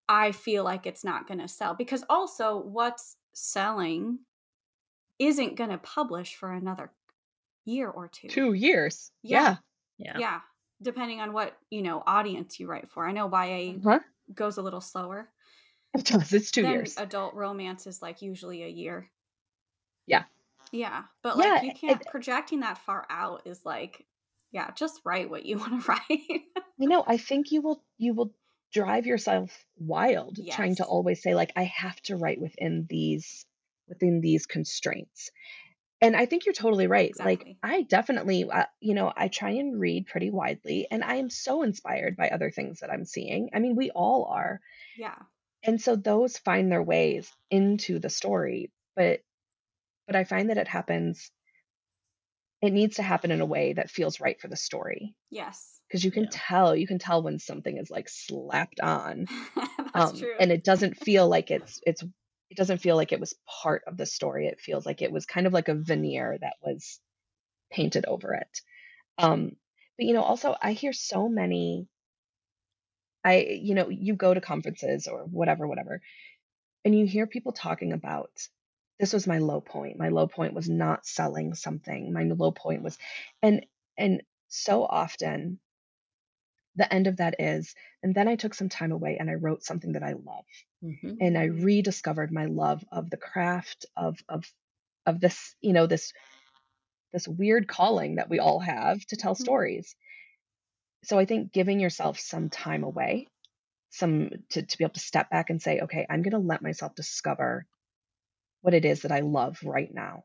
i 0.08 0.32
feel 0.32 0.64
like 0.64 0.86
it's 0.86 1.04
not 1.04 1.26
going 1.26 1.40
to 1.40 1.48
sell 1.48 1.74
because 1.74 2.04
also 2.08 2.58
what's 2.58 3.16
selling 3.32 4.18
isn't 5.18 5.56
going 5.56 5.70
to 5.70 5.78
publish 5.78 6.36
for 6.36 6.52
another 6.52 6.90
year 7.64 7.88
or 7.88 8.08
two. 8.08 8.28
Two 8.28 8.52
years. 8.52 9.12
Yeah. 9.22 9.56
Yeah. 9.98 10.18
Yeah. 10.18 10.40
Depending 10.80 11.20
on 11.20 11.32
what, 11.32 11.56
you 11.70 11.82
know, 11.82 12.02
audience 12.06 12.58
you 12.58 12.66
write 12.66 12.90
for. 12.90 13.06
I 13.06 13.12
know 13.12 13.28
YA 13.28 13.74
huh? 13.82 14.00
goes 14.32 14.58
a 14.58 14.62
little 14.62 14.80
slower. 14.80 15.28
It 15.94 16.04
does. 16.04 16.32
It's 16.32 16.50
two 16.50 16.62
years. 16.62 16.96
Adult 16.96 17.34
romance 17.34 17.86
is 17.86 18.00
like 18.00 18.22
usually 18.22 18.62
a 18.62 18.68
year. 18.68 19.10
Yeah. 20.06 20.24
Yeah. 20.72 21.04
But 21.22 21.38
like 21.38 21.46
yeah, 21.46 21.62
you 21.62 21.72
can't, 21.74 22.00
it, 22.00 22.06
projecting 22.10 22.60
that 22.60 22.78
far 22.78 23.06
out 23.10 23.42
is 23.46 23.60
like, 23.64 24.04
yeah, 24.52 24.70
just 24.72 25.00
write 25.04 25.30
what 25.30 25.44
you 25.44 25.58
want 25.58 25.82
to 25.82 25.90
write. 25.90 26.42
you 26.78 26.88
know, 26.88 27.04
I 27.06 27.16
think 27.16 27.50
you 27.50 27.62
will, 27.62 27.82
you 27.96 28.14
will 28.14 28.32
drive 28.72 29.06
yourself 29.06 29.64
wild 29.78 30.38
yes. 30.38 30.54
trying 30.54 30.76
to 30.76 30.84
always 30.84 31.22
say 31.22 31.34
like 31.34 31.52
i 31.56 31.64
have 31.64 32.00
to 32.02 32.16
write 32.16 32.40
within 32.40 32.86
these 32.88 33.46
within 33.88 34.20
these 34.20 34.46
constraints 34.46 35.30
and 36.00 36.14
i 36.14 36.26
think 36.26 36.44
you're 36.44 36.52
totally 36.52 36.86
right 36.86 37.10
exactly. 37.10 37.36
like 37.36 37.56
i 37.62 37.82
definitely 37.82 38.44
uh, 38.50 38.64
you 38.80 38.94
know 38.94 39.12
i 39.16 39.28
try 39.28 39.50
and 39.50 39.80
read 39.80 40.06
pretty 40.06 40.30
widely 40.30 40.86
and 40.90 41.02
i 41.02 41.16
am 41.16 41.30
so 41.30 41.62
inspired 41.62 42.16
by 42.16 42.28
other 42.28 42.50
things 42.50 42.80
that 42.80 42.90
i'm 42.90 43.04
seeing 43.04 43.48
i 43.54 43.58
mean 43.58 43.74
we 43.74 43.90
all 43.90 44.24
are 44.30 44.60
yeah 44.96 45.16
and 45.64 45.80
so 45.80 45.96
those 45.96 46.36
find 46.36 46.70
their 46.70 46.82
ways 46.82 47.30
into 47.50 47.98
the 47.98 48.10
story 48.10 48.70
but 48.94 49.20
but 50.08 50.16
i 50.16 50.24
find 50.24 50.50
that 50.50 50.58
it 50.58 50.66
happens 50.66 51.30
it 52.60 52.72
needs 52.72 52.96
to 52.96 53.02
happen 53.04 53.30
in 53.30 53.40
a 53.40 53.46
way 53.46 53.74
that 53.74 53.90
feels 53.90 54.20
right 54.20 54.40
for 54.40 54.48
the 54.48 54.56
story 54.56 55.14
yes 55.30 55.78
because 55.88 56.04
you 56.04 56.10
can 56.10 56.24
yeah. 56.24 56.30
tell 56.32 56.74
you 56.74 56.86
can 56.86 56.98
tell 56.98 57.22
when 57.22 57.38
something 57.38 57.76
is 57.76 57.90
like 57.90 58.08
slapped 58.08 58.80
on 58.80 59.26
um, 59.94 60.16
true. 60.16 60.34
and 60.40 60.50
it 60.50 60.64
doesn't 60.64 60.96
feel 60.96 61.28
like 61.28 61.50
it's 61.50 61.80
it's 61.86 62.02
it 62.50 62.56
doesn't 62.56 62.80
feel 62.80 62.96
like 62.96 63.12
it 63.12 63.20
was 63.20 63.34
part 63.62 63.82
of 63.86 63.96
the 63.96 64.06
story 64.06 64.46
it 64.46 64.60
feels 64.60 64.84
like 64.84 65.02
it 65.02 65.12
was 65.12 65.26
kind 65.26 65.46
of 65.46 65.52
like 65.52 65.68
a 65.68 65.74
veneer 65.74 66.36
that 66.40 66.54
was 66.62 66.98
painted 67.70 68.04
over 68.06 68.34
it 68.34 68.60
um 69.18 69.52
but 69.96 70.06
you 70.06 70.14
know 70.14 70.22
also 70.22 70.56
i 70.60 70.72
hear 70.72 70.92
so 70.92 71.28
many 71.28 71.86
i 73.24 73.58
you 73.60 73.74
know 73.74 73.88
you 73.90 74.14
go 74.14 74.32
to 74.32 74.40
conferences 74.40 75.06
or 75.06 75.24
whatever 75.24 75.66
whatever 75.66 76.00
and 76.84 76.98
you 76.98 77.06
hear 77.06 77.26
people 77.26 77.52
talking 77.52 77.92
about 77.92 78.30
this 78.98 79.12
was 79.12 79.26
my 79.26 79.38
low 79.38 79.60
point 79.60 79.98
my 79.98 80.08
low 80.08 80.26
point 80.26 80.54
was 80.54 80.68
not 80.68 81.06
selling 81.06 81.54
something 81.54 82.12
my 82.12 82.24
low 82.24 82.50
point 82.50 82.82
was 82.82 82.98
and 83.42 83.64
and 83.96 84.22
so 84.48 84.84
often 84.84 85.58
the 86.76 86.92
end 86.92 87.06
of 87.06 87.16
that 87.16 87.36
is 87.38 87.74
and 88.02 88.14
then 88.14 88.28
i 88.28 88.36
took 88.36 88.54
some 88.54 88.68
time 88.68 88.92
away 88.92 89.16
and 89.18 89.30
i 89.30 89.34
wrote 89.34 89.64
something 89.64 89.92
that 89.92 90.02
i 90.02 90.12
love 90.12 90.44
mm-hmm. 90.82 91.14
and 91.20 91.36
i 91.36 91.44
rediscovered 91.44 92.32
my 92.32 92.46
love 92.46 92.84
of 92.90 93.10
the 93.10 93.16
craft 93.16 93.86
of 93.96 94.18
of 94.28 94.44
of 95.06 95.20
this 95.20 95.54
you 95.60 95.72
know 95.72 95.86
this 95.86 96.12
this 97.12 97.26
weird 97.26 97.66
calling 97.66 98.16
that 98.16 98.28
we 98.28 98.38
all 98.38 98.60
have 98.60 99.04
to 99.06 99.16
tell 99.16 99.34
mm-hmm. 99.34 99.42
stories 99.42 99.96
so 101.04 101.18
i 101.18 101.24
think 101.24 101.52
giving 101.52 101.80
yourself 101.80 102.18
some 102.18 102.48
time 102.48 102.84
away 102.84 103.26
some 103.90 104.30
to, 104.50 104.62
to 104.62 104.78
be 104.78 104.84
able 104.84 104.92
to 104.92 105.00
step 105.00 105.30
back 105.30 105.50
and 105.50 105.60
say 105.60 105.80
okay 105.80 106.06
i'm 106.08 106.22
going 106.22 106.32
to 106.32 106.38
let 106.38 106.62
myself 106.62 106.94
discover 106.94 107.66
what 108.62 108.74
it 108.74 108.84
is 108.84 109.02
that 109.02 109.12
i 109.12 109.20
love 109.20 109.58
right 109.64 109.92
now. 109.92 110.24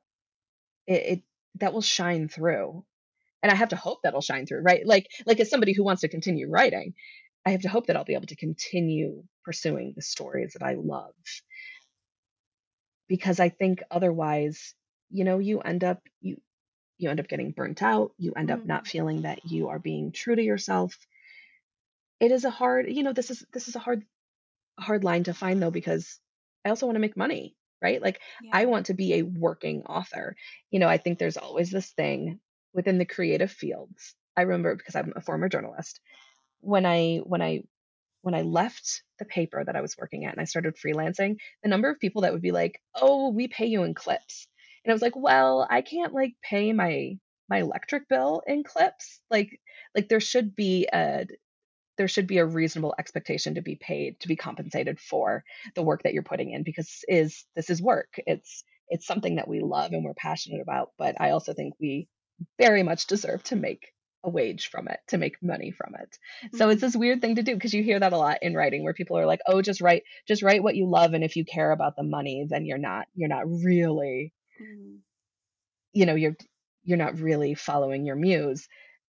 It, 0.87 0.93
it 0.93 1.23
that 1.59 1.73
will 1.73 1.81
shine 1.81 2.27
through. 2.27 2.83
And 3.41 3.51
i 3.51 3.55
have 3.55 3.69
to 3.69 3.75
hope 3.75 3.99
that'll 4.03 4.21
shine 4.21 4.45
through 4.45 4.61
right? 4.61 4.85
Like 4.85 5.07
like 5.25 5.39
as 5.39 5.49
somebody 5.49 5.73
who 5.73 5.83
wants 5.83 6.01
to 6.01 6.07
continue 6.07 6.49
writing 6.49 6.93
i 7.45 7.51
have 7.51 7.61
to 7.61 7.69
hope 7.69 7.87
that 7.87 7.97
i'll 7.97 8.05
be 8.05 8.13
able 8.13 8.27
to 8.27 8.35
continue 8.35 9.23
pursuing 9.43 9.93
the 9.95 10.01
stories 10.01 10.53
that 10.53 10.65
i 10.65 10.75
love. 10.75 11.13
Because 13.07 13.39
i 13.39 13.49
think 13.49 13.83
otherwise 13.91 14.73
you 15.09 15.23
know 15.23 15.39
you 15.39 15.59
end 15.59 15.83
up 15.83 16.01
you 16.21 16.37
you 16.97 17.09
end 17.09 17.19
up 17.19 17.27
getting 17.27 17.51
burnt 17.51 17.83
out 17.83 18.11
you 18.17 18.33
end 18.33 18.49
mm. 18.49 18.53
up 18.53 18.65
not 18.65 18.87
feeling 18.87 19.23
that 19.23 19.45
you 19.45 19.69
are 19.69 19.79
being 19.79 20.11
true 20.11 20.35
to 20.35 20.41
yourself. 20.41 20.97
It 22.19 22.31
is 22.31 22.45
a 22.45 22.49
hard 22.49 22.87
you 22.89 23.03
know 23.03 23.13
this 23.13 23.29
is 23.29 23.45
this 23.53 23.67
is 23.67 23.75
a 23.75 23.79
hard 23.79 24.05
hard 24.79 25.03
line 25.03 25.25
to 25.25 25.33
find 25.33 25.61
though 25.61 25.71
because 25.71 26.19
i 26.65 26.69
also 26.69 26.85
want 26.85 26.95
to 26.95 27.01
make 27.01 27.17
money 27.17 27.55
right 27.83 28.01
like 28.01 28.19
yeah. 28.41 28.51
i 28.53 28.65
want 28.65 28.87
to 28.87 28.93
be 28.93 29.13
a 29.13 29.21
working 29.21 29.83
author 29.83 30.35
you 30.71 30.79
know 30.79 30.87
i 30.87 30.97
think 30.97 31.19
there's 31.19 31.37
always 31.37 31.69
this 31.69 31.91
thing 31.91 32.39
within 32.73 32.97
the 32.97 33.05
creative 33.05 33.51
fields. 33.51 34.15
I 34.35 34.41
remember 34.41 34.75
because 34.75 34.95
I'm 34.95 35.13
a 35.15 35.21
former 35.21 35.47
journalist. 35.47 35.99
When 36.61 36.85
I 36.85 37.17
when 37.17 37.41
I 37.41 37.63
when 38.21 38.33
I 38.33 38.41
left 38.41 39.03
the 39.19 39.25
paper 39.25 39.63
that 39.63 39.75
I 39.75 39.81
was 39.81 39.97
working 39.97 40.25
at 40.25 40.31
and 40.31 40.41
I 40.41 40.45
started 40.45 40.75
freelancing, 40.75 41.37
the 41.61 41.69
number 41.69 41.89
of 41.89 41.99
people 41.99 42.23
that 42.23 42.33
would 42.33 42.41
be 42.41 42.51
like, 42.51 42.81
"Oh, 42.95 43.29
we 43.29 43.47
pay 43.47 43.67
you 43.67 43.83
in 43.83 43.93
clips." 43.93 44.47
And 44.83 44.91
I 44.91 44.93
was 44.95 45.01
like, 45.01 45.15
"Well, 45.15 45.67
I 45.69 45.81
can't 45.81 46.13
like 46.13 46.33
pay 46.41 46.73
my 46.73 47.17
my 47.49 47.59
electric 47.59 48.07
bill 48.09 48.41
in 48.47 48.63
clips. 48.63 49.21
Like 49.29 49.59
like 49.95 50.09
there 50.09 50.19
should 50.19 50.55
be 50.55 50.87
a 50.91 51.27
there 51.97 52.07
should 52.07 52.27
be 52.27 52.37
a 52.37 52.45
reasonable 52.45 52.95
expectation 52.97 53.55
to 53.55 53.61
be 53.61 53.75
paid 53.75 54.19
to 54.19 54.27
be 54.27 54.35
compensated 54.35 54.99
for 54.99 55.43
the 55.75 55.83
work 55.83 56.03
that 56.03 56.13
you're 56.13 56.23
putting 56.23 56.51
in 56.51 56.63
because 56.63 57.03
is 57.07 57.45
this 57.55 57.69
is 57.69 57.81
work 57.81 58.13
it's 58.25 58.63
it's 58.89 59.07
something 59.07 59.35
that 59.35 59.47
we 59.47 59.61
love 59.61 59.91
and 59.91 60.03
we're 60.03 60.13
passionate 60.13 60.61
about 60.61 60.91
but 60.97 61.15
i 61.19 61.31
also 61.31 61.53
think 61.53 61.73
we 61.79 62.07
very 62.57 62.83
much 62.83 63.07
deserve 63.07 63.43
to 63.43 63.55
make 63.55 63.87
a 64.25 64.29
wage 64.29 64.67
from 64.67 64.87
it 64.87 64.99
to 65.07 65.17
make 65.17 65.41
money 65.41 65.71
from 65.71 65.93
it 65.95 66.17
mm-hmm. 66.45 66.57
so 66.57 66.69
it's 66.69 66.77
mm-hmm. 66.77 66.87
this 66.87 66.95
weird 66.95 67.21
thing 67.21 67.35
to 67.35 67.43
do 67.43 67.53
because 67.53 67.73
you 67.73 67.83
hear 67.83 67.99
that 67.99 68.13
a 68.13 68.17
lot 68.17 68.37
in 68.41 68.53
writing 68.53 68.83
where 68.83 68.93
people 68.93 69.17
are 69.17 69.25
like 69.25 69.41
oh 69.47 69.61
just 69.61 69.81
write 69.81 70.03
just 70.27 70.43
write 70.43 70.63
what 70.63 70.75
you 70.75 70.89
love 70.89 71.13
and 71.13 71.23
if 71.23 71.35
you 71.35 71.45
care 71.45 71.71
about 71.71 71.95
the 71.95 72.03
money 72.03 72.45
then 72.49 72.65
you're 72.65 72.77
not 72.77 73.05
you're 73.15 73.29
not 73.29 73.43
really 73.45 74.33
mm-hmm. 74.61 74.95
you 75.91 76.05
know 76.05 76.15
you're 76.15 76.35
you're 76.83 76.97
not 76.97 77.19
really 77.19 77.53
following 77.53 78.05
your 78.05 78.15
muse 78.15 78.67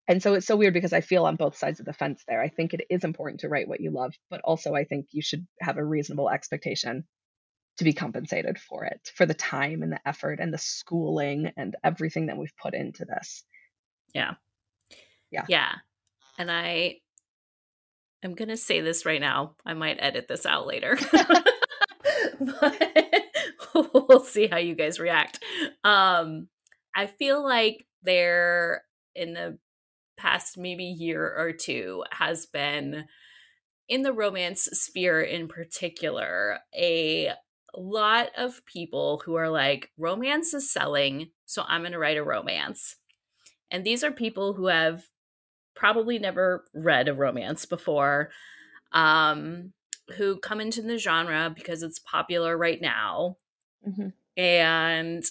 and 0.07 0.23
so 0.23 0.33
it's 0.33 0.47
so 0.47 0.55
weird 0.55 0.73
because 0.73 0.93
I 0.93 1.01
feel 1.01 1.25
on 1.25 1.35
both 1.35 1.57
sides 1.57 1.79
of 1.79 1.85
the 1.85 1.93
fence 1.93 2.23
there. 2.27 2.41
I 2.41 2.47
think 2.47 2.73
it 2.73 2.85
is 2.89 3.03
important 3.03 3.41
to 3.41 3.49
write 3.49 3.67
what 3.67 3.81
you 3.81 3.91
love, 3.91 4.13
but 4.29 4.41
also 4.41 4.73
I 4.73 4.85
think 4.85 5.07
you 5.11 5.21
should 5.21 5.45
have 5.61 5.77
a 5.77 5.83
reasonable 5.83 6.29
expectation 6.29 7.05
to 7.77 7.83
be 7.83 7.93
compensated 7.93 8.57
for 8.57 8.85
it, 8.85 9.11
for 9.15 9.25
the 9.25 9.33
time 9.33 9.83
and 9.83 9.91
the 9.91 10.07
effort 10.07 10.39
and 10.39 10.53
the 10.53 10.57
schooling 10.57 11.51
and 11.57 11.75
everything 11.83 12.27
that 12.27 12.37
we've 12.37 12.55
put 12.61 12.73
into 12.73 13.05
this. 13.05 13.43
Yeah. 14.13 14.35
Yeah. 15.29 15.45
Yeah. 15.49 15.73
And 16.37 16.49
I 16.49 16.97
I'm 18.23 18.33
going 18.33 18.49
to 18.49 18.57
say 18.57 18.81
this 18.81 19.05
right 19.05 19.21
now. 19.21 19.55
I 19.63 19.73
might 19.73 19.97
edit 19.99 20.27
this 20.27 20.45
out 20.45 20.65
later. 20.65 20.97
but 22.39 22.81
we'll 23.93 24.23
see 24.23 24.47
how 24.47 24.57
you 24.57 24.73
guys 24.73 24.99
react. 24.99 25.43
Um 25.83 26.47
I 26.95 27.05
feel 27.07 27.43
like 27.43 27.85
there 28.01 28.83
in 29.13 29.33
the 29.33 29.59
past 30.17 30.57
maybe 30.57 30.83
year 30.83 31.33
or 31.37 31.51
two 31.51 32.03
has 32.11 32.45
been 32.45 33.05
in 33.87 34.01
the 34.01 34.11
romance 34.11 34.63
sphere 34.73 35.21
in 35.21 35.47
particular 35.47 36.59
a 36.75 37.31
lot 37.75 38.29
of 38.37 38.65
people 38.65 39.21
who 39.25 39.35
are 39.35 39.49
like 39.49 39.91
romance 39.97 40.53
is 40.53 40.71
selling 40.71 41.29
so 41.45 41.63
i'm 41.67 41.81
going 41.81 41.91
to 41.91 41.99
write 41.99 42.17
a 42.17 42.23
romance 42.23 42.95
and 43.69 43.85
these 43.85 44.03
are 44.03 44.11
people 44.11 44.53
who 44.53 44.67
have 44.67 45.03
probably 45.75 46.17
never 46.17 46.65
read 46.73 47.07
a 47.07 47.13
romance 47.13 47.65
before 47.65 48.29
um 48.93 49.71
who 50.15 50.37
come 50.37 50.59
into 50.59 50.81
the 50.81 50.97
genre 50.97 51.51
because 51.53 51.83
it's 51.83 51.99
popular 51.99 52.57
right 52.57 52.81
now 52.81 53.37
mm-hmm. 53.87 54.09
and 54.35 55.25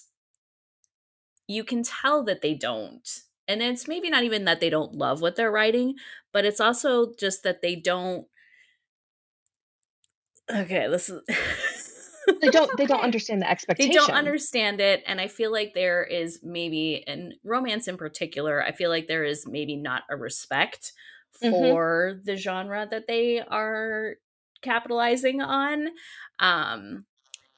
you 1.49 1.64
can 1.64 1.82
tell 1.82 2.22
that 2.24 2.43
they 2.43 2.55
don't 2.55 3.22
and 3.49 3.62
it's 3.62 3.88
maybe 3.88 4.11
not 4.11 4.24
even 4.24 4.44
that 4.44 4.61
they 4.61 4.70
don't 4.70 4.94
love 4.94 5.20
what 5.20 5.36
they're 5.36 5.51
writing 5.51 5.94
but 6.32 6.44
it's 6.44 6.61
also 6.61 7.12
just 7.18 7.42
that 7.42 7.62
they 7.62 7.76
don't 7.76 8.26
okay 10.53 10.88
this 10.88 11.09
is 11.09 11.22
they 12.40 12.51
don't 12.51 12.70
they 12.76 12.86
don't 12.86 13.03
understand 13.03 13.40
the 13.40 13.51
expectation 13.51 13.90
they 13.90 13.97
don't 13.97 14.11
understand 14.11 14.80
it 14.80 15.03
and 15.07 15.20
i 15.20 15.28
feel 15.28 15.53
like 15.53 15.74
there 15.74 16.03
is 16.05 16.40
maybe 16.42 17.05
in 17.07 17.32
romance 17.44 17.88
in 17.88 17.97
particular 17.97 18.62
i 18.62 18.72
feel 18.72 18.90
like 18.90 19.07
there 19.07 19.24
is 19.24 19.47
maybe 19.47 19.76
not 19.76 20.03
a 20.11 20.16
respect 20.16 20.92
mm-hmm. 21.42 21.53
for 21.53 22.12
mm-hmm. 22.14 22.24
the 22.24 22.36
genre 22.36 22.86
that 22.90 23.07
they 23.07 23.40
are 23.40 24.16
capitalizing 24.62 25.40
on 25.40 25.88
um 26.40 27.05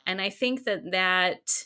and 0.07 0.21
i 0.21 0.29
think 0.29 0.65
that 0.65 0.91
that 0.91 1.65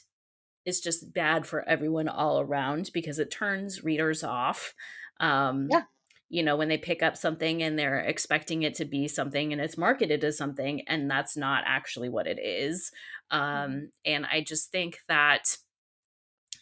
is 0.64 0.80
just 0.80 1.12
bad 1.12 1.46
for 1.46 1.68
everyone 1.68 2.08
all 2.08 2.40
around 2.40 2.90
because 2.94 3.18
it 3.18 3.30
turns 3.30 3.84
readers 3.84 4.22
off. 4.22 4.74
Um, 5.20 5.68
yeah. 5.70 5.82
You 6.28 6.42
know, 6.42 6.56
when 6.56 6.68
they 6.68 6.78
pick 6.78 7.02
up 7.02 7.16
something 7.16 7.62
and 7.62 7.78
they're 7.78 7.98
expecting 7.98 8.62
it 8.62 8.74
to 8.76 8.86
be 8.86 9.06
something 9.06 9.52
and 9.52 9.60
it's 9.60 9.76
marketed 9.76 10.24
as 10.24 10.38
something, 10.38 10.82
and 10.88 11.10
that's 11.10 11.36
not 11.36 11.64
actually 11.66 12.08
what 12.08 12.26
it 12.26 12.38
is. 12.42 12.90
Mm-hmm. 13.30 13.42
Um, 13.42 13.90
and 14.06 14.24
I 14.24 14.40
just 14.40 14.70
think 14.70 15.00
that 15.08 15.58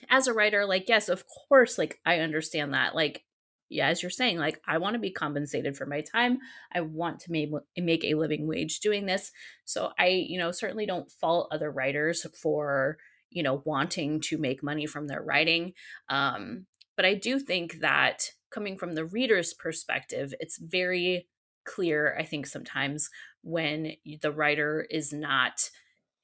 as 0.08 0.26
a 0.26 0.32
writer, 0.32 0.66
like, 0.66 0.88
yes, 0.88 1.08
of 1.08 1.24
course, 1.48 1.78
like, 1.78 2.00
I 2.04 2.18
understand 2.18 2.74
that. 2.74 2.96
Like, 2.96 3.22
yeah, 3.68 3.86
as 3.86 4.02
you're 4.02 4.10
saying, 4.10 4.38
like, 4.38 4.60
I 4.66 4.78
want 4.78 4.94
to 4.94 4.98
be 4.98 5.12
compensated 5.12 5.76
for 5.76 5.86
my 5.86 6.00
time. 6.00 6.38
I 6.74 6.80
want 6.80 7.20
to 7.20 7.30
make, 7.30 7.50
make 7.76 8.02
a 8.02 8.14
living 8.14 8.48
wage 8.48 8.80
doing 8.80 9.06
this. 9.06 9.30
So 9.64 9.92
I, 9.96 10.08
you 10.08 10.38
know, 10.38 10.50
certainly 10.50 10.86
don't 10.86 11.08
fault 11.08 11.48
other 11.52 11.70
writers 11.70 12.26
for 12.42 12.98
you 13.30 13.42
know 13.42 13.62
wanting 13.64 14.20
to 14.20 14.38
make 14.38 14.62
money 14.62 14.86
from 14.86 15.06
their 15.06 15.22
writing 15.22 15.72
um, 16.08 16.66
but 16.96 17.06
i 17.06 17.14
do 17.14 17.38
think 17.38 17.80
that 17.80 18.30
coming 18.50 18.76
from 18.76 18.94
the 18.94 19.04
reader's 19.04 19.54
perspective 19.54 20.34
it's 20.40 20.58
very 20.58 21.26
clear 21.64 22.16
i 22.18 22.24
think 22.24 22.46
sometimes 22.46 23.08
when 23.42 23.92
the 24.22 24.32
writer 24.32 24.86
is 24.90 25.12
not 25.12 25.70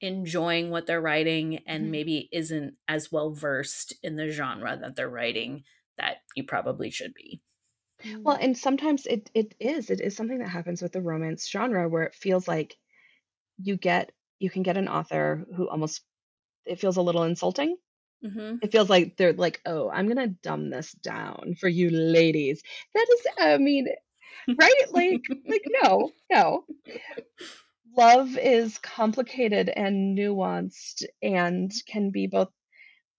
enjoying 0.01 0.69
what 0.69 0.85
they're 0.85 1.01
writing 1.01 1.59
and 1.65 1.83
mm-hmm. 1.83 1.91
maybe 1.91 2.29
isn't 2.31 2.75
as 2.87 3.11
well 3.11 3.31
versed 3.31 3.93
in 4.03 4.15
the 4.15 4.29
genre 4.29 4.77
that 4.79 4.95
they're 4.95 5.09
writing 5.09 5.63
that 5.97 6.17
you 6.35 6.43
probably 6.43 6.91
should 6.91 7.13
be 7.13 7.41
well 8.19 8.37
and 8.39 8.55
sometimes 8.55 9.07
it 9.07 9.29
it 9.33 9.55
is 9.59 9.89
it 9.89 9.99
is 9.99 10.15
something 10.15 10.37
that 10.37 10.49
happens 10.49 10.83
with 10.83 10.91
the 10.91 11.01
romance 11.01 11.49
genre 11.49 11.89
where 11.89 12.03
it 12.03 12.13
feels 12.13 12.47
like 12.47 12.75
you 13.57 13.75
get 13.75 14.11
you 14.39 14.49
can 14.49 14.61
get 14.61 14.77
an 14.77 14.87
author 14.87 15.45
who 15.55 15.67
almost 15.67 16.01
it 16.67 16.79
feels 16.79 16.97
a 16.97 17.01
little 17.01 17.23
insulting. 17.23 17.77
Mm-hmm. 18.23 18.57
It 18.61 18.71
feels 18.71 18.89
like 18.89 19.15
they're 19.15 19.33
like, 19.33 19.61
oh, 19.65 19.89
I'm 19.89 20.07
gonna 20.07 20.27
dumb 20.27 20.69
this 20.69 20.91
down 20.91 21.55
for 21.59 21.67
you 21.67 21.89
ladies. 21.89 22.63
That 22.93 23.05
is, 23.11 23.27
I 23.39 23.57
mean, 23.57 23.87
right? 24.47 24.83
Like, 24.91 25.21
like 25.47 25.65
no, 25.83 26.11
no. 26.31 26.65
Love 27.95 28.37
is 28.37 28.77
complicated 28.79 29.69
and 29.69 30.17
nuanced 30.17 31.03
and 31.21 31.71
can 31.87 32.11
be 32.11 32.27
both 32.27 32.49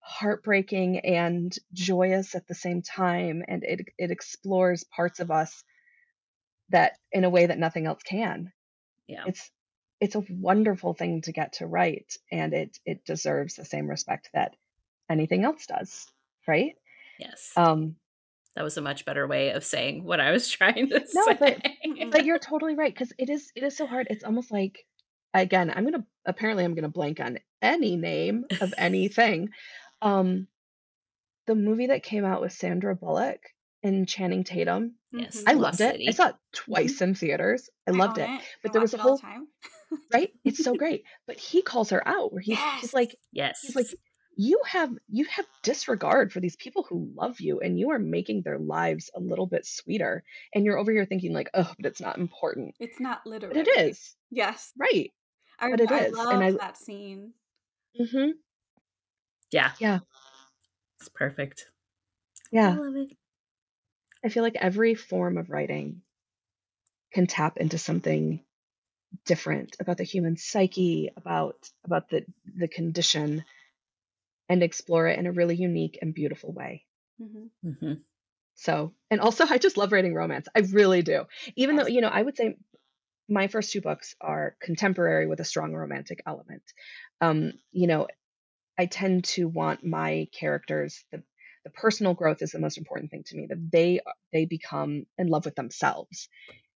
heartbreaking 0.00 1.00
and 1.00 1.56
joyous 1.72 2.34
at 2.34 2.46
the 2.46 2.54
same 2.54 2.82
time, 2.82 3.42
and 3.46 3.62
it 3.64 3.88
it 3.98 4.10
explores 4.10 4.84
parts 4.84 5.20
of 5.20 5.30
us 5.30 5.62
that 6.70 6.92
in 7.12 7.24
a 7.24 7.30
way 7.30 7.46
that 7.46 7.58
nothing 7.58 7.86
else 7.86 8.02
can. 8.02 8.52
Yeah, 9.06 9.24
it's 9.26 9.50
it's 10.00 10.14
a 10.14 10.24
wonderful 10.30 10.94
thing 10.94 11.22
to 11.22 11.32
get 11.32 11.54
to 11.54 11.66
write 11.66 12.16
and 12.30 12.54
it 12.54 12.78
it 12.84 13.04
deserves 13.04 13.54
the 13.54 13.64
same 13.64 13.88
respect 13.88 14.30
that 14.32 14.54
anything 15.10 15.44
else 15.44 15.66
does 15.66 16.06
right 16.46 16.74
yes 17.18 17.52
um 17.56 17.96
that 18.54 18.64
was 18.64 18.76
a 18.76 18.82
much 18.82 19.04
better 19.04 19.26
way 19.26 19.50
of 19.50 19.64
saying 19.64 20.04
what 20.04 20.20
i 20.20 20.30
was 20.30 20.48
trying 20.50 20.88
to 20.88 21.04
no, 21.14 21.24
say 21.24 21.36
but, 21.38 22.10
but 22.10 22.24
you're 22.24 22.38
totally 22.38 22.74
right 22.74 22.92
because 22.92 23.12
it 23.18 23.28
is 23.28 23.50
it 23.54 23.62
is 23.62 23.76
so 23.76 23.86
hard 23.86 24.06
it's 24.10 24.24
almost 24.24 24.50
like 24.50 24.84
again 25.34 25.72
i'm 25.74 25.84
gonna 25.84 26.04
apparently 26.26 26.64
i'm 26.64 26.74
gonna 26.74 26.88
blank 26.88 27.20
on 27.20 27.38
any 27.60 27.96
name 27.96 28.44
of 28.60 28.72
anything 28.78 29.50
um 30.02 30.46
the 31.46 31.54
movie 31.54 31.86
that 31.86 32.02
came 32.02 32.24
out 32.24 32.40
with 32.40 32.52
sandra 32.52 32.94
bullock 32.94 33.40
and 33.82 34.08
Channing 34.08 34.44
Tatum. 34.44 34.94
Yes, 35.12 35.42
I 35.46 35.54
loved 35.54 35.80
it. 35.80 36.00
I 36.06 36.10
saw 36.12 36.28
it 36.28 36.34
mm-hmm. 36.34 36.72
twice 36.72 37.00
in 37.00 37.14
theaters. 37.14 37.70
I, 37.86 37.92
I 37.92 37.94
loved 37.94 38.18
it. 38.18 38.28
it. 38.28 38.40
But 38.62 38.70
I 38.70 38.72
there 38.72 38.82
was 38.82 38.94
a 38.94 38.98
whole 38.98 39.18
time. 39.18 39.48
Right. 40.12 40.30
It's 40.44 40.62
so 40.62 40.74
great. 40.74 41.04
But 41.26 41.38
he 41.38 41.62
calls 41.62 41.90
her 41.90 42.06
out 42.06 42.32
where 42.32 42.42
he's, 42.42 42.58
yes. 42.58 42.80
he's 42.80 42.94
like, 42.94 43.16
yes, 43.32 43.60
he's 43.62 43.76
like, 43.76 43.86
you 44.40 44.60
have 44.66 44.92
you 45.08 45.24
have 45.24 45.46
disregard 45.64 46.32
for 46.32 46.38
these 46.38 46.54
people 46.54 46.86
who 46.88 47.10
love 47.16 47.40
you, 47.40 47.58
and 47.58 47.78
you 47.78 47.90
are 47.90 47.98
making 47.98 48.42
their 48.42 48.58
lives 48.58 49.10
a 49.14 49.20
little 49.20 49.46
bit 49.46 49.66
sweeter. 49.66 50.22
And 50.54 50.64
you're 50.64 50.78
over 50.78 50.92
here 50.92 51.04
thinking 51.06 51.32
like, 51.32 51.50
oh, 51.54 51.72
but 51.76 51.86
it's 51.86 52.00
not 52.00 52.18
important. 52.18 52.76
It's 52.78 53.00
not 53.00 53.26
literally. 53.26 53.54
But 53.60 53.66
it 53.66 53.88
is. 53.88 54.14
Yes. 54.30 54.72
Right. 54.78 55.12
I, 55.58 55.70
but 55.70 55.80
it 55.80 55.90
I 55.90 56.04
is. 56.04 56.12
love 56.12 56.32
and 56.34 56.44
I, 56.44 56.50
that 56.52 56.78
scene. 56.78 57.32
Mm-hmm. 58.00 58.30
Yeah. 59.50 59.72
Yeah. 59.80 59.98
It's 61.00 61.08
perfect. 61.08 61.66
Yeah. 62.52 62.70
I 62.70 62.76
love 62.76 62.96
it. 62.96 63.16
I 64.24 64.28
feel 64.28 64.42
like 64.42 64.56
every 64.60 64.94
form 64.94 65.36
of 65.36 65.50
writing 65.50 66.02
can 67.12 67.26
tap 67.26 67.56
into 67.56 67.78
something 67.78 68.40
different 69.24 69.76
about 69.80 69.96
the 69.96 70.04
human 70.04 70.36
psyche, 70.36 71.10
about 71.16 71.56
about 71.84 72.08
the 72.08 72.24
the 72.56 72.68
condition, 72.68 73.44
and 74.48 74.62
explore 74.62 75.06
it 75.06 75.18
in 75.18 75.26
a 75.26 75.32
really 75.32 75.56
unique 75.56 75.98
and 76.00 76.14
beautiful 76.14 76.52
way. 76.52 76.84
Mm-hmm. 77.20 77.68
Mm-hmm. 77.68 77.92
So, 78.54 78.92
and 79.10 79.20
also, 79.20 79.44
I 79.48 79.58
just 79.58 79.76
love 79.76 79.92
writing 79.92 80.14
romance. 80.14 80.48
I 80.54 80.60
really 80.60 81.02
do. 81.02 81.24
Even 81.56 81.76
yes. 81.76 81.84
though 81.84 81.92
you 81.92 82.00
know, 82.00 82.08
I 82.08 82.22
would 82.22 82.36
say 82.36 82.56
my 83.28 83.48
first 83.48 83.72
two 83.72 83.80
books 83.80 84.14
are 84.20 84.56
contemporary 84.60 85.26
with 85.26 85.40
a 85.40 85.44
strong 85.44 85.74
romantic 85.74 86.22
element. 86.26 86.62
Um, 87.20 87.52
you 87.70 87.86
know, 87.86 88.08
I 88.78 88.86
tend 88.86 89.24
to 89.24 89.46
want 89.48 89.84
my 89.84 90.28
characters, 90.32 91.04
the 91.12 91.22
the 91.64 91.70
personal 91.70 92.14
growth 92.14 92.40
is 92.40 92.52
the 92.52 92.58
most 92.58 92.78
important 92.78 93.10
thing 93.10 93.24
to 93.26 93.36
me 93.36 93.46
that 93.48 93.70
they 93.70 94.00
they 94.32 94.46
become 94.46 95.04
in 95.18 95.28
love 95.28 95.44
with 95.44 95.54
themselves 95.54 96.28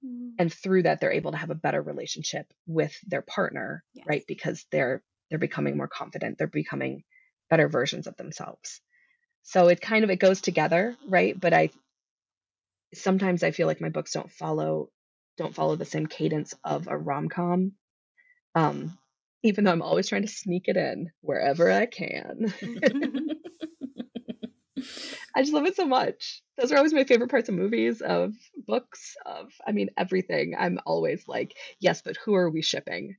mm-hmm. 0.05 0.31
and 0.39 0.53
through 0.53 0.83
that 0.83 1.01
they're 1.01 1.13
able 1.13 1.33
to 1.33 1.39
have 1.39 1.51
a 1.51 1.55
better 1.55 1.83
relationship 1.83 2.47
with 2.67 2.95
their 3.07 3.23
partner 3.23 3.85
yes. 3.95 4.07
right 4.09 4.25
because 4.27 4.65
they're 4.71 5.03
they're 5.31 5.39
becoming 5.39 5.77
more 5.77 5.89
confident 5.89 6.39
they're 6.39 6.47
becoming 6.47 7.03
better 7.51 7.69
versions 7.69 8.07
of 8.07 8.17
themselves 8.17 8.81
so 9.43 9.69
it 9.69 9.81
kind 9.81 10.05
of 10.05 10.11
it 10.11 10.21
goes 10.21 10.41
together 10.41 10.97
right 11.09 11.39
but 11.39 11.53
i 11.53 11.71
sometimes 12.95 13.43
i 13.43 13.51
feel 13.51 13.67
like 13.67 13.81
my 13.81 13.89
books 13.89 14.13
don't 14.13 14.31
follow 14.31 14.89
don't 15.37 15.55
follow 15.55 15.77
the 15.77 15.85
same 15.85 16.07
cadence 16.07 16.55
of 16.65 16.89
a 16.89 16.97
rom-com. 16.97 17.73
Um, 18.55 18.99
even 19.43 19.65
though 19.65 19.73
I'm 19.73 19.83
always 19.83 20.09
trying 20.09 20.23
to 20.23 20.29
sneak 20.29 20.65
it 20.67 20.77
in 20.77 21.11
wherever 21.21 21.71
I 21.71 21.87
can. 21.87 22.53
I 25.35 25.43
just 25.43 25.53
love 25.53 25.67
it 25.67 25.77
so 25.77 25.87
much. 25.87 26.43
Those 26.59 26.73
are 26.73 26.77
always 26.77 26.93
my 26.93 27.05
favorite 27.05 27.31
parts 27.31 27.49
of 27.49 27.55
movies, 27.55 28.01
of 28.01 28.35
books, 28.67 29.17
of 29.25 29.53
I 29.67 29.73
mean 29.73 29.91
everything. 29.97 30.55
I'm 30.59 30.79
always 30.87 31.27
like, 31.27 31.57
yes, 31.81 32.03
but 32.03 32.17
who 32.25 32.35
are 32.35 32.51
we 32.51 32.63
shipping? 32.63 33.17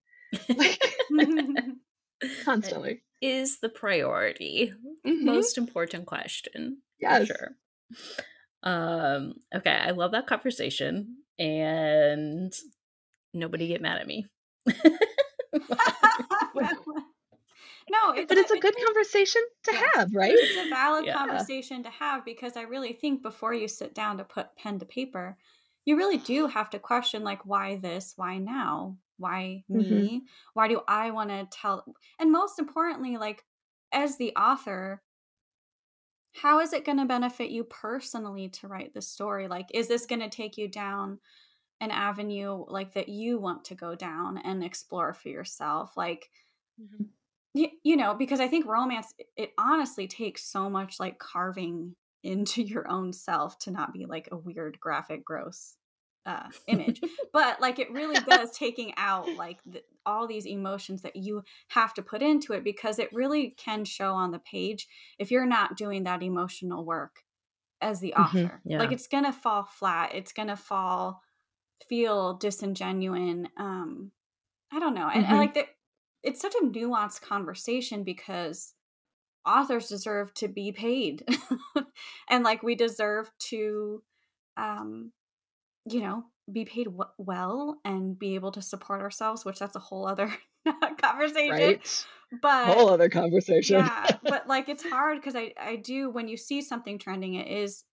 Like, 0.50 0.80
constantly. 2.44 3.04
Is 3.22 3.60
the 3.60 3.70
priority. 3.70 4.74
Mm-hmm. 5.06 5.26
Most 5.26 5.58
important 5.58 6.06
question. 6.06 6.80
Yes. 7.00 7.28
Sure. 7.28 7.56
Um, 8.64 9.36
okay, 9.54 9.72
I 9.72 9.92
love 9.92 10.12
that 10.12 10.28
conversation 10.28 11.18
and 11.38 12.54
nobody 13.34 13.68
get 13.68 13.82
mad 13.82 14.00
at 14.00 14.08
me. 14.08 14.26
no, 17.90 18.12
it's 18.12 18.28
but 18.28 18.38
it's 18.38 18.52
a, 18.52 18.60
good 18.60 18.76
conversation 18.86 19.42
to 19.64 19.72
have, 19.74 20.14
right? 20.14 20.34
It's 20.36 20.66
a 20.66 20.70
valid 20.70 21.06
yeah. 21.06 21.18
conversation 21.18 21.84
to 21.84 21.90
have 21.90 22.26
because 22.26 22.58
I 22.58 22.62
really 22.64 22.94
think 22.94 23.22
before 23.22 23.54
you 23.54 23.68
sit 23.68 23.94
down 23.94 24.18
to 24.18 24.24
put 24.24 24.56
pen 24.56 24.80
to 24.80 24.86
paper, 24.86 25.38
you 25.86 25.98
really 25.98 26.18
do 26.18 26.48
have 26.48 26.70
to 26.72 26.80
question 26.80 27.24
like 27.24 27.46
why 27.46 27.78
this, 27.78 28.14
why 28.16 28.38
now, 28.38 28.98
why 29.18 29.64
me, 29.70 29.84
mm-hmm. 29.84 30.18
why 30.54 30.68
do 30.68 30.82
I 30.88 31.12
want 31.12 31.30
to 31.30 31.48
tell, 31.52 31.86
and 32.20 32.32
most 32.32 32.60
importantly, 32.60 33.18
like 33.18 33.44
as 33.92 34.18
the 34.18 34.34
author, 34.36 35.02
how 36.34 36.60
is 36.60 36.74
it 36.74 36.86
going 36.86 36.98
to 36.98 37.06
benefit 37.06 37.52
you 37.52 37.64
personally 37.64 38.50
to 38.50 38.68
write 38.68 38.94
this 38.94 39.08
story? 39.08 39.48
Like, 39.48 39.68
is 39.74 39.88
this 39.88 40.06
going 40.06 40.22
to 40.22 40.30
take 40.30 40.58
you 40.58 40.68
down 40.68 41.20
an 41.80 41.92
avenue 41.92 42.66
like 42.68 42.94
that 42.94 43.10
you 43.10 43.40
want 43.40 43.66
to 43.66 43.76
go 43.76 43.94
down 43.94 44.40
and 44.40 44.64
explore 44.64 45.14
for 45.14 45.30
yourself? 45.30 45.96
Like, 45.96 46.30
mm-hmm. 46.82 47.04
You, 47.54 47.70
you 47.84 47.96
know, 47.96 48.14
because 48.14 48.40
I 48.40 48.48
think 48.48 48.66
romance, 48.66 49.14
it 49.38 49.52
honestly 49.58 50.08
takes 50.08 50.44
so 50.44 50.70
much 50.70 51.00
like 51.00 51.20
carving 51.20 51.96
into 52.24 52.64
your 52.64 52.90
own 52.90 53.12
self 53.12 53.60
to 53.60 53.72
not 53.72 53.92
be 53.94 54.06
like 54.06 54.30
a 54.32 54.38
weird, 54.38 54.80
graphic, 54.80 55.26
gross 55.26 55.76
uh, 56.26 56.48
image 56.68 57.02
but 57.34 57.60
like 57.60 57.80
it 57.80 57.92
really 57.92 58.20
does 58.22 58.52
taking 58.52 58.94
out 58.98 59.28
like 59.36 59.60
the, 59.66 59.82
all 60.06 60.28
these 60.28 60.46
emotions 60.46 61.02
that 61.02 61.16
you 61.16 61.44
have 61.70 61.94
to 61.94 62.02
put 62.02 62.22
into 62.22 62.54
it 62.54 62.64
because 62.64 63.00
it 63.00 63.12
really 63.14 63.54
can 63.58 63.84
show 63.84 64.14
on 64.14 64.32
the 64.32 64.40
page 64.40 64.88
if 65.20 65.32
you're 65.32 65.46
not 65.46 65.76
doing 65.76 66.04
that 66.04 66.24
emotional 66.24 66.86
work 66.86 67.24
as 67.82 68.00
the 68.00 68.14
mm-hmm, 68.16 68.24
author 68.24 68.38
mm-hmm, 68.38 68.70
yeah. 68.70 68.80
like 68.80 68.92
it's 68.92 69.08
gonna 69.08 69.34
fall 69.34 69.64
flat 69.64 70.12
it's 70.14 70.32
gonna 70.32 70.56
fall 70.56 71.22
feel 71.90 72.40
disingenuine 72.40 73.48
um 73.58 74.12
i 74.72 74.80
don't 74.80 74.96
know 74.96 75.10
and, 75.10 75.26
mm-hmm. 75.26 75.32
and 75.32 75.42
like 75.42 75.54
the, 75.54 75.66
it's 76.24 76.42
such 76.42 76.56
a 76.56 76.66
nuanced 76.66 77.22
conversation 77.22 78.04
because 78.04 78.74
authors 79.46 79.90
deserve 79.90 80.34
to 80.34 80.48
be 80.48 80.72
paid 80.72 81.26
and 82.30 82.44
like 82.44 82.64
we 82.64 82.76
deserve 82.76 83.30
to 83.40 84.02
um 84.58 85.12
you 85.86 86.02
know, 86.02 86.24
be 86.52 86.66
paid 86.66 86.86
w- 86.86 87.04
well 87.18 87.80
and 87.84 88.18
be 88.18 88.36
able 88.36 88.52
to 88.52 88.62
support 88.62 89.02
ourselves, 89.02 89.46
which 89.46 89.60
that's 89.60 89.76
a 89.76 89.80
whole 89.80 90.08
other 90.08 90.34
conversation. 91.02 91.50
Right. 91.50 92.06
But 92.42 92.74
whole 92.74 92.90
other 92.90 93.10
conversation. 93.10 93.78
yeah, 93.78 94.18
but 94.24 94.48
like 94.48 94.70
it's 94.70 94.84
hard 94.84 95.20
because 95.20 95.36
I 95.36 95.54
I 95.60 95.76
do 95.76 96.10
when 96.10 96.28
you 96.28 96.38
see 96.38 96.62
something 96.62 96.98
trending, 96.98 97.36
it 97.36 97.48
is 97.48 97.84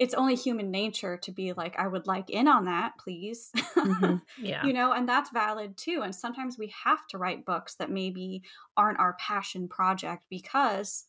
it's 0.00 0.14
only 0.14 0.34
human 0.34 0.70
nature 0.70 1.18
to 1.18 1.30
be 1.30 1.52
like 1.52 1.78
I 1.78 1.86
would 1.86 2.06
like 2.06 2.30
in 2.30 2.48
on 2.48 2.64
that, 2.64 2.94
please. 2.98 3.50
Mm-hmm. 3.76 4.16
Yeah. 4.42 4.64
you 4.64 4.72
know, 4.72 4.92
and 4.92 5.06
that's 5.06 5.30
valid 5.30 5.76
too. 5.76 6.00
And 6.02 6.14
sometimes 6.14 6.56
we 6.56 6.72
have 6.84 7.06
to 7.08 7.18
write 7.18 7.44
books 7.44 7.74
that 7.74 7.90
maybe 7.90 8.42
aren't 8.76 8.98
our 8.98 9.16
passion 9.20 9.68
project 9.68 10.24
because 10.30 11.04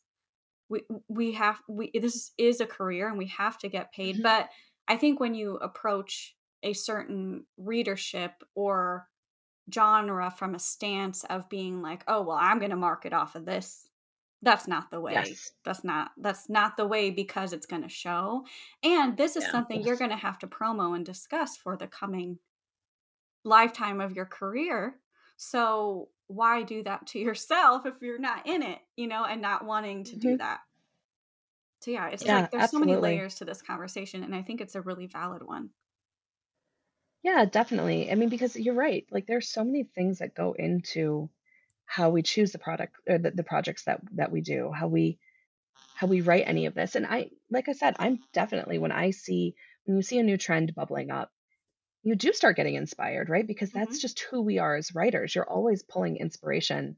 we 0.70 0.82
we 1.08 1.32
have 1.34 1.60
we 1.70 1.92
this 1.94 2.32
is 2.38 2.60
a 2.60 2.66
career 2.66 3.08
and 3.08 3.18
we 3.18 3.28
have 3.28 3.58
to 3.60 3.70
get 3.70 3.94
paid, 3.94 4.16
mm-hmm. 4.16 4.24
but 4.24 4.50
I 4.88 4.98
think 4.98 5.20
when 5.20 5.34
you 5.34 5.56
approach 5.56 6.36
a 6.64 6.74
certain 6.74 7.46
readership 7.58 8.44
or 8.56 9.08
genre 9.74 10.30
from 10.32 10.54
a 10.54 10.60
stance 10.60 11.24
of 11.26 11.50
being 11.50 11.82
like, 11.82 12.04
oh, 12.08 12.22
well, 12.22 12.38
I'm 12.40 12.60
going 12.60 12.72
to 12.72 12.78
market 12.78 13.14
off 13.14 13.36
of 13.36 13.46
this. 13.46 13.88
That's 14.42 14.68
not 14.68 14.90
the 14.90 15.00
way. 15.00 15.14
Yes. 15.14 15.52
That's 15.64 15.84
not 15.84 16.12
that's 16.18 16.50
not 16.50 16.76
the 16.76 16.88
way 16.88 17.12
because 17.12 17.54
it's 17.54 17.68
going 17.68 17.84
to 17.84 17.90
show. 17.90 18.46
And 18.84 19.16
this 19.16 19.36
is 19.36 19.44
yeah. 19.44 19.52
something 19.52 19.82
you're 19.82 19.98
going 19.98 20.10
to 20.10 20.18
have 20.18 20.40
to 20.40 20.48
promo 20.48 20.96
and 20.96 21.06
discuss 21.06 21.58
for 21.58 21.78
the 21.78 21.88
coming 21.88 22.40
lifetime 23.44 24.02
of 24.02 24.16
your 24.16 24.26
career. 24.26 24.96
So 25.38 26.10
why 26.28 26.64
do 26.64 26.82
that 26.84 27.08
to 27.08 27.20
yourself 27.20 27.86
if 27.86 28.02
you're 28.02 28.20
not 28.20 28.48
in 28.48 28.64
it, 28.64 28.80
you 28.96 29.08
know, 29.08 29.26
and 29.26 29.42
not 29.42 29.66
wanting 29.66 30.06
to 30.06 30.12
mm-hmm. 30.12 30.30
do 30.30 30.38
that? 30.38 30.62
So 31.82 31.92
yeah, 31.92 32.10
it's 32.10 32.24
yeah, 32.24 32.42
like 32.42 32.52
there's 32.52 32.64
absolutely. 32.64 32.94
so 32.94 33.02
many 33.02 33.16
layers 33.16 33.36
to 33.36 33.46
this 33.46 33.62
conversation, 33.62 34.24
and 34.24 34.36
I 34.36 34.44
think 34.44 34.62
it's 34.62 34.76
a 34.76 34.82
really 34.82 35.08
valid 35.08 35.42
one. 35.42 35.72
Yeah, 37.24 37.46
definitely. 37.46 38.12
I 38.12 38.16
mean, 38.16 38.30
because 38.30 38.56
you're 38.56 38.76
right. 38.76 39.06
Like, 39.12 39.28
there's 39.28 39.50
so 39.50 39.64
many 39.64 39.84
things 39.84 40.20
that 40.20 40.36
go 40.36 40.54
into 40.54 41.30
how 41.92 42.10
we 42.10 42.22
choose 42.22 42.54
the 42.54 42.58
product 42.58 42.96
or 43.06 43.18
the, 43.18 43.32
the 43.32 43.44
projects 43.44 43.84
that 43.84 44.00
that 44.16 44.32
we 44.32 44.40
do, 44.40 44.72
how 44.72 44.88
we 44.88 45.20
how 45.96 46.08
we 46.08 46.22
write 46.22 46.48
any 46.48 46.66
of 46.66 46.74
this. 46.74 46.96
And 46.96 47.06
I, 47.06 47.30
like 47.50 47.68
I 47.68 47.74
said, 47.74 47.96
I'm 48.00 48.20
definitely 48.34 48.80
when 48.80 48.94
I 48.94 49.12
see 49.12 49.56
when 49.84 49.98
you 49.98 50.04
see 50.04 50.18
a 50.18 50.24
new 50.24 50.38
trend 50.38 50.74
bubbling 50.74 51.12
up, 51.12 51.30
you 52.04 52.16
do 52.16 52.32
start 52.32 52.56
getting 52.56 52.76
inspired, 52.76 53.28
right? 53.30 53.46
Because 53.46 53.72
that's 53.72 53.98
mm-hmm. 53.98 54.02
just 54.02 54.26
who 54.32 54.42
we 54.42 54.58
are 54.60 54.78
as 54.78 54.96
writers. 54.96 55.36
You're 55.36 55.50
always 55.50 55.84
pulling 55.84 56.16
inspiration 56.16 56.96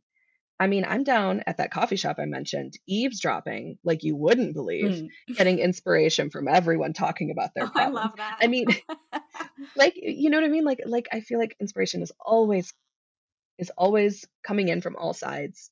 I 0.59 0.67
mean, 0.67 0.85
I'm 0.87 1.03
down 1.03 1.43
at 1.47 1.57
that 1.57 1.71
coffee 1.71 1.95
shop 1.95 2.17
I 2.19 2.25
mentioned, 2.25 2.75
eavesdropping 2.87 3.79
like 3.83 4.03
you 4.03 4.15
wouldn't 4.15 4.53
believe, 4.53 4.85
mm. 4.85 5.35
getting 5.35 5.59
inspiration 5.59 6.29
from 6.29 6.47
everyone 6.47 6.93
talking 6.93 7.31
about 7.31 7.49
their. 7.55 7.65
Oh, 7.65 7.71
I 7.75 7.87
love 7.89 8.15
that. 8.17 8.37
I 8.41 8.47
mean, 8.47 8.67
like 9.75 9.93
you 9.95 10.29
know 10.29 10.37
what 10.37 10.45
I 10.45 10.49
mean? 10.49 10.63
Like 10.63 10.81
like 10.85 11.07
I 11.11 11.21
feel 11.21 11.39
like 11.39 11.55
inspiration 11.59 12.01
is 12.01 12.11
always 12.19 12.71
is 13.57 13.71
always 13.77 14.25
coming 14.43 14.67
in 14.67 14.81
from 14.81 14.95
all 14.95 15.13
sides, 15.13 15.69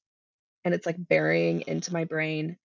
and 0.64 0.74
it's 0.74 0.86
like 0.86 0.98
burying 0.98 1.62
into 1.68 1.94
my 1.94 2.06
brain, 2.06 2.58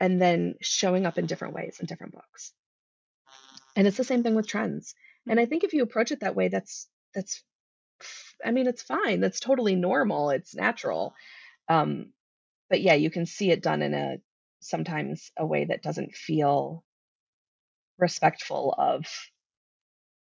and 0.00 0.20
then 0.20 0.54
showing 0.60 1.06
up 1.06 1.18
in 1.18 1.26
different 1.26 1.54
ways 1.54 1.78
in 1.80 1.86
different 1.86 2.12
books. 2.14 2.52
And 3.76 3.86
it's 3.86 3.96
the 3.96 4.04
same 4.04 4.22
thing 4.22 4.34
with 4.34 4.46
trends. 4.46 4.94
And 5.28 5.40
I 5.40 5.46
think 5.46 5.64
if 5.64 5.72
you 5.72 5.82
approach 5.82 6.12
it 6.12 6.20
that 6.20 6.36
way, 6.36 6.48
that's 6.48 6.88
that's 7.14 7.42
I 8.44 8.50
mean, 8.50 8.66
it's 8.66 8.82
fine. 8.82 9.20
That's 9.20 9.40
totally 9.40 9.76
normal. 9.76 10.30
It's 10.30 10.54
natural. 10.54 11.14
Um, 11.68 12.12
but 12.68 12.80
yeah, 12.82 12.94
you 12.94 13.10
can 13.10 13.26
see 13.26 13.50
it 13.50 13.62
done 13.62 13.82
in 13.82 13.94
a 13.94 14.16
sometimes 14.60 15.30
a 15.38 15.46
way 15.46 15.66
that 15.66 15.82
doesn't 15.82 16.14
feel 16.14 16.84
respectful 17.98 18.74
of 18.76 19.04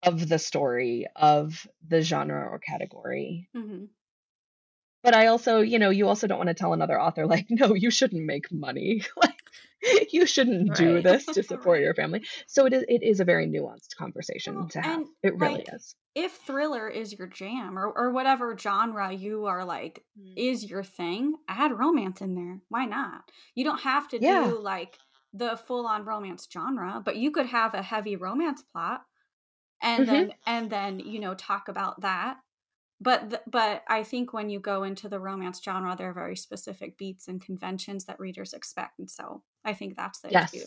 of 0.03 0.27
the 0.27 0.39
story 0.39 1.07
of 1.15 1.67
the 1.87 2.01
genre 2.01 2.47
or 2.47 2.59
category. 2.59 3.49
Mm-hmm. 3.55 3.85
But 5.01 5.15
I 5.15 5.27
also, 5.27 5.61
you 5.61 5.79
know, 5.79 5.91
you 5.91 6.07
also 6.07 6.27
don't 6.27 6.37
want 6.37 6.49
to 6.49 6.53
tell 6.53 6.73
another 6.73 6.99
author 6.99 7.25
like, 7.27 7.47
no, 7.49 7.73
you 7.73 7.91
shouldn't 7.91 8.25
make 8.25 8.51
money. 8.51 9.03
like 9.21 9.39
you 10.11 10.25
shouldn't 10.25 10.75
do 10.75 11.01
this 11.01 11.25
to 11.25 11.43
support 11.43 11.77
right. 11.77 11.83
your 11.83 11.93
family. 11.93 12.23
So 12.47 12.65
it 12.65 12.73
is 12.73 12.83
it 12.87 13.03
is 13.03 13.19
a 13.19 13.25
very 13.25 13.47
nuanced 13.47 13.95
conversation 13.97 14.55
well, 14.55 14.69
to 14.69 14.81
have. 14.81 15.05
It 15.23 15.37
really 15.37 15.55
like, 15.55 15.73
is. 15.73 15.95
If 16.15 16.33
thriller 16.33 16.89
is 16.89 17.13
your 17.13 17.27
jam 17.27 17.77
or, 17.77 17.87
or 17.87 18.11
whatever 18.11 18.57
genre 18.57 19.11
you 19.11 19.45
are 19.45 19.63
like 19.63 20.03
mm. 20.19 20.33
is 20.35 20.69
your 20.69 20.83
thing, 20.83 21.35
add 21.47 21.77
romance 21.77 22.21
in 22.21 22.35
there. 22.35 22.59
Why 22.69 22.85
not? 22.85 23.23
You 23.55 23.63
don't 23.63 23.81
have 23.81 24.07
to 24.09 24.19
yeah. 24.21 24.47
do 24.47 24.59
like 24.59 24.97
the 25.33 25.57
full 25.67 25.85
on 25.85 26.05
romance 26.05 26.47
genre, 26.51 27.01
but 27.03 27.15
you 27.15 27.31
could 27.31 27.45
have 27.45 27.73
a 27.73 27.81
heavy 27.81 28.15
romance 28.15 28.63
plot 28.73 29.01
and 29.81 30.05
mm-hmm. 30.05 30.13
then 30.13 30.33
and 30.45 30.69
then, 30.69 30.99
you 30.99 31.19
know, 31.19 31.33
talk 31.33 31.67
about 31.67 32.01
that 32.01 32.37
but 33.01 33.29
th- 33.29 33.41
but 33.47 33.83
I 33.87 34.03
think 34.03 34.33
when 34.33 34.49
you 34.49 34.59
go 34.59 34.83
into 34.83 35.07
the 35.07 35.19
romance 35.19 35.61
genre, 35.63 35.95
there 35.95 36.09
are 36.09 36.13
very 36.13 36.35
specific 36.35 36.97
beats 36.97 37.27
and 37.27 37.41
conventions 37.41 38.05
that 38.05 38.19
readers 38.19 38.53
expect, 38.53 38.99
and 38.99 39.09
so 39.09 39.41
I 39.63 39.73
think 39.73 39.95
that's 39.95 40.19
the 40.19 40.31
yes. 40.31 40.53
issue. 40.53 40.65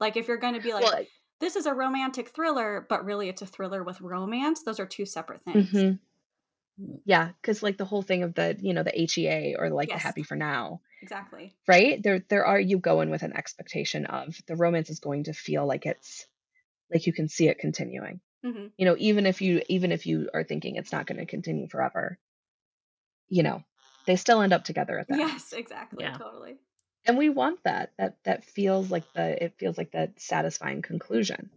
Like 0.00 0.16
if 0.16 0.26
you're 0.26 0.38
going 0.38 0.54
to 0.54 0.60
be 0.60 0.72
like, 0.72 0.84
well, 0.84 1.04
this 1.40 1.56
is 1.56 1.66
a 1.66 1.74
romantic 1.74 2.30
thriller, 2.30 2.86
but 2.88 3.04
really 3.04 3.28
it's 3.28 3.42
a 3.42 3.46
thriller 3.46 3.84
with 3.84 4.00
romance. 4.00 4.62
Those 4.62 4.80
are 4.80 4.86
two 4.86 5.04
separate 5.04 5.42
things. 5.42 5.70
Mm-hmm. 5.70 6.94
Yeah, 7.04 7.30
because 7.40 7.62
like 7.62 7.76
the 7.76 7.84
whole 7.84 8.02
thing 8.02 8.22
of 8.22 8.34
the 8.34 8.56
you 8.58 8.72
know 8.72 8.82
the 8.82 8.90
HEA 8.90 9.56
or 9.58 9.70
like 9.70 9.90
yes. 9.90 9.98
the 9.98 10.06
Happy 10.06 10.22
for 10.22 10.36
Now, 10.36 10.80
exactly. 11.02 11.54
Right 11.68 12.02
there, 12.02 12.24
there 12.28 12.46
are 12.46 12.58
you 12.58 12.78
go 12.78 13.02
in 13.02 13.10
with 13.10 13.22
an 13.22 13.36
expectation 13.36 14.06
of 14.06 14.36
the 14.46 14.56
romance 14.56 14.88
is 14.88 15.00
going 15.00 15.24
to 15.24 15.34
feel 15.34 15.66
like 15.66 15.84
it's 15.84 16.26
like 16.90 17.06
you 17.06 17.12
can 17.12 17.28
see 17.28 17.48
it 17.48 17.58
continuing. 17.58 18.20
Mm-hmm. 18.44 18.66
You 18.76 18.84
know, 18.84 18.96
even 18.98 19.26
if 19.26 19.40
you 19.40 19.62
even 19.68 19.90
if 19.92 20.06
you 20.06 20.28
are 20.34 20.44
thinking 20.44 20.76
it's 20.76 20.92
not 20.92 21.06
going 21.06 21.18
to 21.18 21.26
continue 21.26 21.66
forever, 21.68 22.18
you 23.28 23.42
know, 23.42 23.62
they 24.06 24.16
still 24.16 24.42
end 24.42 24.52
up 24.52 24.64
together 24.64 24.98
at 24.98 25.08
that. 25.08 25.18
Yes, 25.18 25.52
exactly, 25.52 26.04
yeah. 26.04 26.16
totally. 26.18 26.56
And 27.06 27.16
we 27.16 27.30
want 27.30 27.62
that. 27.64 27.92
That 27.98 28.16
that 28.24 28.44
feels 28.44 28.90
like 28.90 29.04
the 29.14 29.44
it 29.44 29.54
feels 29.58 29.78
like 29.78 29.92
that 29.92 30.20
satisfying 30.20 30.82
conclusion. 30.82 31.50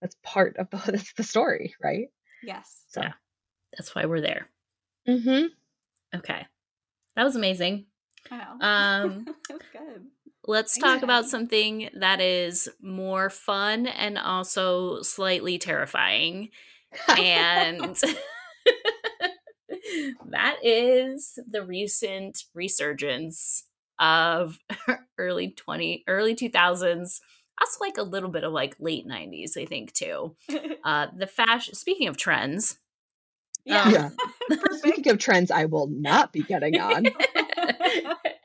that's 0.00 0.16
part 0.22 0.56
of 0.56 0.70
the 0.70 0.76
that's 0.92 1.12
the 1.14 1.24
story, 1.24 1.74
right? 1.82 2.08
Yes. 2.42 2.84
So 2.88 3.02
yeah. 3.02 3.12
That's 3.76 3.94
why 3.94 4.06
we're 4.06 4.20
there. 4.20 4.48
Mm-hmm. 5.08 5.46
Okay. 6.18 6.46
That 7.16 7.24
was 7.24 7.36
amazing. 7.36 7.86
I 8.30 8.36
know. 8.36 8.44
Um 8.60 9.24
that 9.48 9.54
was 9.54 9.62
good. 9.72 10.06
Let's 10.50 10.76
talk 10.76 11.04
about 11.04 11.26
something 11.26 11.90
that 11.94 12.20
is 12.20 12.68
more 12.82 13.30
fun 13.30 13.86
and 13.86 14.18
also 14.18 15.00
slightly 15.00 15.58
terrifying. 15.58 16.48
and 17.08 17.96
that 20.30 20.56
is 20.64 21.38
the 21.48 21.64
recent 21.64 22.42
resurgence 22.52 23.62
of 24.00 24.58
early 25.18 25.52
20 25.52 26.02
early 26.08 26.34
2000s 26.34 27.20
that's 27.60 27.78
like 27.80 27.96
a 27.96 28.02
little 28.02 28.30
bit 28.30 28.42
of 28.42 28.52
like 28.52 28.74
late 28.80 29.06
90s 29.06 29.56
i 29.56 29.64
think 29.64 29.92
too. 29.92 30.34
Uh 30.82 31.06
the 31.16 31.28
fashion 31.28 31.74
speaking 31.74 32.08
of 32.08 32.16
trends 32.16 32.78
yeah, 33.64 33.82
um, 33.82 33.92
yeah. 33.92 34.56
speaking 34.72 35.12
of 35.12 35.18
trends 35.18 35.52
i 35.52 35.66
will 35.66 35.86
not 35.86 36.32
be 36.32 36.42
getting 36.42 36.80
on. 36.80 37.06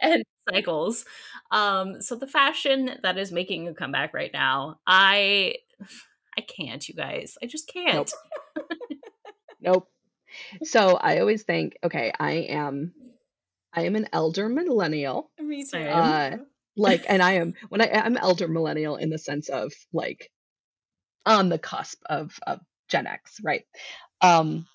and 0.01 0.23
cycles 0.49 1.05
um 1.51 2.01
so 2.01 2.15
the 2.15 2.27
fashion 2.27 2.91
that 3.03 3.17
is 3.17 3.31
making 3.31 3.67
a 3.67 3.73
comeback 3.73 4.13
right 4.13 4.33
now 4.33 4.79
i 4.87 5.55
i 6.37 6.41
can't 6.41 6.87
you 6.87 6.95
guys 6.95 7.37
i 7.41 7.45
just 7.45 7.67
can't 7.67 8.11
nope, 8.55 8.67
nope. 9.61 9.87
so 10.63 10.97
i 10.97 11.19
always 11.19 11.43
think 11.43 11.77
okay 11.83 12.11
i 12.19 12.31
am 12.31 12.93
I 13.75 13.81
am 13.81 13.95
an 13.95 14.07
elder 14.13 14.47
millennial. 14.47 15.29
Me 15.37 15.65
too. 15.65 15.77
Uh, 15.77 16.37
like, 16.77 17.05
and 17.09 17.21
I 17.21 17.33
am 17.33 17.53
when 17.69 17.81
I 17.81 17.91
I'm 17.91 18.17
elder 18.17 18.47
millennial 18.47 18.95
in 18.95 19.09
the 19.09 19.17
sense 19.17 19.49
of 19.49 19.73
like 19.91 20.31
on 21.25 21.49
the 21.49 21.59
cusp 21.59 22.01
of 22.05 22.39
of 22.47 22.61
Gen 22.87 23.05
X, 23.05 23.39
right? 23.43 23.65
Um, 24.21 24.65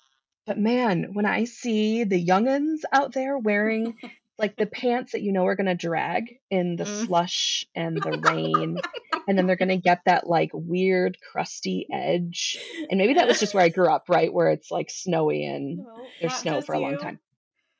but 0.45 0.59
man, 0.59 1.13
when 1.13 1.25
I 1.25 1.45
see 1.45 2.03
the 2.03 2.23
younguns 2.23 2.81
out 2.91 3.13
there 3.13 3.37
wearing 3.37 3.97
like 4.37 4.55
the 4.55 4.65
pants 4.65 5.11
that 5.11 5.21
you 5.21 5.31
know 5.31 5.45
are 5.45 5.55
gonna 5.55 5.75
drag 5.75 6.39
in 6.49 6.75
the 6.75 6.85
mm. 6.85 7.05
slush 7.05 7.65
and 7.75 7.97
the 7.97 8.19
rain, 8.31 8.77
and 9.27 9.37
then 9.37 9.47
they're 9.47 9.55
gonna 9.55 9.77
get 9.77 10.01
that 10.05 10.27
like 10.27 10.51
weird 10.53 11.17
crusty 11.31 11.87
edge, 11.91 12.57
and 12.89 12.97
maybe 12.97 13.15
that 13.15 13.27
was 13.27 13.39
just 13.39 13.53
where 13.53 13.63
I 13.63 13.69
grew 13.69 13.91
up, 13.91 14.05
right? 14.09 14.33
Where 14.33 14.49
it's 14.49 14.71
like 14.71 14.89
snowy 14.89 15.45
and 15.45 15.85
there's 16.19 16.35
snow 16.35 16.61
for 16.61 16.73
a 16.73 16.79
long 16.79 16.97
time 16.97 17.19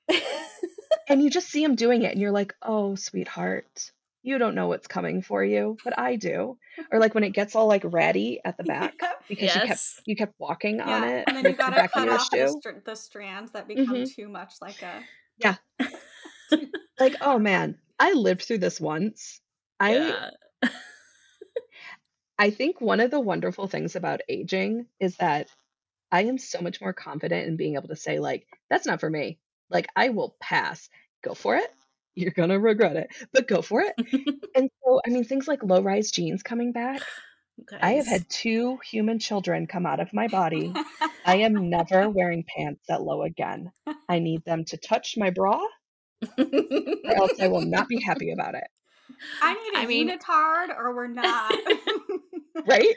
and 1.09 1.21
you 1.21 1.29
just 1.29 1.49
see 1.49 1.63
him 1.63 1.75
doing 1.75 2.03
it 2.03 2.11
and 2.11 2.21
you're 2.21 2.31
like 2.31 2.53
oh 2.61 2.95
sweetheart 2.95 3.91
you 4.23 4.37
don't 4.37 4.55
know 4.55 4.67
what's 4.67 4.87
coming 4.87 5.21
for 5.21 5.43
you 5.43 5.77
but 5.83 5.97
i 5.97 6.15
do 6.15 6.57
or 6.91 6.99
like 6.99 7.15
when 7.15 7.23
it 7.23 7.31
gets 7.31 7.55
all 7.55 7.67
like 7.67 7.83
ratty 7.85 8.39
at 8.43 8.57
the 8.57 8.63
back 8.65 8.93
because 9.27 9.43
yes. 9.43 9.55
you 9.55 9.61
kept 9.61 10.01
you 10.05 10.15
kept 10.15 10.33
walking 10.39 10.77
yeah. 10.77 10.95
on 10.95 11.03
it 11.03 11.23
and 11.27 11.37
then 11.37 11.45
you 11.45 11.53
gotta 11.53 11.87
cut 11.87 12.09
off 12.09 12.29
the, 12.29 12.47
str- 12.47 12.79
the, 12.85 12.95
strands 12.95 13.51
that 13.51 13.67
become 13.67 13.87
mm-hmm. 13.87 14.21
too 14.21 14.27
much 14.27 14.53
like 14.61 14.81
a 14.81 15.03
yeah 15.37 15.55
like 16.99 17.15
oh 17.21 17.39
man 17.39 17.77
i 17.99 18.13
lived 18.13 18.43
through 18.43 18.57
this 18.57 18.79
once 18.79 19.39
i 19.79 19.95
yeah. 19.95 20.29
i 22.39 22.49
think 22.49 22.79
one 22.81 22.99
of 22.99 23.11
the 23.11 23.19
wonderful 23.19 23.67
things 23.67 23.95
about 23.95 24.21
aging 24.29 24.85
is 24.99 25.15
that 25.17 25.47
i 26.11 26.23
am 26.23 26.37
so 26.37 26.61
much 26.61 26.81
more 26.81 26.93
confident 26.93 27.47
in 27.47 27.57
being 27.57 27.75
able 27.75 27.87
to 27.87 27.95
say 27.95 28.19
like 28.19 28.47
that's 28.69 28.85
not 28.85 28.99
for 28.99 29.09
me 29.09 29.37
like 29.71 29.87
I 29.95 30.09
will 30.09 30.35
pass. 30.39 30.89
Go 31.23 31.33
for 31.33 31.55
it. 31.55 31.69
You're 32.13 32.31
gonna 32.31 32.59
regret 32.59 32.97
it, 32.97 33.09
but 33.31 33.47
go 33.47 33.61
for 33.61 33.81
it. 33.81 33.93
and 34.55 34.69
so, 34.83 35.01
I 35.05 35.09
mean, 35.09 35.23
things 35.23 35.47
like 35.47 35.63
low 35.63 35.81
rise 35.81 36.11
jeans 36.11 36.43
coming 36.43 36.73
back. 36.73 37.01
Guys. 37.65 37.79
I 37.81 37.93
have 37.93 38.05
had 38.05 38.29
two 38.29 38.79
human 38.89 39.17
children 39.17 39.65
come 39.65 39.85
out 39.85 40.01
of 40.01 40.13
my 40.13 40.27
body. 40.27 40.73
I 41.25 41.37
am 41.37 41.69
never 41.69 42.09
wearing 42.09 42.43
pants 42.43 42.83
that 42.89 43.01
low 43.01 43.21
again. 43.21 43.71
I 44.09 44.19
need 44.19 44.43
them 44.43 44.65
to 44.65 44.77
touch 44.77 45.15
my 45.17 45.29
bra, 45.29 45.59
or 46.37 47.15
else 47.15 47.39
I 47.39 47.47
will 47.47 47.65
not 47.65 47.87
be 47.87 48.01
happy 48.01 48.31
about 48.31 48.55
it. 48.55 48.67
I 49.41 49.53
need 49.53 49.79
a 49.79 49.81
I 49.81 49.85
mean, 49.85 50.09
unitard, 50.09 50.77
or 50.77 50.95
we're 50.95 51.07
not. 51.07 51.53
right? 52.67 52.95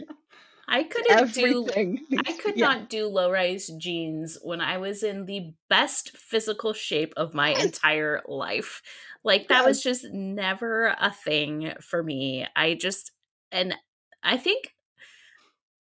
I 0.67 0.85
couldn't 0.85 1.19
Everything. 1.19 2.01
do 2.11 2.19
I 2.27 2.33
could 2.33 2.57
yeah. 2.57 2.67
not 2.67 2.89
do 2.89 3.07
low 3.07 3.31
rise 3.31 3.71
jeans 3.79 4.39
when 4.43 4.61
I 4.61 4.79
was 4.79 5.03
in 5.03 5.27
the 5.27 5.53
best 5.69 6.17
physical 6.17 6.73
shape 6.73 7.13
of 7.17 7.35
my 7.35 7.51
entire 7.51 8.23
life. 8.27 8.83
Like 9.23 9.49
that 9.49 9.61
yes. 9.61 9.67
was 9.67 9.83
just 9.83 10.07
never 10.13 10.95
a 10.99 11.11
thing 11.11 11.73
for 11.81 12.03
me. 12.03 12.47
I 12.57 12.75
just 12.75 13.13
and 13.53 13.75
I 14.23 14.39
think 14.39 14.75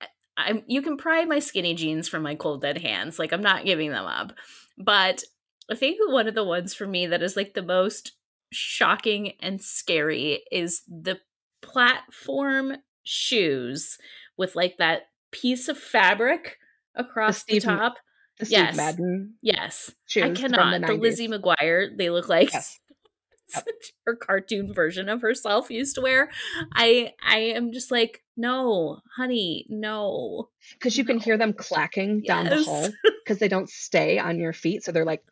eh, 0.02 0.06
I'm 0.36 0.62
you 0.66 0.82
can 0.82 0.96
pry 0.96 1.24
my 1.24 1.38
skinny 1.38 1.74
jeans 1.74 2.08
from 2.08 2.22
my 2.22 2.34
cold 2.34 2.60
dead 2.60 2.78
hands. 2.78 3.18
Like 3.18 3.32
I'm 3.32 3.42
not 3.42 3.64
giving 3.64 3.90
them 3.90 4.04
up. 4.04 4.32
But 4.76 5.24
I 5.70 5.74
think 5.74 5.98
one 6.06 6.28
of 6.28 6.34
the 6.34 6.44
ones 6.44 6.74
for 6.74 6.86
me 6.86 7.06
that 7.06 7.22
is 7.22 7.36
like 7.36 7.54
the 7.54 7.62
most 7.62 8.12
shocking 8.52 9.32
and 9.40 9.60
scary 9.60 10.42
is 10.52 10.82
the 10.86 11.18
platform 11.62 12.76
shoes 13.02 13.98
with 14.36 14.54
like 14.54 14.76
that 14.78 15.02
piece 15.30 15.68
of 15.68 15.78
fabric 15.78 16.58
across 16.94 17.44
the, 17.44 17.58
Steve, 17.58 17.62
the 17.62 17.68
top. 17.68 17.94
The 18.38 18.46
yes. 18.46 18.76
Madden. 18.76 19.34
Yes. 19.42 19.92
I 20.16 20.30
cannot. 20.30 20.80
The, 20.80 20.86
the, 20.88 20.94
Lizzie 20.94 21.28
McGuire, 21.28 21.96
they 21.96 22.10
look 22.10 22.28
like 22.28 22.52
yes. 22.52 22.78
yep. 23.54 23.64
her 24.06 24.16
cartoon 24.16 24.72
version 24.74 25.08
of 25.08 25.22
herself 25.22 25.70
used 25.70 25.94
to 25.94 26.00
wear. 26.00 26.30
I 26.74 27.12
I 27.24 27.38
am 27.38 27.72
just 27.72 27.90
like, 27.90 28.22
no, 28.36 29.00
honey, 29.16 29.66
no. 29.68 30.48
Because 30.72 30.98
you 30.98 31.04
no. 31.04 31.08
can 31.08 31.20
hear 31.20 31.38
them 31.38 31.52
clacking 31.52 32.22
yes. 32.24 32.26
down 32.26 32.44
the 32.46 32.64
hall 32.64 32.88
because 33.24 33.38
they 33.38 33.48
don't 33.48 33.70
stay 33.70 34.18
on 34.18 34.38
your 34.38 34.52
feet. 34.52 34.82
So 34.82 34.90
they're 34.90 35.04
like 35.04 35.22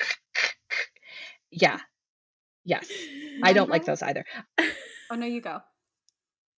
Yeah. 1.52 1.78
Yes. 2.64 2.90
I 3.42 3.52
don't 3.52 3.70
like 3.70 3.84
those 3.84 4.02
either. 4.02 4.24
Oh 5.10 5.14
no, 5.14 5.26
you 5.26 5.40
go. 5.40 5.60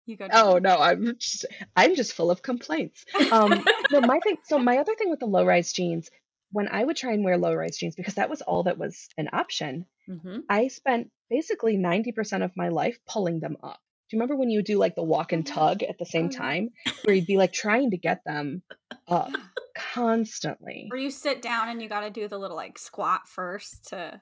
You 0.07 0.17
go. 0.17 0.29
Oh 0.33 0.59
no, 0.59 0.77
I'm 0.79 1.17
just 1.19 1.47
I'm 1.77 1.95
just 1.95 2.13
full 2.13 2.31
of 2.31 2.43
complaints. 2.43 3.05
Um, 3.31 3.65
no, 3.91 4.01
my 4.01 4.19
thing. 4.21 4.37
So 4.45 4.59
my 4.59 4.79
other 4.79 4.95
thing 4.95 5.11
with 5.11 5.21
the 5.21 5.27
low 5.27 5.45
rise 5.45 5.73
jeans, 5.73 6.11
when 6.51 6.69
I 6.69 6.85
would 6.85 6.97
try 6.97 7.13
and 7.13 7.25
wear 7.25 7.39
low 7.39 7.55
rise 7.55 7.77
jeans 7.77 7.95
because 7.95 8.15
that 8.15 8.29
was 8.29 8.43
all 8.43 8.65
that 8.65 8.79
was 8.79 9.09
an 9.17 9.29
option, 9.33 9.87
mm-hmm. 10.09 10.41
I 10.49 10.69
spent 10.69 11.11
basically 11.31 11.77
ninety 11.77 12.13
percent 12.13 12.43
of 12.43 12.57
my 12.57 12.69
life 12.69 12.99
pulling 13.09 13.41
them 13.41 13.57
up. 13.63 13.81
Do 14.11 14.17
you 14.17 14.21
remember 14.21 14.37
when 14.37 14.51
you 14.51 14.63
do 14.63 14.77
like 14.77 14.97
the 14.97 15.03
walk 15.05 15.33
and 15.33 15.49
oh, 15.49 15.55
tug 15.55 15.83
at 15.83 15.99
the 15.99 16.05
same 16.05 16.27
oh, 16.27 16.37
time, 16.37 16.71
where 17.05 17.15
you'd 17.15 17.27
be 17.27 17.39
like 17.39 17.53
trying 17.53 17.93
to 17.93 17.97
get 17.97 18.23
them 18.27 18.63
up 19.09 19.31
constantly? 19.95 20.89
Or 20.91 20.99
you 20.99 21.11
sit 21.11 21.41
down 21.41 21.69
and 21.69 21.81
you 21.81 21.89
got 21.89 22.01
to 22.01 22.11
do 22.11 22.27
the 22.27 22.39
little 22.39 22.57
like 22.57 22.77
squat 22.79 23.29
first 23.29 23.89
to 23.91 24.21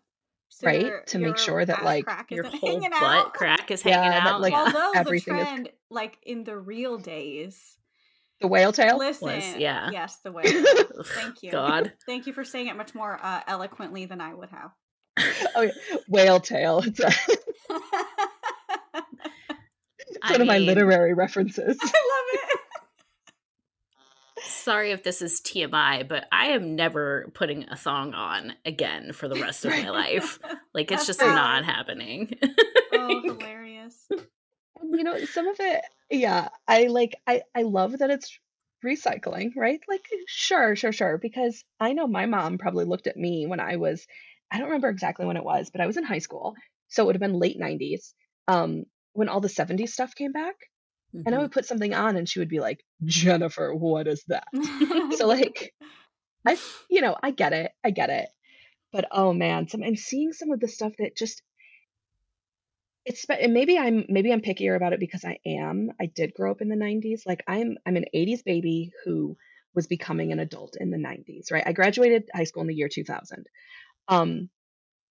so 0.60 0.66
right? 0.66 0.82
your, 0.82 1.02
to 1.06 1.18
make 1.18 1.38
sure 1.38 1.64
that 1.64 1.84
like 1.84 2.06
your 2.30 2.44
whole 2.60 2.80
butt 2.80 2.92
out. 2.92 3.32
crack 3.32 3.70
is 3.70 3.80
hanging 3.80 4.12
yeah, 4.12 4.18
out. 4.18 4.24
that, 4.24 4.40
like 4.40 4.52
although 4.52 4.92
everything 4.94 5.36
the 5.36 5.42
trend 5.42 5.66
is... 5.68 5.72
like 5.90 6.18
in 6.22 6.44
the 6.44 6.56
real 6.58 6.98
days 6.98 7.78
the 8.42 8.48
whale 8.48 8.72
tail? 8.72 8.98
Listen 8.98 9.28
was, 9.28 9.56
yeah. 9.56 9.90
yes 9.90 10.18
the 10.22 10.32
whale 10.32 10.44
thank 11.04 11.42
you. 11.42 11.50
God. 11.50 11.92
Thank 12.06 12.26
you 12.26 12.32
for 12.32 12.44
saying 12.44 12.68
it 12.68 12.76
much 12.76 12.94
more 12.94 13.18
uh, 13.22 13.40
eloquently 13.46 14.06
than 14.06 14.20
i 14.20 14.32
would 14.34 14.50
have. 14.50 14.70
Oh 15.54 15.62
yeah. 15.62 15.70
whale 16.08 16.40
tail. 16.40 16.82
It's, 16.84 17.00
a... 17.00 17.08
it's 19.98 20.18
one 20.22 20.32
mean, 20.32 20.40
of 20.40 20.46
my 20.46 20.58
literary 20.58 21.14
references. 21.14 21.76
I 21.80 21.84
love 21.84 22.24
it 22.32 22.59
sorry 24.44 24.92
if 24.92 25.02
this 25.02 25.22
is 25.22 25.40
TMI, 25.40 26.08
but 26.08 26.26
I 26.32 26.48
am 26.48 26.74
never 26.74 27.30
putting 27.34 27.68
a 27.68 27.76
thong 27.76 28.14
on 28.14 28.54
again 28.64 29.12
for 29.12 29.28
the 29.28 29.40
rest 29.40 29.64
of 29.64 29.72
my 29.72 29.90
life. 29.90 30.38
Like 30.74 30.92
it's 30.92 31.06
just 31.06 31.20
not 31.20 31.64
happening. 31.64 32.38
oh, 32.92 33.20
hilarious. 33.24 34.06
You 34.10 35.04
know, 35.04 35.24
some 35.24 35.48
of 35.48 35.56
it, 35.58 35.82
yeah, 36.10 36.48
I 36.66 36.86
like 36.86 37.16
I 37.26 37.42
I 37.54 37.62
love 37.62 37.98
that 37.98 38.10
it's 38.10 38.38
recycling, 38.84 39.50
right? 39.56 39.80
Like 39.88 40.04
sure, 40.26 40.76
sure, 40.76 40.92
sure 40.92 41.18
because 41.18 41.64
I 41.78 41.92
know 41.92 42.06
my 42.06 42.26
mom 42.26 42.58
probably 42.58 42.84
looked 42.84 43.06
at 43.06 43.16
me 43.16 43.46
when 43.46 43.60
I 43.60 43.76
was 43.76 44.06
I 44.50 44.58
don't 44.58 44.68
remember 44.68 44.88
exactly 44.88 45.26
when 45.26 45.36
it 45.36 45.44
was, 45.44 45.70
but 45.70 45.80
I 45.80 45.86
was 45.86 45.96
in 45.96 46.04
high 46.04 46.18
school. 46.18 46.54
So 46.88 47.02
it 47.02 47.06
would 47.06 47.14
have 47.16 47.20
been 47.20 47.38
late 47.38 47.58
90s. 47.60 48.12
Um 48.48 48.84
when 49.12 49.28
all 49.28 49.40
the 49.40 49.48
70s 49.48 49.88
stuff 49.90 50.14
came 50.14 50.32
back 50.32 50.54
Mm-hmm. 51.14 51.26
And 51.26 51.34
I 51.34 51.38
would 51.38 51.52
put 51.52 51.66
something 51.66 51.92
on 51.94 52.16
and 52.16 52.28
she 52.28 52.38
would 52.38 52.48
be 52.48 52.60
like, 52.60 52.84
Jennifer, 53.04 53.74
what 53.74 54.06
is 54.06 54.22
that? 54.28 54.46
so 55.16 55.26
like 55.26 55.74
I 56.46 56.56
you 56.88 57.00
know, 57.00 57.16
I 57.22 57.30
get 57.30 57.52
it. 57.52 57.72
I 57.84 57.90
get 57.90 58.10
it. 58.10 58.28
But 58.92 59.06
oh 59.10 59.32
man, 59.32 59.68
some 59.68 59.82
I'm 59.82 59.96
seeing 59.96 60.32
some 60.32 60.50
of 60.50 60.60
the 60.60 60.68
stuff 60.68 60.92
that 60.98 61.16
just 61.16 61.42
it's 63.04 63.24
and 63.24 63.54
maybe 63.54 63.78
I'm 63.78 64.04
maybe 64.08 64.32
I'm 64.32 64.40
pickier 64.40 64.76
about 64.76 64.92
it 64.92 65.00
because 65.00 65.24
I 65.24 65.38
am. 65.46 65.90
I 66.00 66.06
did 66.06 66.34
grow 66.34 66.50
up 66.50 66.60
in 66.60 66.68
the 66.68 66.76
90s. 66.76 67.22
Like 67.26 67.42
I'm 67.46 67.76
I'm 67.86 67.96
an 67.96 68.06
80s 68.14 68.44
baby 68.44 68.92
who 69.04 69.36
was 69.74 69.86
becoming 69.86 70.32
an 70.32 70.40
adult 70.40 70.76
in 70.78 70.90
the 70.90 70.98
90s, 70.98 71.52
right? 71.52 71.62
I 71.64 71.72
graduated 71.72 72.28
high 72.34 72.44
school 72.44 72.62
in 72.62 72.68
the 72.68 72.74
year 72.74 72.88
2000. 72.88 73.46
Um 74.08 74.48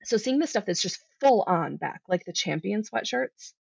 so 0.04 0.18
seeing 0.18 0.40
the 0.40 0.48
stuff 0.48 0.66
that's 0.66 0.82
just 0.82 1.00
full 1.20 1.44
on 1.46 1.76
back, 1.78 2.02
like 2.08 2.24
the 2.26 2.34
champion 2.34 2.84
sweatshirts, 2.84 3.54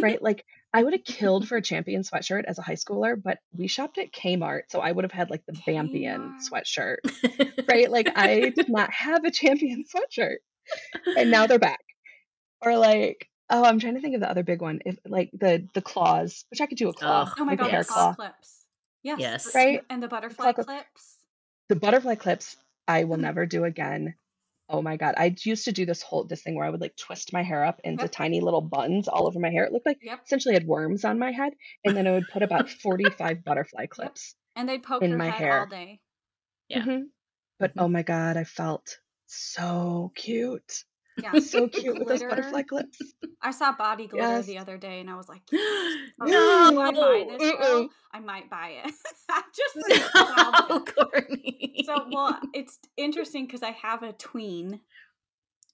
right? 0.00 0.20
like 0.28 0.44
I 0.72 0.82
would 0.82 0.92
have 0.92 1.04
killed 1.04 1.48
for 1.48 1.56
a 1.56 1.62
champion 1.62 2.02
sweatshirt 2.02 2.44
as 2.44 2.58
a 2.58 2.62
high 2.62 2.74
schooler, 2.74 3.20
but 3.20 3.38
we 3.56 3.68
shopped 3.68 3.96
at 3.98 4.12
Kmart, 4.12 4.62
so 4.68 4.80
I 4.80 4.92
would 4.92 5.04
have 5.04 5.12
had 5.12 5.30
like 5.30 5.44
the 5.46 5.52
Bambian 5.52 6.34
sweatshirt, 6.46 6.98
right? 7.68 7.90
Like 7.90 8.10
I 8.14 8.50
did 8.50 8.68
not 8.68 8.92
have 8.92 9.24
a 9.24 9.30
champion 9.30 9.84
sweatshirt, 9.84 10.36
and 11.16 11.30
now 11.30 11.46
they're 11.46 11.58
back. 11.58 11.80
Or 12.60 12.76
like, 12.76 13.28
oh, 13.48 13.64
I'm 13.64 13.78
trying 13.78 13.94
to 13.94 14.00
think 14.00 14.14
of 14.14 14.20
the 14.20 14.30
other 14.30 14.42
big 14.42 14.60
one, 14.60 14.80
if 14.84 14.98
like 15.06 15.30
the 15.32 15.66
the 15.72 15.80
claws, 15.80 16.44
which 16.50 16.60
I 16.60 16.66
could 16.66 16.78
do 16.78 16.90
a 16.90 16.92
claw. 16.92 17.32
Oh, 17.38 17.44
my 17.44 17.56
god, 17.56 17.66
the 17.66 17.84
claw 17.84 17.84
claw. 17.84 18.14
clips. 18.14 18.64
Yes. 19.02 19.18
Yes. 19.20 19.54
Right? 19.54 19.82
And 19.88 20.02
the 20.02 20.08
butterfly 20.08 20.52
clip. 20.52 20.66
clips. 20.66 21.16
The 21.70 21.76
butterfly 21.76 22.16
clips, 22.16 22.56
I 22.86 23.04
will 23.04 23.16
never 23.28 23.46
do 23.46 23.64
again. 23.64 24.16
Oh 24.70 24.80
my 24.82 24.96
god, 24.96 25.14
I 25.18 25.34
used 25.44 25.64
to 25.66 25.72
do 25.72 25.84
this 25.86 26.00
whole 26.02 26.24
this 26.24 26.42
thing 26.42 26.54
where 26.54 26.66
I 26.66 26.70
would 26.70 26.80
like 26.80 26.96
twist 26.96 27.32
my 27.32 27.42
hair 27.42 27.64
up 27.64 27.80
into 27.84 28.08
Yep. 28.08 28.08
tiny 28.08 28.40
little 28.40 28.60
buns 28.62 29.08
all 29.08 29.26
over 29.26 29.38
my 29.40 29.50
hair. 29.50 29.64
It 29.64 29.72
looked 29.72 29.86
like 29.86 30.00
Yep. 30.00 30.26
essentially 30.26 30.54
I 30.54 30.58
had 30.60 30.66
worms 30.66 31.04
on 31.04 31.18
my 31.18 31.32
head, 31.32 31.54
and 31.84 31.96
then 31.96 32.06
I 32.06 32.12
would 32.12 32.28
put 32.28 32.42
about 32.42 32.68
45 32.68 33.44
butterfly 33.44 33.86
clips. 33.86 34.36
And 34.54 34.68
they'd 34.68 34.82
poke 34.82 35.08
in 35.08 35.16
my 35.16 35.30
hair. 35.30 35.48
all 35.50 35.66
day. 35.66 36.02
Yeah. 36.68 36.86
Mhm. 36.86 37.10
But 37.58 37.74
Mhm. 37.74 37.78
oh 37.78 37.88
my 37.88 38.02
god, 38.02 38.36
I 38.38 38.44
felt 38.44 39.00
so 39.26 40.12
cute. 40.14 40.84
Yeah. 41.22 41.38
So 41.38 41.68
cute 41.72 41.98
with 41.98 42.08
those 42.08 42.20
Glitter. 42.20 42.28
butterfly 42.36 42.62
clips. 42.62 43.14
I 43.40 43.52
saw 43.52 43.72
body 43.72 44.08
glitter 44.08 44.24
Yes. 44.26 44.46
the 44.46 44.58
other 44.58 44.76
day 44.78 45.00
and 45.00 45.08
I 45.08 45.16
was 45.16 45.28
like, 45.28 45.42
yes. 45.52 45.98
I 46.20 46.24
was 46.24 46.32
No. 46.32 46.80
I 46.80 46.90
buy 46.92 47.26
this? 47.38 47.52
Mm-mm. 47.52 47.88
I 48.12 48.20
might 48.20 48.50
buy 48.50 48.80
it. 48.84 48.94
Just. 49.54 50.04
No, 50.68 50.80
Courtney. 50.80 51.82
So, 51.86 52.06
well, 52.10 52.38
it's 52.52 52.78
interesting 52.96 53.46
because 53.46 53.62
I 53.62 53.70
have 53.70 54.02
a 54.02 54.12
tween. 54.12 54.80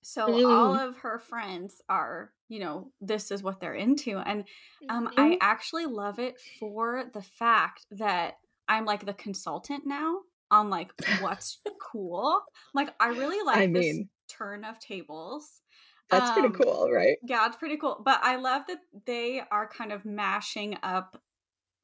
So 0.02 0.26
Mm. 0.28 0.46
all 0.46 0.74
of 0.74 0.96
her 0.98 1.18
friends 1.18 1.80
are, 1.88 2.30
you 2.48 2.60
know, 2.60 2.92
this 3.00 3.30
is 3.30 3.42
what 3.42 3.60
they're 3.60 3.74
into. 3.74 4.18
And 4.18 4.44
um, 4.90 5.08
I 5.16 5.30
Mhm. 5.30 5.38
actually 5.40 5.86
love 5.86 6.18
it 6.18 6.38
for 6.60 7.04
the 7.14 7.22
fact 7.22 7.86
that 7.92 8.34
I'm 8.68 8.84
like 8.84 9.06
the 9.06 9.14
consultant 9.14 9.86
now 9.86 10.18
on 10.50 10.68
like 10.68 10.92
what's 11.20 11.60
cool. 11.80 12.42
Like, 12.74 12.94
I 13.00 13.08
really 13.08 13.42
like 13.44 13.56
I 13.58 13.66
this 13.66 13.72
mean, 13.94 14.08
turn 14.36 14.64
of 14.64 14.78
tables. 14.78 15.62
that's 16.10 16.30
pretty 16.30 16.50
Um, 16.50 16.62
cool, 16.62 16.90
right? 16.90 17.18
Yeah, 17.22 17.46
it's 17.46 17.56
pretty 17.56 17.76
cool. 17.78 18.02
But 18.04 18.20
I 18.22 18.36
love 18.36 18.64
that 18.68 18.80
they 19.06 19.40
are 19.40 19.68
kind 19.68 19.92
of 19.92 20.04
mashing 20.04 20.78
up 20.82 21.22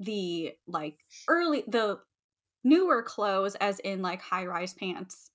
the 0.00 0.54
like 0.66 1.00
early 1.28 1.64
the 1.68 2.00
newer 2.64 3.02
clothes 3.02 3.54
as 3.56 3.80
in 3.80 4.02
like 4.02 4.22
high 4.22 4.46
rise 4.46 4.74
pants 4.74 5.30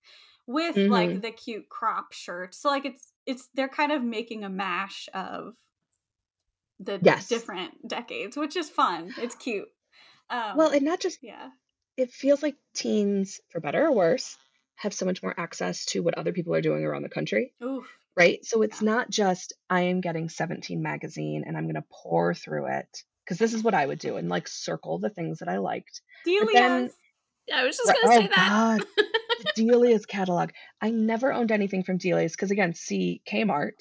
with 0.47 0.77
Mm-hmm. 0.77 0.81
like 0.89 1.21
the 1.21 1.31
cute 1.31 1.69
crop 1.69 2.13
shirts. 2.13 2.59
So 2.59 2.69
like 2.69 2.85
it's 2.85 3.13
it's 3.25 3.49
they're 3.55 3.69
kind 3.69 3.91
of 3.93 4.03
making 4.03 4.43
a 4.43 4.49
mash 4.49 5.09
of 5.13 5.55
the 6.79 6.97
Yes. 6.99 7.29
different 7.29 7.87
decades, 7.87 8.37
which 8.37 8.55
is 8.55 8.69
fun. 8.69 9.13
It's 9.17 9.35
cute. 9.35 9.69
Um 10.29 10.55
Well, 10.55 10.71
and 10.71 10.83
not 10.83 11.01
just 11.01 11.19
yeah. 11.21 11.51
it 11.97 12.11
feels 12.11 12.43
like 12.43 12.57
teens, 12.73 13.41
for 13.49 13.59
better 13.61 13.87
or 13.87 13.93
worse, 13.93 14.37
have 14.75 14.93
so 14.93 15.05
much 15.05 15.23
more 15.23 15.33
access 15.39 15.85
to 15.85 16.01
what 16.01 16.17
other 16.17 16.33
people 16.33 16.53
are 16.53 16.61
doing 16.61 16.83
around 16.83 17.03
the 17.03 17.09
country, 17.09 17.53
Oof. 17.63 17.85
right? 18.17 18.43
So 18.45 18.61
it's 18.61 18.81
Yeah. 18.81 18.91
not 18.91 19.09
just 19.09 19.53
I 19.69 19.81
am 19.83 20.01
getting 20.01 20.29
17 20.29 20.81
magazine 20.81 21.43
and 21.47 21.55
I'm 21.57 21.63
going 21.65 21.75
to 21.75 21.85
pour 22.03 22.33
through 22.33 22.67
it 22.67 23.03
because 23.23 23.37
this 23.37 23.53
is 23.53 23.63
what 23.63 23.73
I 23.73 23.85
would 23.85 23.99
do 23.99 24.17
and 24.17 24.29
like 24.29 24.47
circle 24.47 24.99
the 24.99 25.09
things 25.09 25.39
that 25.39 25.47
I 25.49 25.57
liked. 25.57 26.01
then- 26.25 26.45
Delia's. 26.47 26.95
I 27.53 27.63
was 27.63 27.77
just 27.77 27.93
gonna 28.01 28.13
say 28.13 28.25
oh 28.25 28.35
that. 28.35 28.79
God, 28.97 29.05
Delia's 29.55 30.05
catalog. 30.07 30.49
I 30.81 30.89
never 30.89 31.31
owned 31.31 31.51
anything 31.51 31.83
from 31.83 31.97
Delia's 31.97 32.31
because 32.31 32.49
again, 32.49 32.73
see 32.73 33.21
Kmart. 33.31 33.73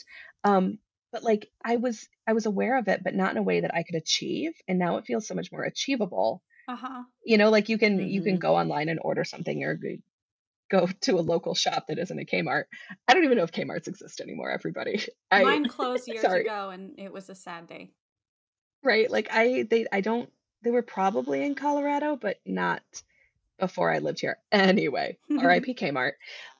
Um, 0.44 0.78
but 1.12 1.22
like 1.22 1.48
I 1.64 1.76
was 1.76 2.06
I 2.26 2.34
was 2.34 2.44
aware 2.44 2.76
of 2.78 2.88
it, 2.88 3.02
but 3.02 3.14
not 3.14 3.30
in 3.30 3.38
a 3.38 3.42
way 3.42 3.60
that 3.60 3.74
I 3.74 3.82
could 3.82 3.94
achieve. 3.94 4.52
And 4.68 4.78
now 4.78 4.98
it 4.98 5.06
feels 5.06 5.26
so 5.26 5.34
much 5.34 5.50
more 5.50 5.62
achievable. 5.64 6.42
Uh-huh. 6.68 7.04
You 7.24 7.38
know, 7.38 7.48
like 7.50 7.70
you 7.70 7.78
can 7.78 7.98
you 8.00 8.22
can 8.22 8.36
Mhm. 8.36 8.40
go 8.40 8.54
online 8.56 8.90
and 8.90 9.00
order 9.02 9.24
something 9.24 9.62
or 9.64 9.78
go 10.74 10.86
to 11.02 11.18
a 11.18 11.20
local 11.20 11.54
shop 11.54 11.86
that 11.88 11.98
isn't 11.98 12.18
a 12.18 12.24
Kmart. 12.24 12.64
I 13.06 13.14
don't 13.14 13.24
even 13.24 13.36
know 13.38 13.44
if 13.44 13.52
Kmart's 13.52 13.88
exist 13.88 14.20
anymore, 14.20 14.50
everybody. 14.50 15.06
I 15.30 15.42
Mine 15.42 15.68
closed 15.68 16.08
years 16.08 16.22
sorry. 16.22 16.42
ago 16.42 16.70
and 16.70 16.98
it 16.98 17.12
was 17.12 17.28
a 17.30 17.34
sad 17.34 17.66
day. 17.66 17.90
right, 18.82 19.10
like 19.10 19.28
I 19.30 19.66
they 19.68 19.86
I 19.90 20.00
don't 20.00 20.30
they 20.62 20.70
were 20.70 20.82
probably 20.82 21.44
in 21.44 21.54
Colorado, 21.54 22.16
but 22.16 22.38
not 22.46 22.82
before 23.58 23.90
I 23.90 23.98
lived 23.98 24.20
here. 24.20 24.38
Anyway, 24.52 25.18
RIP 25.28 25.66
Kmart. 25.76 26.12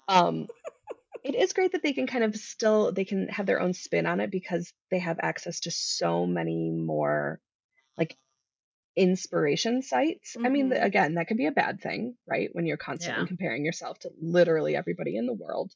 Um 0.09 0.49
it 1.23 1.35
is 1.35 1.55
great 1.55 1.73
that 1.73 1.83
they 1.83 1.95
can 1.95 2.07
kind 2.07 2.23
of 2.23 2.37
still 2.37 2.93
they 2.93 3.05
can 3.05 3.29
have 3.29 3.47
their 3.47 3.61
own 3.61 3.73
spin 3.73 4.07
on 4.07 4.21
it 4.21 4.31
because 4.31 4.73
they 4.91 4.99
have 4.99 5.19
access 5.23 5.61
to 5.61 5.71
so 5.71 6.27
many 6.27 6.71
more 6.71 7.41
like 7.97 8.17
inspiration 8.97 9.83
sites. 9.83 10.37
I 10.45 10.49
mean, 10.49 10.71
Mhm. 10.71 10.83
again, 10.85 11.15
that 11.15 11.29
can 11.29 11.37
be 11.37 11.47
a 11.47 11.53
bad 11.53 11.81
thing, 11.81 12.17
right? 12.27 12.49
When 12.53 12.67
you're 12.67 12.77
constantly 12.77 13.25
Yeah. 13.25 13.27
comparing 13.27 13.65
yourself 13.65 13.99
to 14.01 14.11
literally 14.21 14.77
everybody 14.77 15.17
in 15.17 15.27
the 15.27 15.33
world. 15.35 15.73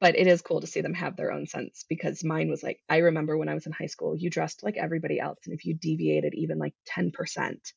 But 0.00 0.16
it 0.16 0.26
is 0.26 0.42
cool 0.42 0.60
to 0.60 0.66
see 0.66 0.80
them 0.82 0.94
have 0.94 1.16
their 1.16 1.32
own 1.32 1.46
sense 1.46 1.84
because 1.88 2.22
mine 2.24 2.48
was 2.50 2.62
like, 2.62 2.80
I 2.88 2.98
remember 2.98 3.38
when 3.38 3.48
I 3.48 3.54
was 3.54 3.66
in 3.66 3.72
high 3.72 3.86
school, 3.86 4.16
you 4.16 4.28
dressed 4.28 4.62
like 4.62 4.76
everybody 4.76 5.18
else. 5.18 5.38
And 5.46 5.54
if 5.54 5.64
you 5.64 5.74
deviated 5.74 6.34
even 6.34 6.58
like 6.58 6.74
10%, 6.84 7.72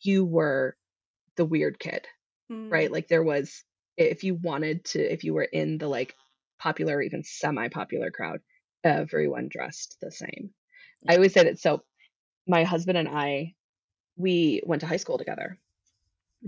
you 0.00 0.24
were 0.24 0.76
the 1.36 1.44
weird 1.46 1.78
kid 1.78 2.08
right? 2.70 2.90
Mm. 2.90 2.92
Like 2.92 3.08
there 3.08 3.22
was, 3.22 3.64
if 3.96 4.24
you 4.24 4.34
wanted 4.34 4.84
to, 4.86 5.00
if 5.00 5.24
you 5.24 5.34
were 5.34 5.44
in 5.44 5.78
the 5.78 5.88
like 5.88 6.14
popular 6.58 6.96
or 6.98 7.02
even 7.02 7.24
semi 7.24 7.68
popular 7.68 8.10
crowd, 8.10 8.40
everyone 8.84 9.48
dressed 9.48 9.98
the 10.00 10.10
same. 10.10 10.54
I 11.08 11.16
always 11.16 11.32
said 11.34 11.46
it. 11.46 11.60
So 11.60 11.84
my 12.46 12.64
husband 12.64 12.98
and 12.98 13.08
I, 13.08 13.54
we 14.18 14.60
went 14.66 14.80
to 14.80 14.86
high 14.86 14.98
school 14.98 15.16
together, 15.16 15.58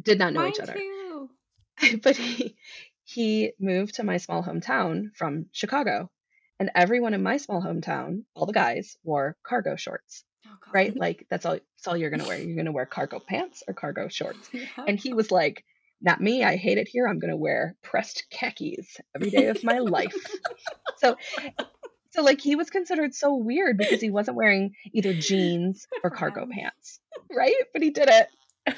did 0.01 0.19
not 0.19 0.35
know 0.35 0.41
Mine 0.41 0.51
each 0.51 0.61
other, 0.61 0.75
too. 0.75 1.31
but 2.03 2.17
he, 2.17 2.57
he 3.05 3.53
moved 3.59 3.95
to 3.95 4.05
my 4.05 4.19
small 4.19 4.43
hometown 4.43 5.17
from 5.17 5.47
Chicago. 5.53 6.11
And 6.59 6.71
everyone 6.75 7.15
in 7.15 7.23
my 7.23 7.39
small 7.39 7.63
hometown, 7.63 8.25
all 8.35 8.45
the 8.45 8.53
guys 8.53 8.99
wore 9.03 9.37
cargo 9.43 9.77
shorts, 9.77 10.25
Oh, 10.47 10.57
right? 10.73 10.97
Like 10.97 11.27
that's 11.31 11.47
all, 11.47 11.55
that's 11.55 11.87
all 11.87 11.97
you're 11.97 12.11
going 12.11 12.21
to 12.21 12.29
wear. 12.29 12.39
You're 12.39 12.55
going 12.55 12.67
to 12.67 12.73
wear 12.73 12.87
cargo 12.87 13.19
pants 13.19 13.63
or 13.67 13.75
cargo 13.75 14.09
shorts. 14.09 14.49
Yeah. 14.53 14.67
And 14.87 14.99
he 14.99 15.15
was 15.15 15.31
like, 15.31 15.65
not 16.03 16.21
me. 16.21 16.43
I 16.45 16.57
hate 16.57 16.79
it 16.79 16.89
here. 16.89 17.07
I'm 17.07 17.19
going 17.19 17.31
to 17.31 17.37
wear 17.37 17.77
pressed 17.83 18.25
khakis 18.31 18.97
every 19.15 19.31
day 19.31 19.47
of 19.47 19.63
my 19.63 19.79
life. 19.79 20.15
so, 20.97 21.17
so 22.11 22.23
like 22.23 22.41
he 22.41 22.57
was 22.57 22.71
considered 22.71 23.15
so 23.15 23.35
weird 23.37 23.77
because 23.79 24.01
he 24.01 24.11
wasn't 24.11 24.37
wearing 24.37 24.75
either 24.93 25.15
jeans 25.15 25.87
or 26.03 26.11
cargo 26.17 26.47
pants, 26.51 27.01
right? 27.35 27.55
But 27.73 27.83
he 27.83 27.91
did 27.91 28.09
it. 28.09 28.29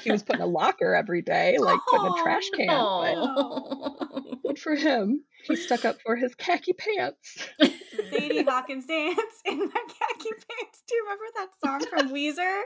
He 0.01 0.11
was 0.11 0.23
putting 0.23 0.41
a 0.41 0.45
locker 0.47 0.95
every 0.95 1.21
day, 1.21 1.57
like 1.59 1.79
putting 1.89 2.07
a 2.07 2.23
trash 2.23 2.49
Oh, 2.53 2.57
can. 2.57 2.79
But 2.79 3.17
Oh. 3.17 4.39
good 4.45 4.59
for 4.59 4.75
him. 4.75 5.23
He 5.43 5.55
stuck 5.55 5.85
up 5.85 5.97
for 6.01 6.15
his 6.15 6.33
khaki 6.35 6.73
pants. 6.73 7.37
Sadie 8.11 8.43
Hawkins 8.43 8.85
dance 8.85 9.17
in 9.45 9.59
my 9.59 9.65
khaki 9.65 10.29
pants. 10.29 10.83
Do 10.87 10.95
you 10.95 11.03
remember 11.03 11.25
that 11.35 11.49
song 11.63 11.85
from 11.89 12.09
Weezer? 12.13 12.61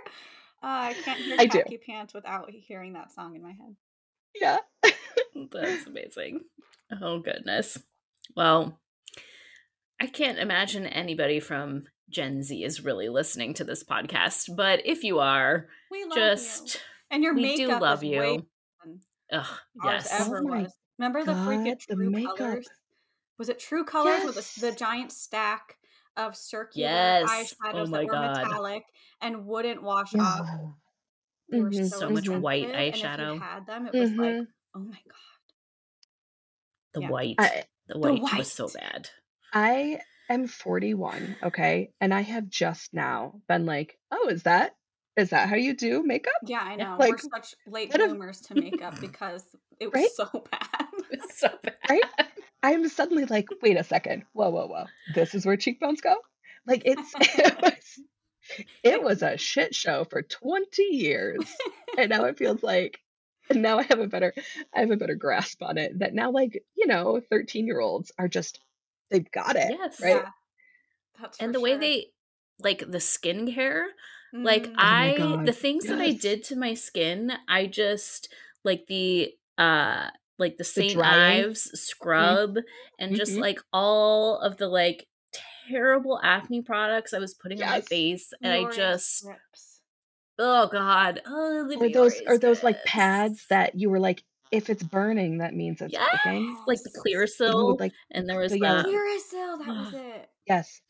Uh, 0.63 0.91
I 0.91 0.93
can't 0.93 1.21
hear 1.21 1.35
I 1.39 1.45
do. 1.45 1.59
khaki 1.59 1.77
pants 1.77 2.13
without 2.13 2.49
hearing 2.51 2.93
that 2.93 3.11
song 3.13 3.35
in 3.35 3.41
my 3.41 3.51
head. 3.51 3.75
Yeah. 4.39 4.57
That's 5.51 5.85
amazing. 5.87 6.41
Oh 7.01 7.19
goodness. 7.19 7.77
Well, 8.35 8.79
I 9.99 10.07
can't 10.07 10.37
imagine 10.37 10.85
anybody 10.85 11.39
from 11.39 11.85
Gen 12.09 12.43
Z 12.43 12.63
is 12.63 12.83
really 12.83 13.09
listening 13.09 13.53
to 13.55 13.63
this 13.63 13.83
podcast, 13.83 14.55
but 14.55 14.81
if 14.85 15.03
you 15.03 15.19
are, 15.19 15.67
We 15.91 16.03
love 16.05 16.13
just 16.15 16.75
you. 16.75 16.79
And 17.11 17.23
your 17.23 17.33
we 17.33 17.41
makeup 17.43 17.79
do 17.79 17.85
love 17.85 18.03
is 18.03 18.09
way 18.09 18.33
you. 18.33 18.37
better 18.37 18.97
Ugh, 19.33 19.57
yes. 19.83 20.07
Oh 20.29 20.41
my 20.43 20.61
was. 20.63 20.73
Remember 20.99 21.23
the 21.25 21.33
freaking 21.33 21.65
God, 21.65 21.77
the 21.89 21.95
True 21.95 22.09
makeup. 22.09 22.37
Colors? 22.37 22.67
Was 23.37 23.49
it 23.49 23.59
True 23.59 23.83
Colors 23.83 24.23
with 24.23 24.35
the, 24.35 24.69
the 24.69 24.75
giant 24.75 25.11
stack 25.11 25.77
of 26.15 26.35
circular 26.35 26.87
Yes. 26.89 27.29
eyeshadows 27.29 27.73
Oh 27.73 27.85
my 27.87 27.97
that 27.99 28.05
were 28.05 28.11
God. 28.13 28.37
metallic 28.43 28.83
and 29.21 29.45
wouldn't 29.45 29.83
wash 29.83 30.15
off? 30.15 30.47
Yeah. 30.47 30.67
They 31.49 31.61
were 31.61 31.69
Mhm, 31.69 31.89
so, 31.89 31.99
So 31.99 32.09
much 32.09 32.29
white 32.29 32.69
expensive, 32.69 32.79
And 32.79 32.95
if 32.95 33.03
eyeshadow. 33.19 33.33
you 33.35 33.39
had 33.39 33.65
them, 33.67 33.87
it 33.87 33.93
was 33.93 34.11
like, 34.11 34.35
Mhm. 34.35 34.47
oh 34.75 34.79
my 34.79 35.01
god. 35.07 35.15
The 36.93 37.01
Yeah. 37.01 37.09
white. 37.09 37.35
I, 37.39 37.63
the 37.87 37.97
white 37.99 38.21
was 38.21 38.31
white. 38.31 38.45
so 38.47 38.69
bad. 38.69 39.09
I 39.53 39.99
am 40.29 40.47
41, 40.47 41.37
okay? 41.43 41.91
And 42.01 42.13
I 42.13 42.21
have 42.21 42.49
just 42.49 42.93
now 42.93 43.41
been 43.47 43.65
like, 43.65 43.97
oh, 44.11 44.29
is 44.29 44.43
that 44.43 44.75
is 45.15 45.31
that 45.31 45.49
how 45.49 45.55
you 45.55 45.73
do 45.75 46.03
makeup? 46.03 46.33
Yeah, 46.45 46.59
I 46.61 46.75
know. 46.77 46.95
Like, 46.99 47.11
we're 47.11 47.17
such 47.17 47.55
late 47.65 47.91
bloomers 47.91 48.41
to 48.41 48.55
makeup 48.61 48.99
because 49.01 49.43
it 49.79 49.87
was 49.91 49.95
Right? 49.95 50.09
so 50.15 50.25
bad. 50.51 50.87
It's 51.09 51.39
so 51.39 51.49
bad. 51.63 51.75
Right? 51.89 52.03
I'm 52.61 52.87
suddenly 52.89 53.25
like, 53.25 53.47
wait 53.61 53.77
a 53.77 53.83
second. 53.83 54.23
Whoa, 54.33 54.49
whoa, 54.49 54.67
whoa. 54.67 54.85
This 55.15 55.33
is 55.33 55.45
where 55.45 55.57
cheekbones 55.57 56.01
go? 56.01 56.15
Like 56.67 56.83
it's 56.85 57.13
it 57.17 57.61
was 57.61 57.99
it 58.83 59.03
was 59.03 59.21
a 59.21 59.37
shit 59.37 59.73
show 59.73 60.03
for 60.03 60.21
20 60.21 60.83
years. 60.83 61.39
And 61.97 62.09
now 62.09 62.25
it 62.25 62.37
feels 62.37 62.61
like 62.61 62.99
and 63.49 63.61
now 63.61 63.79
I 63.79 63.83
have 63.83 63.99
a 63.99 64.07
better 64.07 64.33
I 64.75 64.81
have 64.81 64.91
a 64.91 64.97
better 64.97 65.15
grasp 65.15 65.63
on 65.63 65.77
it 65.77 65.99
that 65.99 66.13
now 66.13 66.31
like, 66.31 66.63
you 66.75 66.87
know, 66.87 67.21
13 67.29 67.65
year 67.67 67.79
olds 67.79 68.11
are 68.19 68.27
just 68.27 68.59
they've 69.09 69.31
got 69.31 69.55
it. 69.55 69.69
Yes. 69.69 70.01
Right? 70.01 70.15
Yeah. 70.15 70.29
That's 71.21 71.37
and 71.39 71.49
for 71.49 71.53
the 71.53 71.61
way 71.61 71.77
they 71.77 72.07
like 72.59 72.79
the 72.79 72.99
skincare. 72.99 73.83
Mm. 74.35 74.43
Like 74.43 74.69
I 74.77 75.15
oh 75.19 75.43
the 75.43 75.53
things 75.53 75.85
yes. 75.85 75.93
that 75.93 76.01
I 76.01 76.11
did 76.11 76.43
to 76.45 76.55
my 76.55 76.73
skin, 76.73 77.31
I 77.47 77.65
just 77.65 78.33
like 78.63 78.85
the 78.87 79.33
uh 79.57 80.07
like 80.39 80.57
the 80.57 80.63
St. 80.63 80.99
Ives 80.99 81.67
mm-hmm. 81.67 81.75
scrub 81.75 82.49
mm-hmm. 82.51 82.59
and 82.99 83.15
just 83.15 83.33
mm-hmm. 83.33 83.41
like 83.41 83.59
all 83.73 84.39
of 84.39 84.57
the 84.57 84.67
like 84.67 85.07
terrible 85.69 86.19
acne 86.23 86.61
products 86.61 87.13
I 87.13 87.19
was 87.19 87.33
putting 87.33 87.57
yes. 87.59 87.67
on 87.67 87.73
my 87.73 87.81
face 87.81 88.33
and 88.41 88.53
I 88.53 88.71
just 88.71 89.17
strips. 89.19 89.81
Oh 90.39 90.67
god. 90.67 91.21
Oh, 91.25 91.67
or 91.79 91.89
those 91.89 92.21
are 92.27 92.37
those 92.37 92.63
like 92.63 92.83
pads 92.85 93.45
that 93.49 93.79
you 93.79 93.89
were 93.89 93.99
like 93.99 94.23
if 94.51 94.69
it's 94.69 94.83
burning, 94.83 95.39
that 95.39 95.53
means 95.53 95.81
it's 95.81 95.93
yes! 95.93 96.07
working. 96.25 96.57
Like 96.67 96.79
the 96.83 96.91
Clearasil, 96.91 97.79
like, 97.79 97.93
and 98.11 98.27
there 98.27 98.39
was 98.39 98.51
the, 98.51 98.59
the 98.59 98.65
Clearasil. 98.65 99.59
That 99.59 99.67
was 99.67 99.93
it. 99.95 100.29
Yes, 100.47 100.81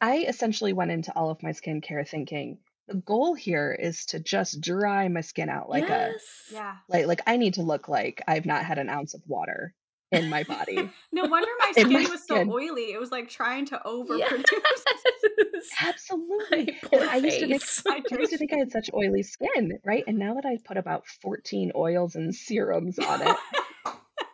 I 0.00 0.24
essentially 0.28 0.72
went 0.72 0.90
into 0.90 1.12
all 1.14 1.30
of 1.30 1.42
my 1.42 1.50
skincare 1.50 2.06
thinking 2.08 2.58
the 2.88 2.94
goal 2.94 3.34
here 3.34 3.76
is 3.78 4.06
to 4.06 4.20
just 4.20 4.60
dry 4.60 5.08
my 5.08 5.20
skin 5.20 5.48
out 5.48 5.68
like 5.68 5.88
yes. 5.88 6.20
a 6.50 6.54
yeah 6.54 6.74
like 6.88 7.06
like 7.06 7.20
I 7.26 7.36
need 7.36 7.54
to 7.54 7.62
look 7.62 7.88
like 7.88 8.22
I've 8.26 8.46
not 8.46 8.64
had 8.64 8.78
an 8.78 8.88
ounce 8.88 9.14
of 9.14 9.22
water 9.26 9.74
in 10.12 10.28
my 10.28 10.42
body. 10.44 10.90
no 11.12 11.24
wonder 11.24 11.48
my 11.58 11.72
skin 11.72 11.92
my 11.92 12.00
was 12.00 12.22
skin. 12.22 12.46
so 12.46 12.52
oily. 12.52 12.92
It 12.92 13.00
was 13.00 13.10
like 13.10 13.28
trying 13.28 13.66
to 13.66 13.80
overproduce. 13.84 14.44
Yes. 14.52 15.68
Absolutely. 15.80 16.76
I 16.92 17.16
used 17.16 17.40
to 17.40 17.58
think 17.58 18.12
I 18.12 18.18
used 18.18 18.32
to 18.32 18.38
think 18.38 18.52
I 18.52 18.56
had 18.56 18.70
such 18.70 18.90
oily 18.94 19.22
skin, 19.22 19.78
right? 19.84 20.04
And 20.06 20.18
now 20.18 20.34
that 20.34 20.44
I 20.44 20.58
put 20.64 20.76
about 20.76 21.06
14 21.22 21.72
oils 21.74 22.14
and 22.14 22.34
serums 22.34 22.98
on 22.98 23.22
it, 23.22 23.36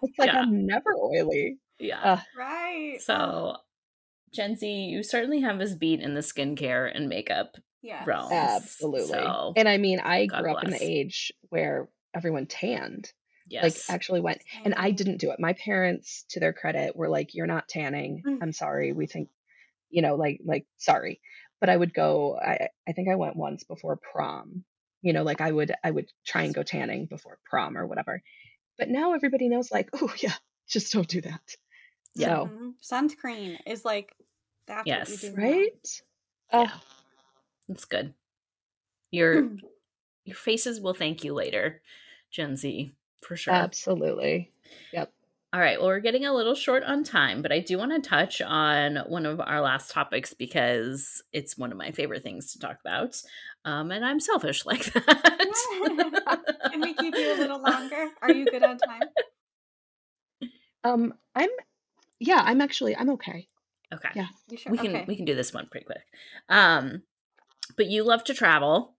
it's 0.02 0.18
like 0.18 0.32
yeah. 0.32 0.40
I'm 0.40 0.66
never 0.66 0.94
oily. 0.96 1.58
Yeah. 1.78 2.00
Uh, 2.02 2.20
right. 2.36 2.98
So 3.00 3.56
Gen 4.34 4.56
Z, 4.56 4.66
you 4.66 5.02
certainly 5.02 5.40
have 5.40 5.60
us 5.60 5.74
beat 5.74 6.00
in 6.00 6.14
the 6.14 6.20
skincare 6.20 6.90
and 6.94 7.08
makeup 7.08 7.56
yeah. 7.82 8.04
realms. 8.04 8.32
Absolutely. 8.32 9.06
So, 9.06 9.52
and 9.56 9.68
I 9.68 9.78
mean, 9.78 10.00
I 10.00 10.26
God 10.26 10.42
grew 10.42 10.52
bless. 10.52 10.64
up 10.64 10.64
in 10.64 10.70
the 10.72 10.82
age 10.82 11.32
where 11.48 11.88
everyone 12.14 12.46
tanned. 12.46 13.12
Yes. 13.48 13.88
Like 13.88 13.94
actually 13.94 14.20
went 14.20 14.42
and 14.64 14.74
I 14.74 14.90
didn't 14.90 15.18
do 15.18 15.30
it. 15.30 15.40
My 15.40 15.54
parents, 15.54 16.24
to 16.30 16.40
their 16.40 16.52
credit, 16.52 16.96
were 16.96 17.08
like, 17.08 17.34
You're 17.34 17.46
not 17.46 17.68
tanning. 17.68 18.22
Mm. 18.26 18.38
I'm 18.42 18.52
sorry. 18.52 18.92
We 18.92 19.06
think, 19.06 19.28
you 19.90 20.02
know, 20.02 20.16
like 20.16 20.40
like 20.44 20.66
sorry. 20.76 21.20
But 21.60 21.70
I 21.70 21.76
would 21.76 21.94
go, 21.94 22.38
I 22.38 22.68
I 22.86 22.92
think 22.92 23.08
I 23.08 23.16
went 23.16 23.36
once 23.36 23.64
before 23.64 23.96
prom. 23.96 24.64
You 25.02 25.12
know, 25.12 25.22
like 25.22 25.40
I 25.40 25.50
would 25.50 25.72
I 25.82 25.90
would 25.90 26.10
try 26.26 26.42
and 26.42 26.54
go 26.54 26.62
tanning 26.62 27.06
before 27.06 27.38
prom 27.48 27.76
or 27.76 27.86
whatever. 27.86 28.22
But 28.78 28.88
now 28.88 29.14
everybody 29.14 29.48
knows 29.48 29.72
like, 29.72 29.88
oh 29.94 30.12
yeah, 30.18 30.34
just 30.68 30.92
don't 30.92 31.08
do 31.08 31.20
that. 31.22 31.56
Yeah. 32.14 32.26
So, 32.26 32.50
mm-hmm. 32.52 32.68
Sunscreen 32.82 33.58
is 33.66 33.84
like 33.84 34.14
that's 34.66 34.86
yes. 34.86 35.10
what 35.10 35.22
you 35.22 35.30
do. 35.30 35.36
Right? 35.36 36.00
Yeah. 36.52 36.60
Uh, 36.60 36.68
that's 37.68 37.84
good. 37.84 38.14
Your 39.10 39.50
your 40.24 40.36
faces 40.36 40.80
will 40.80 40.94
thank 40.94 41.24
you 41.24 41.34
later, 41.34 41.80
Gen 42.30 42.56
Z, 42.56 42.94
for 43.22 43.36
sure. 43.36 43.54
Absolutely. 43.54 44.50
Yep. 44.92 45.12
All 45.52 45.60
right. 45.60 45.78
Well, 45.78 45.88
we're 45.88 46.00
getting 46.00 46.26
a 46.26 46.34
little 46.34 46.54
short 46.54 46.82
on 46.84 47.04
time, 47.04 47.40
but 47.40 47.52
I 47.52 47.60
do 47.60 47.78
want 47.78 47.92
to 47.92 48.06
touch 48.06 48.42
on 48.42 48.96
one 49.06 49.24
of 49.24 49.40
our 49.40 49.62
last 49.62 49.90
topics 49.90 50.34
because 50.34 51.22
it's 51.32 51.56
one 51.56 51.72
of 51.72 51.78
my 51.78 51.90
favorite 51.90 52.22
things 52.22 52.52
to 52.52 52.58
talk 52.58 52.78
about. 52.84 53.20
Um, 53.64 53.90
and 53.90 54.04
I'm 54.04 54.20
selfish 54.20 54.66
like 54.66 54.84
that. 54.92 56.60
Can 56.70 56.80
we 56.82 56.92
keep 56.94 57.14
you 57.16 57.34
a 57.34 57.38
little 57.38 57.62
longer? 57.62 58.08
Are 58.20 58.32
you 58.32 58.44
good 58.46 58.62
on 58.62 58.78
time? 58.78 59.02
Um, 60.84 61.14
I'm 61.34 61.50
yeah, 62.20 62.40
I'm 62.44 62.60
actually 62.60 62.96
I'm 62.96 63.10
okay. 63.10 63.48
Okay. 63.92 64.08
Yeah. 64.14 64.26
Sure? 64.56 64.70
We 64.70 64.78
can 64.78 64.94
okay. 64.94 65.04
we 65.08 65.16
can 65.16 65.24
do 65.24 65.34
this 65.34 65.52
one 65.52 65.66
pretty 65.68 65.86
quick. 65.86 66.04
Um 66.48 67.02
but 67.76 67.86
you 67.88 68.04
love 68.04 68.22
to 68.24 68.34
travel. 68.34 68.94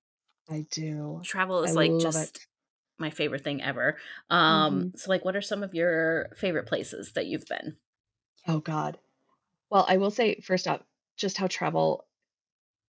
I 0.49 0.65
do. 0.71 1.21
Travel 1.23 1.63
is 1.63 1.71
I 1.71 1.73
like 1.75 1.99
just 1.99 2.37
it. 2.37 2.45
My 2.99 3.09
favorite 3.09 3.43
thing 3.43 3.61
ever. 3.61 3.97
Um, 4.29 4.79
mm-hmm. 4.79 4.97
so 4.97 5.09
like 5.09 5.25
what 5.25 5.35
are 5.35 5.41
some 5.41 5.63
of 5.63 5.73
your 5.73 6.29
favorite 6.35 6.67
places 6.67 7.13
that 7.13 7.27
you've 7.27 7.47
been? 7.47 7.77
Oh 8.47 8.59
God. 8.59 8.97
Well, 9.69 9.85
I 9.87 9.97
will 9.97 10.11
say 10.11 10.41
first 10.41 10.67
off, 10.67 10.81
just 11.17 11.37
how 11.37 11.47
travel 11.47 12.05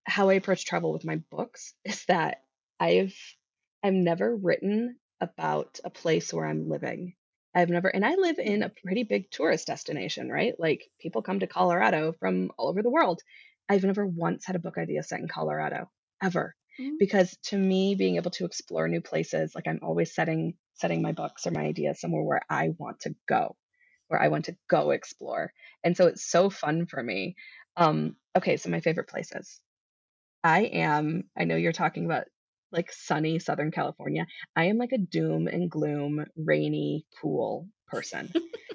how 0.05 0.31
I 0.31 0.35
approach 0.35 0.65
travel 0.65 0.93
with 0.93 1.05
my 1.05 1.17
books 1.31 1.75
is 1.85 2.05
that 2.07 2.43
I've 2.79 3.17
I've 3.83 3.95
never 3.95 4.35
written 4.35 4.97
about 5.21 5.81
a 5.85 5.91
place 5.91 6.33
where 6.33 6.47
I'm 6.47 6.69
living. 6.69 7.15
I've 7.55 7.69
never, 7.69 7.89
and 7.89 8.05
I 8.05 8.15
live 8.15 8.39
in 8.39 8.63
a 8.63 8.69
pretty 8.69 9.03
big 9.03 9.31
tourist 9.31 9.67
destination, 9.67 10.31
right? 10.31 10.55
Like 10.59 10.89
people 11.01 11.23
come 11.23 11.41
to 11.41 11.47
Colorado 11.47 12.13
from 12.21 12.53
all 12.57 12.69
over 12.69 12.83
the 12.83 12.91
world. 12.91 13.23
I've 13.69 13.85
never 13.85 14.07
once 14.07 14.47
had 14.47 14.57
a 14.57 14.61
book 14.61 14.79
idea 14.79 15.03
set 15.03 15.21
in 15.21 15.29
Colorado 15.29 15.91
ever. 16.23 16.55
Mm-hmm. 16.79 16.97
Because 16.99 17.37
to 17.45 17.59
me, 17.59 17.95
being 17.95 18.17
able 18.17 18.31
to 18.33 18.45
explore 18.45 18.89
new 18.89 19.01
places, 19.01 19.53
like 19.55 19.67
I'm 19.67 19.81
always 19.83 20.15
setting 20.15 20.55
setting 20.75 21.03
my 21.03 21.13
books 21.13 21.47
or 21.47 21.51
my 21.51 21.63
ideas 21.63 22.01
somewhere 22.01 22.23
where 22.23 22.41
I 22.49 22.71
want 22.79 23.01
to 23.01 23.15
go, 23.29 23.57
where 24.09 24.21
I 24.21 24.29
want 24.29 24.47
to 24.47 24.57
go 24.69 24.91
explore. 24.91 25.53
And 25.85 25.97
so 25.97 26.07
it's 26.07 26.29
so 26.29 26.49
fun 26.49 26.87
for 26.87 27.03
me. 27.03 27.37
Um, 27.77 28.17
okay, 28.37 28.57
so 28.57 28.71
my 28.71 28.81
favorite 28.81 29.09
places. 29.09 29.61
I 30.43 30.63
am, 30.63 31.25
I 31.39 31.45
know 31.45 31.57
you're 31.57 31.73
talking 31.73 32.07
about 32.07 32.25
like 32.73 32.93
sunny 32.93 33.39
Southern 33.39 33.71
California. 33.71 34.27
I 34.57 34.67
am 34.67 34.79
like 34.79 34.93
a 34.93 34.99
doom 34.99 35.49
and 35.49 35.71
gloom, 35.71 36.25
rainy, 36.37 37.05
cool 37.21 37.69
person. 37.89 38.33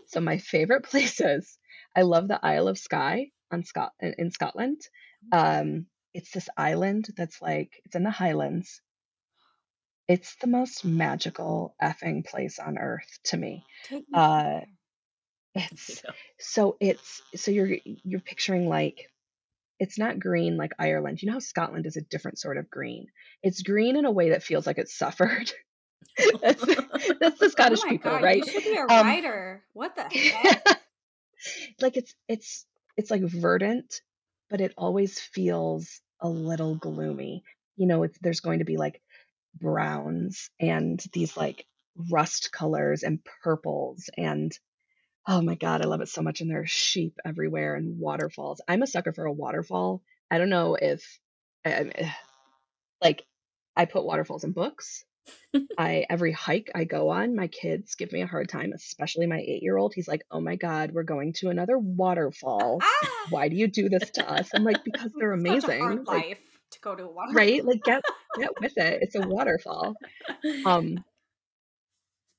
so 0.08 0.20
my 0.20 0.38
favorite 0.38 0.84
places, 0.90 1.58
I 1.96 2.04
love 2.04 2.28
the 2.28 2.40
Isle 2.44 2.68
of 2.68 2.78
Skye 2.78 3.32
on 3.52 3.64
Scot 3.64 3.94
in 4.00 4.32
Scotland. 4.32 4.82
Mm. 5.34 5.62
Um, 5.62 5.86
it's 6.16 6.32
this 6.32 6.48
island 6.56 7.10
that's 7.18 7.42
like 7.42 7.82
it's 7.84 7.96
in 7.96 8.04
the 8.04 8.10
Highlands. 8.10 8.82
It's 10.08 10.36
the 10.40 10.48
most 10.48 10.86
magical 10.86 11.76
effing 11.82 12.26
place 12.26 12.58
on 12.58 12.78
earth 12.78 13.20
to 13.26 13.38
me. 13.38 13.66
Uh, 14.14 14.62
it's 15.56 16.02
so 16.40 16.78
it's 16.80 17.22
so 17.36 17.52
you're 17.52 17.78
you're 17.84 18.22
picturing 18.22 18.70
like 18.70 19.10
it's 19.78 20.00
not 20.00 20.18
green 20.18 20.56
like 20.56 20.72
Ireland. 20.80 21.22
You 21.22 21.28
know 21.28 21.34
how 21.34 21.40
Scotland 21.40 21.86
is 21.86 21.98
a 21.98 22.02
different 22.02 22.40
sort 22.40 22.58
of 22.58 22.70
green. 22.70 23.08
It's 23.44 23.62
green 23.62 23.98
in 23.98 24.06
a 24.06 24.12
way 24.12 24.30
that 24.30 24.44
feels 24.44 24.66
like 24.66 24.78
it's 24.78 24.98
suffered. 24.98 25.52
that's, 26.42 26.66
that's, 27.20 27.40
the 27.40 27.50
Scottish 27.50 27.82
oh 27.84 27.90
people, 27.90 28.12
God, 28.12 28.24
right? 28.24 28.38
You 28.38 28.50
should 28.50 28.64
be 28.64 28.78
a 28.78 28.84
um, 28.84 29.06
writer. 29.06 29.66
What 29.74 29.98
the 29.98 30.04
heck? 30.04 30.82
like 31.82 31.98
it's 31.98 32.16
it's 32.30 32.66
it's 32.96 33.12
like 33.12 33.22
verdant, 33.22 34.00
but 34.50 34.62
it 34.62 34.74
always 34.78 35.20
feels 35.20 36.00
a 36.26 36.30
little 36.30 36.76
gloomy. 36.76 37.44
You 37.78 37.88
know, 37.88 38.04
it's, 38.04 38.18
there's 38.22 38.40
going 38.40 38.60
to 38.60 38.66
be 38.66 38.78
like 38.78 39.02
browns 39.60 40.50
and 40.60 41.04
these 41.14 41.38
like 41.38 41.66
rust 42.12 42.52
colors 42.52 43.04
and 43.04 43.20
purples 43.44 44.10
and 44.18 44.58
oh 45.28 45.42
my 45.42 45.56
god, 45.56 45.82
I 45.82 45.86
love 45.86 46.02
it 46.02 46.10
so 46.10 46.22
much. 46.22 46.42
And 46.42 46.50
there 46.50 46.62
are 46.62 46.68
sheep 46.68 47.18
everywhere 47.26 47.76
and 47.76 48.00
waterfalls. 48.00 48.62
I'm 48.68 48.84
a 48.84 48.88
sucker 48.88 49.14
for 49.14 49.26
a 49.26 49.32
waterfall. 49.32 50.04
I 50.30 50.38
don't 50.38 50.50
know 50.50 50.76
if 50.76 51.20
I, 51.66 52.14
like 53.02 53.24
I 53.76 53.86
put 53.86 54.06
waterfalls 54.06 54.44
in 54.44 54.52
books. 54.52 55.04
I 55.78 56.06
every 56.10 56.32
hike 56.32 56.72
I 56.76 56.84
go 56.84 57.10
on, 57.10 57.36
my 57.36 57.48
kids 57.48 57.96
give 57.96 58.12
me 58.12 58.22
a 58.22 58.28
hard 58.28 58.50
time, 58.50 58.72
especially 58.74 59.28
my 59.28 59.40
eight 59.40 59.64
year 59.64 59.78
old. 59.78 59.94
He's 59.94 60.08
like, 60.08 60.24
"Oh 60.32 60.42
my 60.42 60.56
god, 60.56 60.92
we're 60.92 61.04
going 61.04 61.34
to 61.34 61.50
another 61.50 61.78
waterfall. 61.78 62.80
Ah! 62.82 63.10
Why 63.30 63.50
do 63.50 63.56
you 63.56 63.68
do 63.68 63.90
this 63.90 64.10
to 64.12 64.30
us?" 64.30 64.50
I'm 64.54 64.64
like, 64.64 64.84
"Because 64.84 65.12
they're 65.18 65.34
amazing." 65.34 65.80
hard 65.80 66.08
like, 66.08 66.26
life 66.26 66.44
to 66.72 66.80
go 66.82 66.96
to 66.96 67.04
a 67.04 67.12
waterfall, 67.12 67.36
right? 67.36 67.66
Like 67.66 67.84
get 67.84 68.04
get 68.38 68.52
with 68.62 68.78
it. 68.78 69.00
It's 69.02 69.16
a 69.16 69.28
waterfall. 69.28 69.96
Um. 70.66 71.04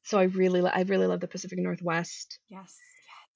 So 0.08 0.20
I 0.20 0.24
really, 0.24 0.60
I 0.60 0.82
really 0.82 1.08
love 1.08 1.18
the 1.18 1.26
Pacific 1.26 1.58
Northwest. 1.58 2.38
Yes. 2.48 2.76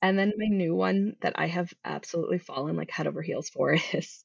And 0.03 0.17
then 0.17 0.33
my 0.39 0.47
new 0.47 0.73
one 0.73 1.17
that 1.21 1.33
I 1.35 1.49
have 1.49 1.75
absolutely 1.85 2.39
fallen 2.39 2.77
like 2.77 2.93
head 2.93 3.09
over 3.09 3.23
heels 3.23 3.49
for 3.49 3.77
is 3.93 4.25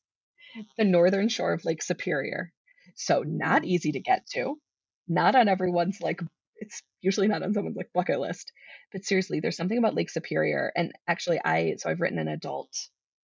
the 0.78 0.84
northern 0.84 1.28
shore 1.28 1.53
of 1.53 1.65
Lake 1.65 1.82
Superior. 1.82 2.53
So 2.93 3.23
not 3.26 3.63
mm. 3.63 3.65
easy 3.65 3.93
to 3.93 3.99
get 3.99 4.28
to 4.34 4.59
not 5.08 5.36
on 5.36 5.47
everyone's 5.47 6.01
like 6.01 6.22
it's 6.58 6.82
usually 7.01 7.28
not 7.28 7.43
on 7.43 7.53
someone's 7.53 7.78
like 7.78 7.89
bucket 7.93 8.20
list 8.20 8.51
but 8.91 9.03
seriously 9.03 9.39
there's 9.39 9.58
something 9.58 9.78
about 9.78 9.95
lake 9.95 10.10
superior 10.10 10.72
and 10.76 10.93
actually 11.08 11.39
i 11.43 11.76
so 11.78 11.89
i've 11.89 12.01
written 12.01 12.20
an 12.20 12.28
adult 12.28 12.70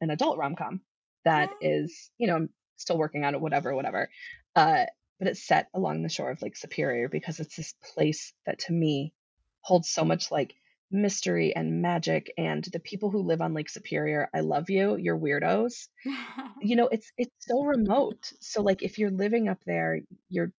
an 0.01 0.09
adult 0.09 0.37
rom-com 0.37 0.81
that 1.25 1.49
is 1.61 2.11
you 2.17 2.27
know 2.27 2.35
i'm 2.35 2.49
still 2.77 2.97
working 2.97 3.23
on 3.23 3.35
it 3.35 3.41
whatever 3.41 3.75
whatever 3.75 4.09
uh 4.55 4.85
but 5.19 5.27
it's 5.27 5.45
set 5.45 5.67
along 5.75 6.01
the 6.01 6.09
shore 6.09 6.31
of 6.31 6.41
lake 6.41 6.57
superior 6.57 7.07
because 7.07 7.39
it's 7.39 7.55
this 7.55 7.73
place 7.93 8.33
that 8.45 8.59
to 8.59 8.73
me 8.73 9.13
holds 9.61 9.89
so 9.89 10.03
much 10.03 10.31
like 10.31 10.53
mystery 10.91 11.55
and 11.55 11.81
magic 11.81 12.33
and 12.37 12.65
the 12.73 12.79
people 12.79 13.09
who 13.09 13.21
live 13.21 13.41
on 13.41 13.53
lake 13.53 13.69
superior 13.69 14.29
i 14.33 14.41
love 14.41 14.69
you 14.69 14.97
you're 14.97 15.17
weirdos. 15.17 15.87
You 16.63 16.75
know 16.75 16.89
it's 16.91 17.11
it's 17.17 17.33
so 17.39 17.63
remote 17.63 18.31
so 18.39 18.61
like 18.61 18.83
if 18.83 18.99
you're 18.99 19.09
living 19.09 19.47
up 19.47 19.57
there 19.65 20.01
you're 20.29 20.51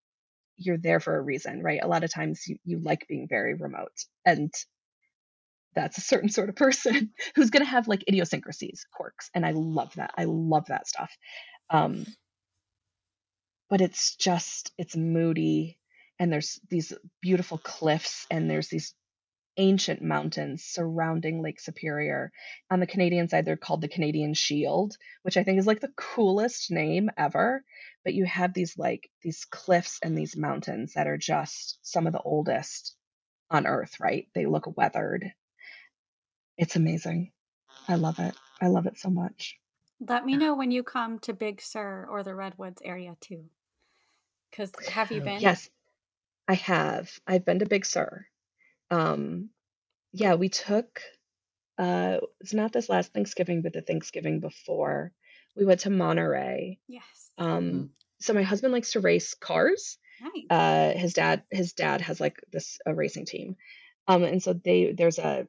you're 0.64 0.78
there 0.78 1.00
for 1.00 1.16
a 1.16 1.22
reason, 1.22 1.62
right? 1.62 1.80
A 1.82 1.88
lot 1.88 2.04
of 2.04 2.12
times 2.12 2.42
you, 2.46 2.56
you 2.64 2.80
like 2.80 3.06
being 3.08 3.26
very 3.28 3.54
remote. 3.54 3.92
And 4.24 4.52
that's 5.74 5.98
a 5.98 6.02
certain 6.02 6.28
sort 6.28 6.48
of 6.48 6.56
person 6.56 7.10
who's 7.34 7.50
going 7.50 7.64
to 7.64 7.70
have 7.70 7.88
like 7.88 8.04
idiosyncrasies, 8.08 8.86
quirks. 8.92 9.30
And 9.34 9.44
I 9.44 9.52
love 9.52 9.94
that. 9.96 10.12
I 10.16 10.24
love 10.24 10.66
that 10.66 10.86
stuff. 10.86 11.10
Um, 11.70 12.06
but 13.70 13.80
it's 13.80 14.16
just 14.16 14.70
it's 14.76 14.94
moody 14.96 15.78
and 16.18 16.30
there's 16.30 16.60
these 16.68 16.92
beautiful 17.22 17.56
cliffs 17.56 18.26
and 18.30 18.50
there's 18.50 18.68
these 18.68 18.94
ancient 19.56 20.02
mountains 20.02 20.64
surrounding 20.64 21.42
Lake 21.42 21.60
Superior. 21.60 22.32
On 22.70 22.80
the 22.80 22.86
Canadian 22.86 23.28
side, 23.28 23.44
they're 23.44 23.56
called 23.56 23.80
the 23.80 23.88
Canadian 23.88 24.34
Shield, 24.34 24.96
which 25.22 25.36
I 25.36 25.44
think 25.44 25.58
is 25.58 25.66
like 25.66 25.80
the 25.80 25.92
coolest 25.96 26.70
name 26.70 27.10
ever. 27.16 27.64
But 28.04 28.14
you 28.14 28.24
have 28.24 28.54
these 28.54 28.76
like 28.78 29.10
these 29.22 29.44
cliffs 29.44 29.98
and 30.02 30.16
these 30.16 30.36
mountains 30.36 30.94
that 30.94 31.06
are 31.06 31.18
just 31.18 31.78
some 31.82 32.06
of 32.06 32.12
the 32.12 32.22
oldest 32.22 32.96
on 33.50 33.66
Earth, 33.66 34.00
right? 34.00 34.28
They 34.34 34.46
look 34.46 34.76
weathered. 34.76 35.32
It's 36.56 36.76
amazing. 36.76 37.32
I 37.88 37.96
love 37.96 38.18
it. 38.18 38.34
I 38.60 38.68
love 38.68 38.86
it 38.86 38.98
so 38.98 39.10
much. 39.10 39.58
Let 40.00 40.24
me 40.24 40.36
know 40.36 40.54
when 40.54 40.70
you 40.70 40.82
come 40.82 41.18
to 41.20 41.32
Big 41.32 41.60
Sur 41.60 42.06
or 42.10 42.22
the 42.22 42.34
Redwoods 42.34 42.82
area 42.84 43.16
too. 43.20 43.44
Because 44.50 44.72
have 44.88 45.12
you 45.12 45.20
been? 45.20 45.40
Yes, 45.40 45.70
I 46.48 46.54
have. 46.54 47.10
I've 47.26 47.44
been 47.44 47.60
to 47.60 47.66
Big 47.66 47.86
Sur. 47.86 48.26
Um, 48.92 49.48
yeah, 50.12 50.34
we 50.34 50.48
took. 50.48 51.00
Uh, 51.78 52.18
it's 52.40 52.52
not 52.52 52.72
this 52.72 52.88
last 52.88 53.12
Thanksgiving, 53.12 53.62
but 53.62 53.72
the 53.72 53.80
Thanksgiving 53.80 54.40
before. 54.40 55.12
We 55.56 55.64
went 55.64 55.80
to 55.80 55.90
Monterey. 55.90 56.78
Yes. 56.86 57.30
Um, 57.38 57.48
mm-hmm. 57.48 57.84
so 58.20 58.34
my 58.34 58.42
husband 58.42 58.72
likes 58.72 58.92
to 58.92 59.00
race 59.00 59.34
cars. 59.34 59.98
Nice. 60.20 60.44
Uh, 60.50 60.98
his 60.98 61.14
dad, 61.14 61.42
his 61.50 61.72
dad 61.72 62.02
has 62.02 62.20
like 62.20 62.36
this 62.52 62.78
a 62.86 62.94
racing 62.94 63.26
team, 63.26 63.56
um, 64.06 64.22
and 64.22 64.42
so 64.42 64.52
they 64.52 64.92
there's 64.92 65.18
a 65.18 65.48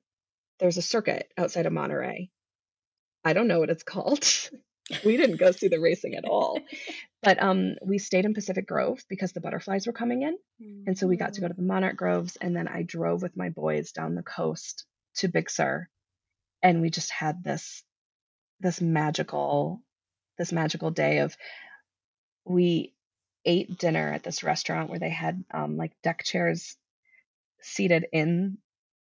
there's 0.59 0.77
a 0.77 0.81
circuit 0.81 1.31
outside 1.37 1.65
of 1.65 1.73
Monterey. 1.73 2.31
I 3.25 3.33
don't 3.33 3.47
know 3.47 3.59
what 3.59 3.69
it's 3.69 3.83
called. 3.83 4.23
we 5.05 5.17
didn't 5.17 5.37
go 5.37 5.51
see 5.51 5.67
the 5.67 5.79
racing 5.79 6.15
at 6.15 6.25
all. 6.25 6.59
But 7.21 7.41
um, 7.41 7.75
we 7.81 7.97
stayed 7.99 8.25
in 8.25 8.33
Pacific 8.33 8.67
Grove 8.67 9.03
because 9.07 9.31
the 9.31 9.41
butterflies 9.41 9.87
were 9.87 9.93
coming 9.93 10.23
in. 10.23 10.37
Mm-hmm. 10.61 10.83
And 10.87 10.97
so 10.97 11.07
we 11.07 11.17
got 11.17 11.33
to 11.33 11.41
go 11.41 11.47
to 11.47 11.53
the 11.53 11.61
monarch 11.61 11.95
groves. 11.95 12.37
And 12.39 12.55
then 12.55 12.67
I 12.67 12.83
drove 12.83 13.21
with 13.21 13.37
my 13.37 13.49
boys 13.49 13.91
down 13.91 14.15
the 14.15 14.23
coast 14.23 14.85
to 15.17 15.27
Big 15.27 15.49
Sur. 15.49 15.87
And 16.61 16.81
we 16.81 16.89
just 16.89 17.11
had 17.11 17.43
this 17.43 17.83
this 18.59 18.79
magical 18.79 19.81
this 20.37 20.51
magical 20.51 20.89
day 20.89 21.19
of 21.19 21.35
we 22.45 22.93
ate 23.45 23.77
dinner 23.77 24.11
at 24.13 24.23
this 24.23 24.43
restaurant 24.43 24.89
where 24.89 24.99
they 24.99 25.09
had 25.09 25.43
um, 25.53 25.75
like 25.75 25.91
deck 26.01 26.23
chairs 26.23 26.77
seated 27.61 28.05
in 28.11 28.57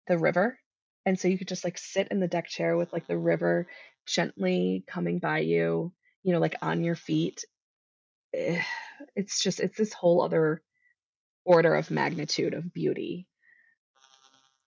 the 0.07 0.17
river 0.17 0.57
and 1.05 1.19
so 1.19 1.27
you 1.27 1.37
could 1.37 1.47
just 1.47 1.63
like 1.63 1.77
sit 1.77 2.07
in 2.09 2.19
the 2.19 2.27
deck 2.27 2.47
chair 2.47 2.77
with 2.77 2.91
like 2.93 3.07
the 3.07 3.17
river 3.17 3.67
gently 4.05 4.83
coming 4.87 5.19
by 5.19 5.39
you, 5.39 5.93
you 6.23 6.33
know, 6.33 6.39
like 6.39 6.55
on 6.61 6.83
your 6.83 6.95
feet. 6.95 7.45
Eh, 8.33 8.61
it's 9.15 9.41
just, 9.41 9.59
it's 9.59 9.77
this 9.77 9.93
whole 9.93 10.21
other 10.21 10.61
order 11.45 11.75
of 11.75 11.91
magnitude 11.91 12.53
of 12.53 12.73
beauty 12.73 13.27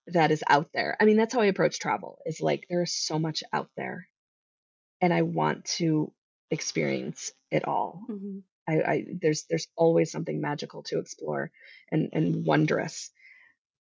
that 0.09 0.31
is 0.31 0.43
out 0.49 0.71
there. 0.75 0.97
I 1.01 1.05
mean, 1.05 1.17
that's 1.17 1.35
how 1.35 1.41
I 1.41 1.47
approach 1.47 1.79
travel 1.79 2.19
is 2.27 2.41
like 2.41 2.67
there 2.69 2.83
is 2.83 2.93
so 2.93 3.19
much 3.19 3.43
out 3.53 3.71
there 3.77 4.09
and 5.01 5.13
I 5.13 5.23
want 5.23 5.65
to 5.77 6.13
experience 6.51 7.33
it 7.51 7.67
all. 7.67 8.03
Mm-hmm. 8.11 8.39
I, 8.69 8.73
I 8.75 9.07
there's 9.21 9.45
there's 9.51 9.67
always 9.77 10.13
something 10.13 10.41
magical 10.41 10.85
to 10.85 11.01
explore 11.01 11.51
and 11.91 12.11
and 12.13 12.47
wondrous. 12.47 13.11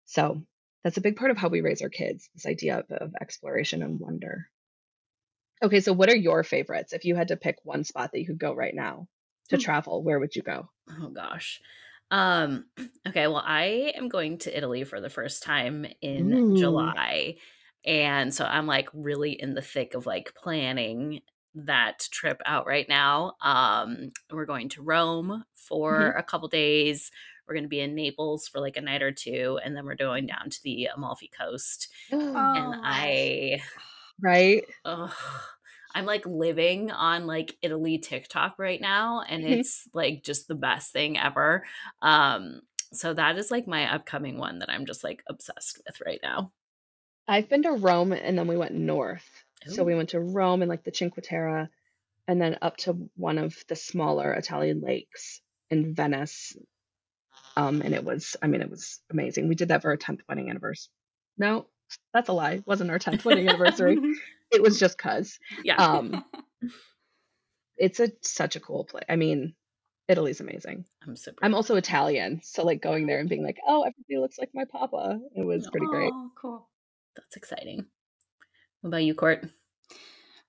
So 0.06 0.42
that's 0.82 0.96
a 0.96 1.02
big 1.02 1.16
part 1.16 1.30
of 1.30 1.36
how 1.36 1.48
we 1.48 1.60
raise 1.60 1.82
our 1.82 1.88
kids, 1.88 2.28
this 2.34 2.46
idea 2.46 2.80
of, 2.80 2.90
of 2.90 3.14
exploration 3.20 3.82
and 3.82 4.00
wonder. 4.00 4.48
Okay, 5.62 5.80
so 5.80 5.92
what 5.92 6.10
are 6.10 6.16
your 6.16 6.42
favorites? 6.42 6.92
If 6.92 7.04
you 7.04 7.14
had 7.14 7.28
to 7.28 7.36
pick 7.36 7.56
one 7.62 7.84
spot 7.84 8.10
that 8.12 8.18
you 8.18 8.26
could 8.26 8.38
go 8.38 8.54
right 8.54 8.74
now 8.74 9.06
to 9.48 9.56
hmm. 9.56 9.62
travel, 9.62 10.02
where 10.02 10.18
would 10.18 10.34
you 10.34 10.42
go? 10.42 10.68
Oh 10.90 11.08
gosh. 11.08 11.60
Um 12.10 12.66
okay, 13.08 13.28
well 13.28 13.42
I 13.44 13.92
am 13.96 14.08
going 14.08 14.38
to 14.38 14.56
Italy 14.56 14.84
for 14.84 15.00
the 15.00 15.10
first 15.10 15.42
time 15.42 15.86
in 16.00 16.32
Ooh. 16.32 16.56
July. 16.56 17.36
And 17.84 18.32
so 18.34 18.44
I'm 18.44 18.66
like 18.66 18.88
really 18.92 19.32
in 19.32 19.54
the 19.54 19.62
thick 19.62 19.94
of 19.94 20.06
like 20.06 20.34
planning 20.34 21.20
that 21.54 22.08
trip 22.10 22.40
out 22.44 22.66
right 22.66 22.88
now. 22.88 23.34
Um 23.40 24.10
we're 24.32 24.46
going 24.46 24.68
to 24.70 24.82
Rome 24.82 25.44
for 25.54 25.94
mm-hmm. 25.94 26.18
a 26.18 26.22
couple 26.22 26.48
days. 26.48 27.10
We're 27.46 27.54
going 27.54 27.64
to 27.64 27.68
be 27.68 27.80
in 27.80 27.96
Naples 27.96 28.46
for 28.46 28.60
like 28.60 28.76
a 28.76 28.80
night 28.80 29.02
or 29.02 29.12
two 29.12 29.58
and 29.64 29.76
then 29.76 29.84
we're 29.84 29.94
going 29.94 30.26
down 30.26 30.50
to 30.50 30.62
the 30.62 30.88
Amalfi 30.94 31.30
Coast. 31.36 31.88
Oh, 32.12 32.18
and 32.18 32.80
I 32.84 33.60
right? 34.20 34.64
I'm 35.94 36.06
like 36.06 36.26
living 36.26 36.90
on 36.90 37.26
like 37.26 37.56
Italy 37.62 37.98
TikTok 37.98 38.58
right 38.58 38.80
now, 38.80 39.22
and 39.28 39.44
mm-hmm. 39.44 39.54
it's 39.54 39.88
like 39.92 40.22
just 40.22 40.48
the 40.48 40.54
best 40.54 40.92
thing 40.92 41.18
ever. 41.18 41.64
Um, 42.00 42.62
so 42.92 43.14
that 43.14 43.38
is 43.38 43.50
like 43.50 43.66
my 43.66 43.92
upcoming 43.92 44.38
one 44.38 44.58
that 44.58 44.70
I'm 44.70 44.86
just 44.86 45.02
like 45.02 45.22
obsessed 45.28 45.80
with 45.86 46.00
right 46.04 46.20
now. 46.22 46.52
I've 47.26 47.48
been 47.48 47.62
to 47.62 47.72
Rome 47.72 48.12
and 48.12 48.36
then 48.36 48.46
we 48.46 48.56
went 48.56 48.74
north. 48.74 49.26
Ooh. 49.66 49.72
So 49.72 49.84
we 49.84 49.94
went 49.94 50.10
to 50.10 50.20
Rome 50.20 50.62
and 50.62 50.68
like 50.68 50.84
the 50.84 50.92
Cinque 50.92 51.22
Terre 51.22 51.70
and 52.28 52.40
then 52.40 52.58
up 52.62 52.76
to 52.78 53.08
one 53.16 53.38
of 53.38 53.56
the 53.68 53.76
smaller 53.76 54.32
Italian 54.32 54.80
lakes 54.80 55.40
in 55.70 55.94
Venice. 55.94 56.56
Um, 57.56 57.82
and 57.82 57.94
it 57.94 58.04
was, 58.04 58.36
I 58.42 58.46
mean, 58.46 58.60
it 58.60 58.70
was 58.70 59.00
amazing. 59.10 59.48
We 59.48 59.54
did 59.54 59.68
that 59.68 59.82
for 59.82 59.90
our 59.90 59.96
10th 59.96 60.20
wedding 60.28 60.50
anniversary. 60.50 60.90
No, 61.38 61.66
that's 62.12 62.28
a 62.28 62.32
lie. 62.32 62.52
It 62.52 62.66
wasn't 62.66 62.90
our 62.90 62.98
10th 62.98 63.24
wedding 63.24 63.48
anniversary. 63.48 63.98
it 64.52 64.62
was 64.62 64.78
just 64.78 64.98
cuz. 64.98 65.38
Yeah. 65.64 65.76
Um, 65.76 66.24
it's 67.76 68.00
a 68.00 68.12
such 68.22 68.56
a 68.56 68.60
cool 68.60 68.84
place. 68.84 69.04
I 69.08 69.16
mean, 69.16 69.54
Italy's 70.08 70.40
amazing. 70.40 70.84
I'm 71.06 71.16
super. 71.16 71.44
I'm 71.44 71.54
also 71.54 71.76
Italian, 71.76 72.40
so 72.42 72.64
like 72.64 72.82
going 72.82 73.06
there 73.06 73.18
and 73.18 73.28
being 73.28 73.44
like, 73.44 73.58
oh, 73.66 73.82
everybody 73.82 74.18
looks 74.18 74.38
like 74.38 74.50
my 74.54 74.64
papa. 74.70 75.18
It 75.34 75.44
was 75.44 75.68
pretty 75.70 75.86
great. 75.86 76.12
Oh, 76.12 76.30
cool. 76.40 76.68
That's 77.16 77.36
exciting. 77.36 77.86
What 78.80 78.88
about 78.88 79.04
you, 79.04 79.14
Court? 79.14 79.46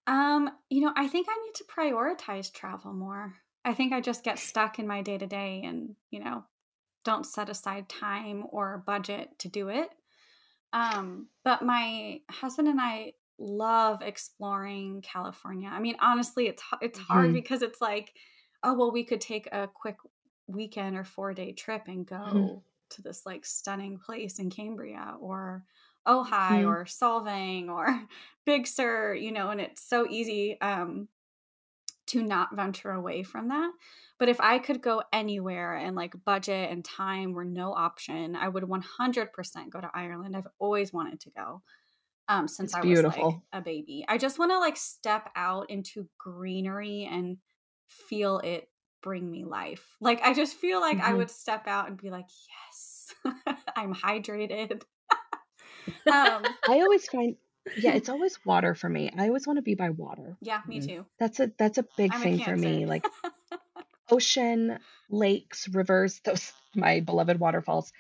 Um, 0.07 0.49
you 0.69 0.81
know, 0.81 0.91
I 0.95 1.07
think 1.07 1.27
I 1.29 1.45
need 1.45 1.55
to 1.55 1.63
prioritize 1.65 2.51
travel 2.51 2.93
more. 2.93 3.35
I 3.63 3.73
think 3.73 3.93
I 3.93 4.01
just 4.01 4.23
get 4.23 4.39
stuck 4.39 4.79
in 4.79 4.87
my 4.87 5.01
day 5.01 5.17
to 5.17 5.27
day 5.27 5.61
and, 5.65 5.95
you 6.09 6.21
know, 6.21 6.43
don't 7.05 7.25
set 7.25 7.49
aside 7.49 7.87
time 7.87 8.45
or 8.49 8.83
budget 8.85 9.29
to 9.39 9.47
do 9.47 9.69
it. 9.69 9.89
Um, 10.73 11.27
but 11.43 11.61
my 11.61 12.21
husband 12.29 12.67
and 12.67 12.81
I 12.81 13.13
love 13.43 14.01
exploring 14.01 15.01
California. 15.01 15.69
I 15.71 15.79
mean, 15.79 15.95
honestly, 15.99 16.47
it's 16.47 16.63
it's 16.81 16.99
hard 16.99 17.25
mm-hmm. 17.25 17.33
because 17.33 17.61
it's 17.61 17.81
like, 17.81 18.13
oh 18.63 18.73
well, 18.73 18.91
we 18.91 19.03
could 19.03 19.21
take 19.21 19.47
a 19.51 19.67
quick 19.67 19.97
weekend 20.47 20.97
or 20.97 21.03
four 21.03 21.33
day 21.33 21.51
trip 21.53 21.83
and 21.87 22.05
go 22.05 22.15
mm-hmm. 22.15 22.57
to 22.91 23.01
this 23.01 23.25
like 23.25 23.45
stunning 23.45 23.97
place 23.97 24.39
in 24.39 24.49
Cambria 24.49 25.15
or 25.19 25.63
Ojai 26.07 26.29
mm-hmm. 26.29 26.67
or 26.67 26.85
Solvang 26.85 27.69
or 27.69 27.87
Big 28.45 28.67
Sur, 28.67 29.13
you 29.13 29.31
know, 29.31 29.49
and 29.49 29.61
it's 29.61 29.87
so 29.87 30.05
easy 30.09 30.59
um, 30.61 31.07
to 32.07 32.21
not 32.21 32.55
venture 32.55 32.91
away 32.91 33.23
from 33.23 33.49
that. 33.49 33.71
But 34.19 34.29
if 34.29 34.39
I 34.39 34.59
could 34.59 34.81
go 34.81 35.03
anywhere 35.11 35.75
and 35.75 35.95
like 35.95 36.13
budget 36.25 36.69
and 36.71 36.83
time 36.83 37.33
were 37.33 37.45
no 37.45 37.73
option, 37.73 38.35
I 38.35 38.47
would 38.47 38.63
100% 38.63 39.69
go 39.69 39.81
to 39.81 39.91
Ireland. 39.93 40.35
I've 40.35 40.47
always 40.59 40.93
wanted 40.93 41.21
to 41.21 41.29
go 41.31 41.61
um, 42.27 42.47
since 42.47 42.73
it's 42.73 42.85
I 42.85 42.87
was 42.87 43.03
like 43.03 43.35
a 43.51 43.61
baby. 43.61 44.05
I 44.07 44.17
just 44.17 44.39
want 44.39 44.51
to 44.51 44.59
like 44.59 44.77
step 44.77 45.29
out 45.35 45.69
into 45.69 46.07
greenery 46.17 47.07
and 47.11 47.37
feel 47.87 48.39
it 48.39 48.69
bring 49.01 49.29
me 49.29 49.43
life. 49.43 49.85
Like 49.99 50.21
I 50.23 50.33
just 50.33 50.55
feel 50.55 50.79
like 50.79 50.97
mm-hmm. 50.97 51.11
I 51.11 51.13
would 51.13 51.29
step 51.29 51.67
out 51.67 51.89
and 51.89 51.97
be 51.97 52.09
like, 52.09 52.27
yes, 52.49 53.13
I'm 53.75 53.93
hydrated. 53.93 54.81
um, 56.11 56.43
I 56.67 56.79
always 56.79 57.05
find 57.07 57.35
yeah, 57.77 57.93
it's 57.93 58.09
always 58.09 58.37
water 58.45 58.75
for 58.75 58.89
me. 58.89 59.11
I 59.17 59.27
always 59.27 59.47
want 59.47 59.57
to 59.57 59.63
be 59.63 59.75
by 59.75 59.89
water. 59.89 60.37
Yeah, 60.41 60.61
me 60.67 60.79
mm-hmm. 60.79 60.87
too. 60.87 61.05
That's 61.19 61.39
a 61.39 61.51
that's 61.57 61.77
a 61.77 61.85
big 61.97 62.13
I'm 62.13 62.21
thing 62.21 62.41
a 62.41 62.45
for 62.45 62.55
me. 62.55 62.85
Like 62.85 63.05
ocean, 64.09 64.79
lakes, 65.09 65.67
rivers, 65.69 66.19
those 66.23 66.51
my 66.75 66.99
beloved 67.01 67.39
waterfalls. 67.39 67.91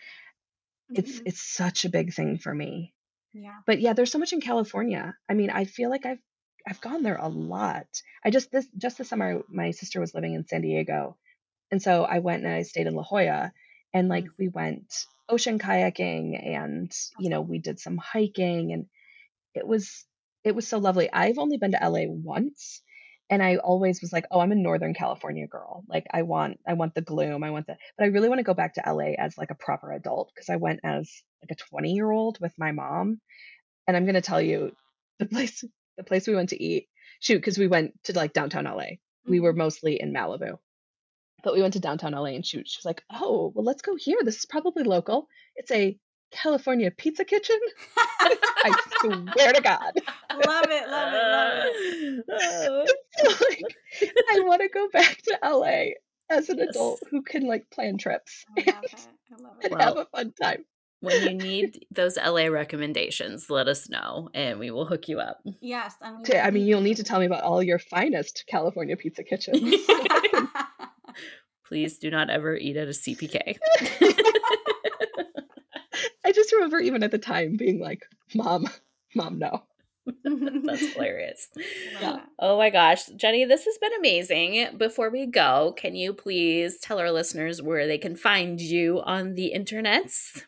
It's 0.93 1.13
mm-hmm. 1.13 1.27
it's 1.27 1.41
such 1.41 1.85
a 1.85 1.89
big 1.89 2.13
thing 2.13 2.37
for 2.37 2.53
me. 2.53 2.92
Yeah. 3.33 3.55
But 3.65 3.81
yeah, 3.81 3.93
there's 3.93 4.11
so 4.11 4.19
much 4.19 4.33
in 4.33 4.41
California. 4.41 5.15
I 5.29 5.33
mean, 5.33 5.49
I 5.49 5.65
feel 5.65 5.89
like 5.89 6.05
I've 6.05 6.21
I've 6.67 6.81
gone 6.81 7.03
there 7.03 7.17
a 7.17 7.27
lot. 7.27 7.87
I 8.23 8.29
just 8.29 8.51
this 8.51 8.67
just 8.77 8.97
this 8.97 9.09
summer 9.09 9.41
my 9.49 9.71
sister 9.71 9.99
was 9.99 10.13
living 10.13 10.33
in 10.33 10.47
San 10.47 10.61
Diego. 10.61 11.17
And 11.71 11.81
so 11.81 12.03
I 12.03 12.19
went 12.19 12.43
and 12.43 12.53
I 12.53 12.61
stayed 12.61 12.87
in 12.87 12.95
La 12.95 13.03
Jolla 13.03 13.51
and 13.93 14.07
like 14.07 14.25
mm-hmm. 14.25 14.43
we 14.43 14.47
went 14.49 15.05
ocean 15.27 15.59
kayaking 15.59 16.39
and 16.55 16.91
you 17.19 17.29
know, 17.29 17.41
we 17.41 17.59
did 17.59 17.79
some 17.79 17.97
hiking 17.97 18.71
and 18.71 18.85
it 19.53 19.67
was 19.67 20.05
it 20.43 20.55
was 20.55 20.67
so 20.67 20.77
lovely. 20.77 21.11
I've 21.11 21.39
only 21.39 21.57
been 21.57 21.71
to 21.71 21.89
LA 21.89 22.05
once 22.07 22.81
and 23.29 23.41
I 23.41 23.57
always 23.57 24.01
was 24.01 24.11
like, 24.11 24.25
oh, 24.31 24.39
I'm 24.39 24.51
a 24.51 24.55
Northern 24.55 24.93
California 24.93 25.47
girl. 25.47 25.83
Like 25.87 26.05
I 26.11 26.23
want, 26.23 26.59
I 26.67 26.73
want 26.73 26.93
the 26.93 27.01
gloom. 27.01 27.43
I 27.43 27.51
want 27.51 27.67
the, 27.67 27.77
but 27.97 28.03
I 28.03 28.07
really 28.07 28.29
want 28.29 28.39
to 28.39 28.43
go 28.43 28.53
back 28.53 28.75
to 28.75 28.83
LA 28.85 29.13
as 29.17 29.37
like 29.37 29.51
a 29.51 29.55
proper 29.55 29.91
adult 29.91 30.31
because 30.33 30.49
I 30.49 30.57
went 30.57 30.81
as 30.83 31.09
like 31.41 31.51
a 31.51 31.69
20 31.69 31.91
year 31.91 32.11
old 32.11 32.39
with 32.39 32.53
my 32.57 32.71
mom. 32.71 33.19
And 33.87 33.97
I'm 33.97 34.05
going 34.05 34.15
to 34.15 34.21
tell 34.21 34.41
you 34.41 34.75
the 35.19 35.25
place, 35.25 35.63
the 35.97 36.03
place 36.03 36.27
we 36.27 36.35
went 36.35 36.49
to 36.49 36.61
eat, 36.61 36.87
shoot, 37.19 37.37
because 37.37 37.57
we 37.57 37.67
went 37.67 37.93
to 38.05 38.13
like 38.13 38.33
downtown 38.33 38.65
LA. 38.65 38.97
We 39.27 39.39
were 39.39 39.51
mm-hmm. 39.51 39.59
mostly 39.59 40.01
in 40.01 40.13
Malibu. 40.13 40.57
but 41.43 41.53
we 41.53 41.61
went 41.61 41.73
to 41.73 41.79
downtown 41.79 42.13
LA 42.13 42.35
and 42.35 42.45
shoot. 42.45 42.67
she 42.67 42.79
was 42.79 42.85
like, 42.85 43.03
"Oh, 43.11 43.51
well, 43.55 43.65
let's 43.65 43.81
go 43.81 43.95
here. 43.95 44.19
This 44.23 44.37
is 44.37 44.45
probably 44.45 44.83
local. 44.83 45.27
It's 45.55 45.71
a 45.71 45.97
California 46.33 46.91
Pizza 46.91 47.23
Kitchen." 47.23 47.59
I 47.97 48.73
swear 48.99 49.53
to 49.53 49.61
God. 49.61 49.93
Love 50.45 50.65
it, 50.69 50.89
love 50.89 51.13
it, 51.13 52.25
love 52.27 52.27
it. 52.27 52.55
so, 52.63 52.85
like, 53.49 53.77
I 54.31 54.39
want 54.41 54.61
to 54.61 54.69
go 54.69 54.89
back 54.89 55.21
to 55.23 55.39
LA 55.43 55.93
as 56.29 56.49
an 56.49 56.57
yes. 56.57 56.69
adult 56.69 57.01
who 57.11 57.21
can 57.21 57.45
like 57.47 57.69
plan 57.69 57.97
trips 57.97 58.45
I 58.57 58.61
love 58.61 58.83
it. 58.83 59.07
I 59.31 59.43
love 59.43 59.57
it. 59.61 59.65
and 59.71 59.71
well, 59.71 59.81
have 59.81 59.97
a 59.97 60.05
fun 60.05 60.33
time. 60.41 60.65
When 61.01 61.21
you 61.21 61.33
need 61.33 61.85
those 61.91 62.15
LA 62.15 62.45
recommendations, 62.45 63.49
let 63.49 63.67
us 63.67 63.89
know 63.89 64.29
and 64.33 64.57
we 64.57 64.71
will 64.71 64.85
hook 64.85 65.09
you 65.09 65.19
up. 65.19 65.41
Yes. 65.59 65.95
I 66.01 66.11
mean, 66.11 66.23
I 66.41 66.51
mean 66.51 66.65
you'll 66.65 66.81
need 66.81 66.95
to 66.97 67.03
tell 67.03 67.19
me 67.19 67.25
about 67.25 67.43
all 67.43 67.61
your 67.61 67.77
finest 67.77 68.45
California 68.47 68.95
pizza 68.95 69.23
kitchens. 69.23 69.61
Please 71.65 71.97
do 71.97 72.09
not 72.09 72.29
ever 72.29 72.55
eat 72.55 72.77
at 72.77 72.87
a 72.87 72.91
CPK. 72.91 73.57
I 76.53 76.55
just 76.55 76.71
remember 76.71 76.79
even 76.79 77.03
at 77.03 77.11
the 77.11 77.17
time 77.17 77.57
being 77.57 77.79
like, 77.79 78.05
Mom, 78.35 78.67
Mom, 79.15 79.39
no. 79.39 79.63
That's 80.23 80.93
hilarious. 80.93 81.47
Yeah. 81.99 82.19
Oh 82.37 82.57
my 82.57 82.69
gosh. 82.69 83.05
Jenny, 83.15 83.45
this 83.45 83.65
has 83.65 83.77
been 83.77 83.93
amazing. 83.97 84.77
Before 84.77 85.09
we 85.09 85.25
go, 85.25 85.73
can 85.77 85.95
you 85.95 86.13
please 86.13 86.77
tell 86.79 86.99
our 86.99 87.11
listeners 87.11 87.61
where 87.61 87.87
they 87.87 87.97
can 87.97 88.15
find 88.15 88.59
you 88.59 89.01
on 89.01 89.33
the 89.33 89.53
internets? 89.55 90.43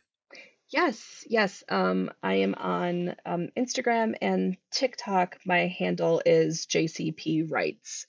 Yes, 0.69 1.23
yes. 1.29 1.63
Um, 1.69 2.11
I 2.21 2.35
am 2.35 2.53
on 2.55 3.15
um, 3.25 3.47
Instagram 3.57 4.15
and 4.21 4.57
TikTok. 4.71 5.37
My 5.45 5.67
handle 5.67 6.21
is 6.25 6.67
JCP 6.67 7.49
Writes. 7.49 8.07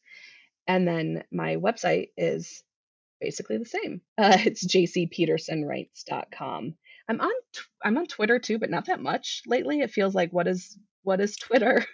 And 0.66 0.86
then 0.86 1.24
my 1.30 1.56
website 1.56 2.08
is 2.16 2.64
basically 3.20 3.58
the 3.58 3.66
same. 3.66 4.00
Uh, 4.18 4.38
it's 4.44 4.66
jcpetersonwrites.com. 4.66 6.74
I'm 7.08 7.20
on 7.20 7.32
I'm 7.84 7.98
on 7.98 8.06
Twitter 8.06 8.38
too, 8.38 8.58
but 8.58 8.70
not 8.70 8.86
that 8.86 9.00
much 9.00 9.42
lately. 9.46 9.80
It 9.80 9.90
feels 9.90 10.14
like 10.14 10.32
what 10.32 10.46
is 10.46 10.76
what 11.02 11.20
is 11.20 11.36
Twitter? 11.36 11.84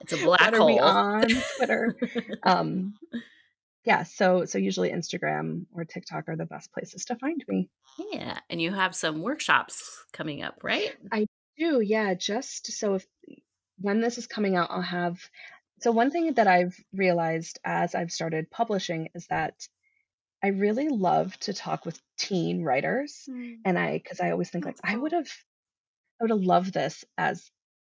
It's 0.00 0.12
a 0.12 0.16
black 0.24 0.40
what 0.40 0.54
hole. 0.54 0.62
Are 0.62 0.72
we 0.72 0.78
on 0.78 1.42
Twitter? 1.56 1.96
um, 2.42 2.94
yeah, 3.84 4.04
so 4.04 4.44
so 4.44 4.58
usually 4.58 4.90
Instagram 4.90 5.66
or 5.74 5.84
TikTok 5.84 6.28
are 6.28 6.36
the 6.36 6.46
best 6.46 6.72
places 6.72 7.04
to 7.06 7.16
find 7.16 7.44
me. 7.48 7.68
Yeah, 8.12 8.38
and 8.48 8.62
you 8.62 8.72
have 8.72 8.94
some 8.94 9.20
workshops 9.22 10.04
coming 10.12 10.42
up, 10.42 10.60
right? 10.62 10.94
I 11.10 11.26
do. 11.58 11.80
Yeah, 11.80 12.14
just 12.14 12.72
so 12.72 12.94
if 12.94 13.06
when 13.80 14.00
this 14.00 14.18
is 14.18 14.26
coming 14.26 14.56
out, 14.56 14.70
I'll 14.70 14.82
have. 14.82 15.18
So 15.80 15.90
one 15.90 16.12
thing 16.12 16.32
that 16.34 16.46
I've 16.46 16.76
realized 16.94 17.58
as 17.64 17.96
I've 17.96 18.12
started 18.12 18.52
publishing 18.52 19.08
is 19.16 19.26
that 19.26 19.54
I 20.42 20.48
really 20.48 20.88
love 20.88 21.38
to 21.40 21.52
talk 21.52 21.86
with 21.86 22.00
teen 22.18 22.62
writers, 22.62 23.28
mm. 23.30 23.56
and 23.64 23.78
I 23.78 23.98
because 23.98 24.20
I 24.20 24.30
always 24.30 24.50
think 24.50 24.64
That's 24.64 24.80
like 24.82 24.92
cool. 24.92 24.98
I 24.98 25.02
would 25.02 25.12
have, 25.12 25.28
I 26.20 26.24
would 26.24 26.30
have 26.30 26.42
loved 26.42 26.74
this 26.74 27.04
as 27.16 27.50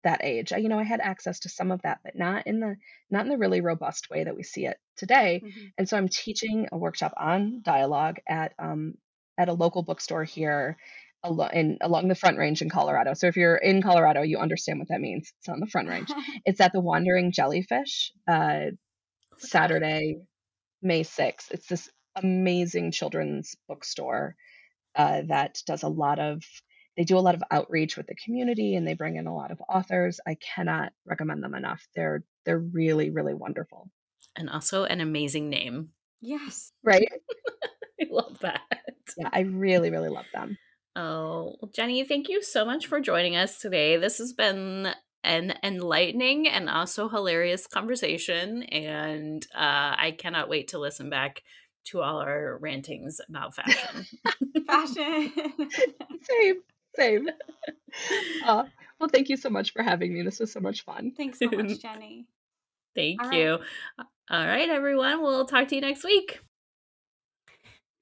that 0.04 0.24
age. 0.24 0.52
I, 0.52 0.56
you 0.56 0.68
know, 0.68 0.78
I 0.78 0.84
had 0.84 1.00
access 1.00 1.40
to 1.40 1.48
some 1.48 1.70
of 1.70 1.82
that, 1.82 2.00
but 2.02 2.16
not 2.16 2.46
in 2.46 2.60
the 2.60 2.76
not 3.10 3.24
in 3.24 3.30
the 3.30 3.38
really 3.38 3.60
robust 3.60 4.10
way 4.10 4.24
that 4.24 4.36
we 4.36 4.42
see 4.42 4.66
it 4.66 4.76
today. 4.96 5.42
Mm-hmm. 5.44 5.66
And 5.78 5.88
so 5.88 5.96
I'm 5.96 6.08
teaching 6.08 6.68
a 6.72 6.78
workshop 6.78 7.14
on 7.16 7.60
dialogue 7.62 8.18
at 8.28 8.52
um, 8.58 8.94
at 9.38 9.48
a 9.48 9.54
local 9.54 9.82
bookstore 9.82 10.24
here 10.24 10.76
in 11.52 11.78
along 11.80 12.08
the 12.08 12.14
Front 12.14 12.38
Range 12.38 12.60
in 12.60 12.68
Colorado. 12.68 13.14
So 13.14 13.28
if 13.28 13.36
you're 13.36 13.56
in 13.56 13.82
Colorado, 13.82 14.22
you 14.22 14.38
understand 14.38 14.78
what 14.78 14.88
that 14.88 15.00
means. 15.00 15.32
It's 15.38 15.48
on 15.48 15.60
the 15.60 15.66
Front 15.66 15.88
Range. 15.88 16.10
it's 16.44 16.60
at 16.60 16.72
the 16.72 16.80
Wandering 16.80 17.32
Jellyfish, 17.32 18.12
uh, 18.28 18.70
Saturday, 19.38 20.18
May 20.82 21.04
6th. 21.04 21.52
It's 21.52 21.66
this 21.68 21.88
amazing 22.16 22.92
children's 22.92 23.56
bookstore 23.68 24.36
uh, 24.94 25.22
that 25.28 25.58
does 25.66 25.82
a 25.82 25.88
lot 25.88 26.18
of 26.18 26.42
they 26.96 27.04
do 27.04 27.16
a 27.16 27.20
lot 27.20 27.34
of 27.34 27.42
outreach 27.50 27.96
with 27.96 28.06
the 28.06 28.14
community 28.14 28.74
and 28.74 28.86
they 28.86 28.94
bring 28.94 29.16
in 29.16 29.26
a 29.26 29.34
lot 29.34 29.50
of 29.50 29.62
authors. 29.66 30.20
I 30.26 30.36
cannot 30.36 30.92
recommend 31.06 31.42
them 31.42 31.54
enough. 31.54 31.86
They're 31.94 32.24
they're 32.44 32.58
really 32.58 33.10
really 33.10 33.34
wonderful. 33.34 33.90
And 34.36 34.50
also 34.50 34.84
an 34.84 35.00
amazing 35.00 35.48
name. 35.48 35.90
Yes. 36.20 36.72
Right? 36.82 37.08
I 38.00 38.06
love 38.10 38.38
that. 38.40 38.60
Yeah 39.16 39.28
i 39.32 39.40
really 39.40 39.90
really 39.90 40.08
love 40.08 40.26
them. 40.34 40.58
Oh 40.94 41.56
jenny 41.74 42.04
thank 42.04 42.28
you 42.28 42.42
so 42.42 42.64
much 42.64 42.86
for 42.86 43.00
joining 43.00 43.36
us 43.36 43.58
today. 43.58 43.96
This 43.96 44.18
has 44.18 44.32
been 44.32 44.92
an 45.24 45.54
enlightening 45.62 46.48
and 46.48 46.68
also 46.68 47.08
hilarious 47.08 47.66
conversation 47.68 48.64
and 48.64 49.46
uh, 49.54 49.94
i 49.96 50.16
cannot 50.18 50.48
wait 50.48 50.66
to 50.66 50.80
listen 50.80 51.08
back 51.10 51.42
to 51.84 52.00
all 52.00 52.18
our 52.18 52.58
rantings 52.58 53.20
about 53.28 53.54
fashion. 53.54 54.06
fashion. 54.66 55.32
same, 56.22 56.56
same. 56.96 57.28
Uh, 58.44 58.64
well, 58.98 59.08
thank 59.08 59.28
you 59.28 59.36
so 59.36 59.50
much 59.50 59.72
for 59.72 59.82
having 59.82 60.14
me. 60.14 60.22
This 60.22 60.40
was 60.40 60.52
so 60.52 60.60
much 60.60 60.84
fun. 60.84 61.12
Thanks 61.16 61.38
so 61.38 61.50
much, 61.50 61.78
Jenny. 61.82 62.26
Thank 62.94 63.22
all 63.22 63.32
you. 63.32 63.50
Right. 63.52 64.06
All 64.30 64.46
right, 64.46 64.68
everyone. 64.68 65.22
We'll 65.22 65.46
talk 65.46 65.68
to 65.68 65.74
you 65.74 65.80
next 65.80 66.04
week. 66.04 66.40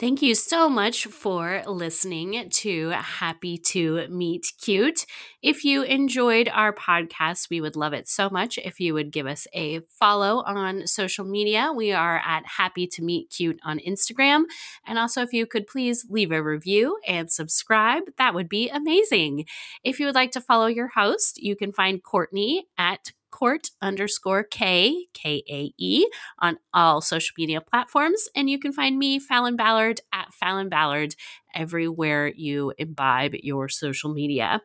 Thank 0.01 0.23
you 0.23 0.35
so 0.35 0.71
much 0.71 1.05
for 1.05 1.63
listening 1.67 2.49
to 2.49 2.89
Happy 2.89 3.59
to 3.59 4.09
Meet 4.09 4.55
Cute. 4.59 5.05
If 5.43 5.63
you 5.63 5.83
enjoyed 5.83 6.49
our 6.49 6.73
podcast, 6.73 7.51
we 7.51 7.61
would 7.61 7.77
love 7.77 7.93
it 7.93 8.09
so 8.09 8.31
much 8.31 8.57
if 8.57 8.81
you 8.81 8.95
would 8.95 9.13
give 9.13 9.27
us 9.27 9.47
a 9.55 9.81
follow 9.91 10.43
on 10.45 10.87
social 10.87 11.27
media. 11.27 11.71
We 11.77 11.93
are 11.93 12.17
at 12.17 12.47
Happy 12.47 12.87
to 12.87 13.03
Meet 13.03 13.29
Cute 13.29 13.61
on 13.63 13.79
Instagram. 13.79 14.45
And 14.87 14.99
also, 14.99 15.21
if 15.21 15.35
you 15.35 15.45
could 15.45 15.67
please 15.67 16.07
leave 16.09 16.33
a 16.33 16.43
review 16.43 16.97
and 17.07 17.31
subscribe, 17.31 18.05
that 18.17 18.33
would 18.33 18.49
be 18.49 18.71
amazing. 18.71 19.45
If 19.85 20.01
you 20.01 20.07
would 20.07 20.15
like 20.15 20.31
to 20.31 20.41
follow 20.41 20.67
your 20.67 20.89
host, 20.89 21.37
you 21.43 21.55
can 21.55 21.75
find 21.75 22.03
Courtney 22.03 22.69
at 22.79 23.13
court 23.41 23.71
underscore 23.81 24.45
K, 24.45 25.07
K 25.15 25.43
A 25.49 25.73
E, 25.79 26.07
on 26.39 26.59
all 26.75 27.01
social 27.01 27.33
media 27.39 27.63
platforms. 27.63 28.29
And 28.37 28.51
you 28.51 28.59
can 28.59 28.71
find 28.71 28.99
me, 28.99 29.19
Falon 29.19 29.57
Ballard, 29.57 30.03
at 30.13 30.35
Falon 30.35 30.69
Ballard, 30.69 31.17
everywhere 31.55 32.29
you 32.29 32.75
imbibe 32.77 33.33
your 33.43 33.71
social 33.71 34.13
media. 34.13 34.61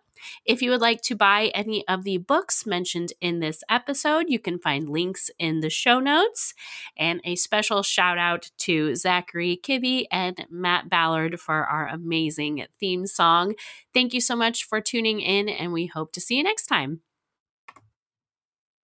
If 0.45 0.61
you 0.61 0.71
would 0.71 0.81
like 0.81 1.01
to 1.03 1.15
buy 1.15 1.51
any 1.53 1.87
of 1.87 2.03
the 2.03 2.17
books 2.17 2.65
mentioned 2.65 3.13
in 3.21 3.39
this 3.39 3.63
episode, 3.69 4.25
you 4.27 4.39
can 4.39 4.59
find 4.59 4.89
links 4.89 5.31
in 5.39 5.61
the 5.61 5.69
show 5.69 5.99
notes. 5.99 6.53
And 6.97 7.21
a 7.23 7.35
special 7.35 7.81
shout 7.81 8.17
out 8.17 8.51
to 8.59 8.95
Zachary 8.95 9.57
Kibbe 9.61 10.05
and 10.11 10.45
Matt 10.49 10.89
Ballard 10.89 11.39
for 11.39 11.65
our 11.65 11.87
amazing 11.87 12.65
theme 12.77 13.07
song. 13.07 13.55
Thank 13.93 14.13
you 14.13 14.21
so 14.21 14.35
much 14.35 14.65
for 14.65 14.81
tuning 14.81 15.21
in, 15.21 15.47
and 15.47 15.71
we 15.71 15.85
hope 15.85 16.11
to 16.11 16.21
see 16.21 16.35
you 16.35 16.43
next 16.43 16.67
time. 16.67 16.99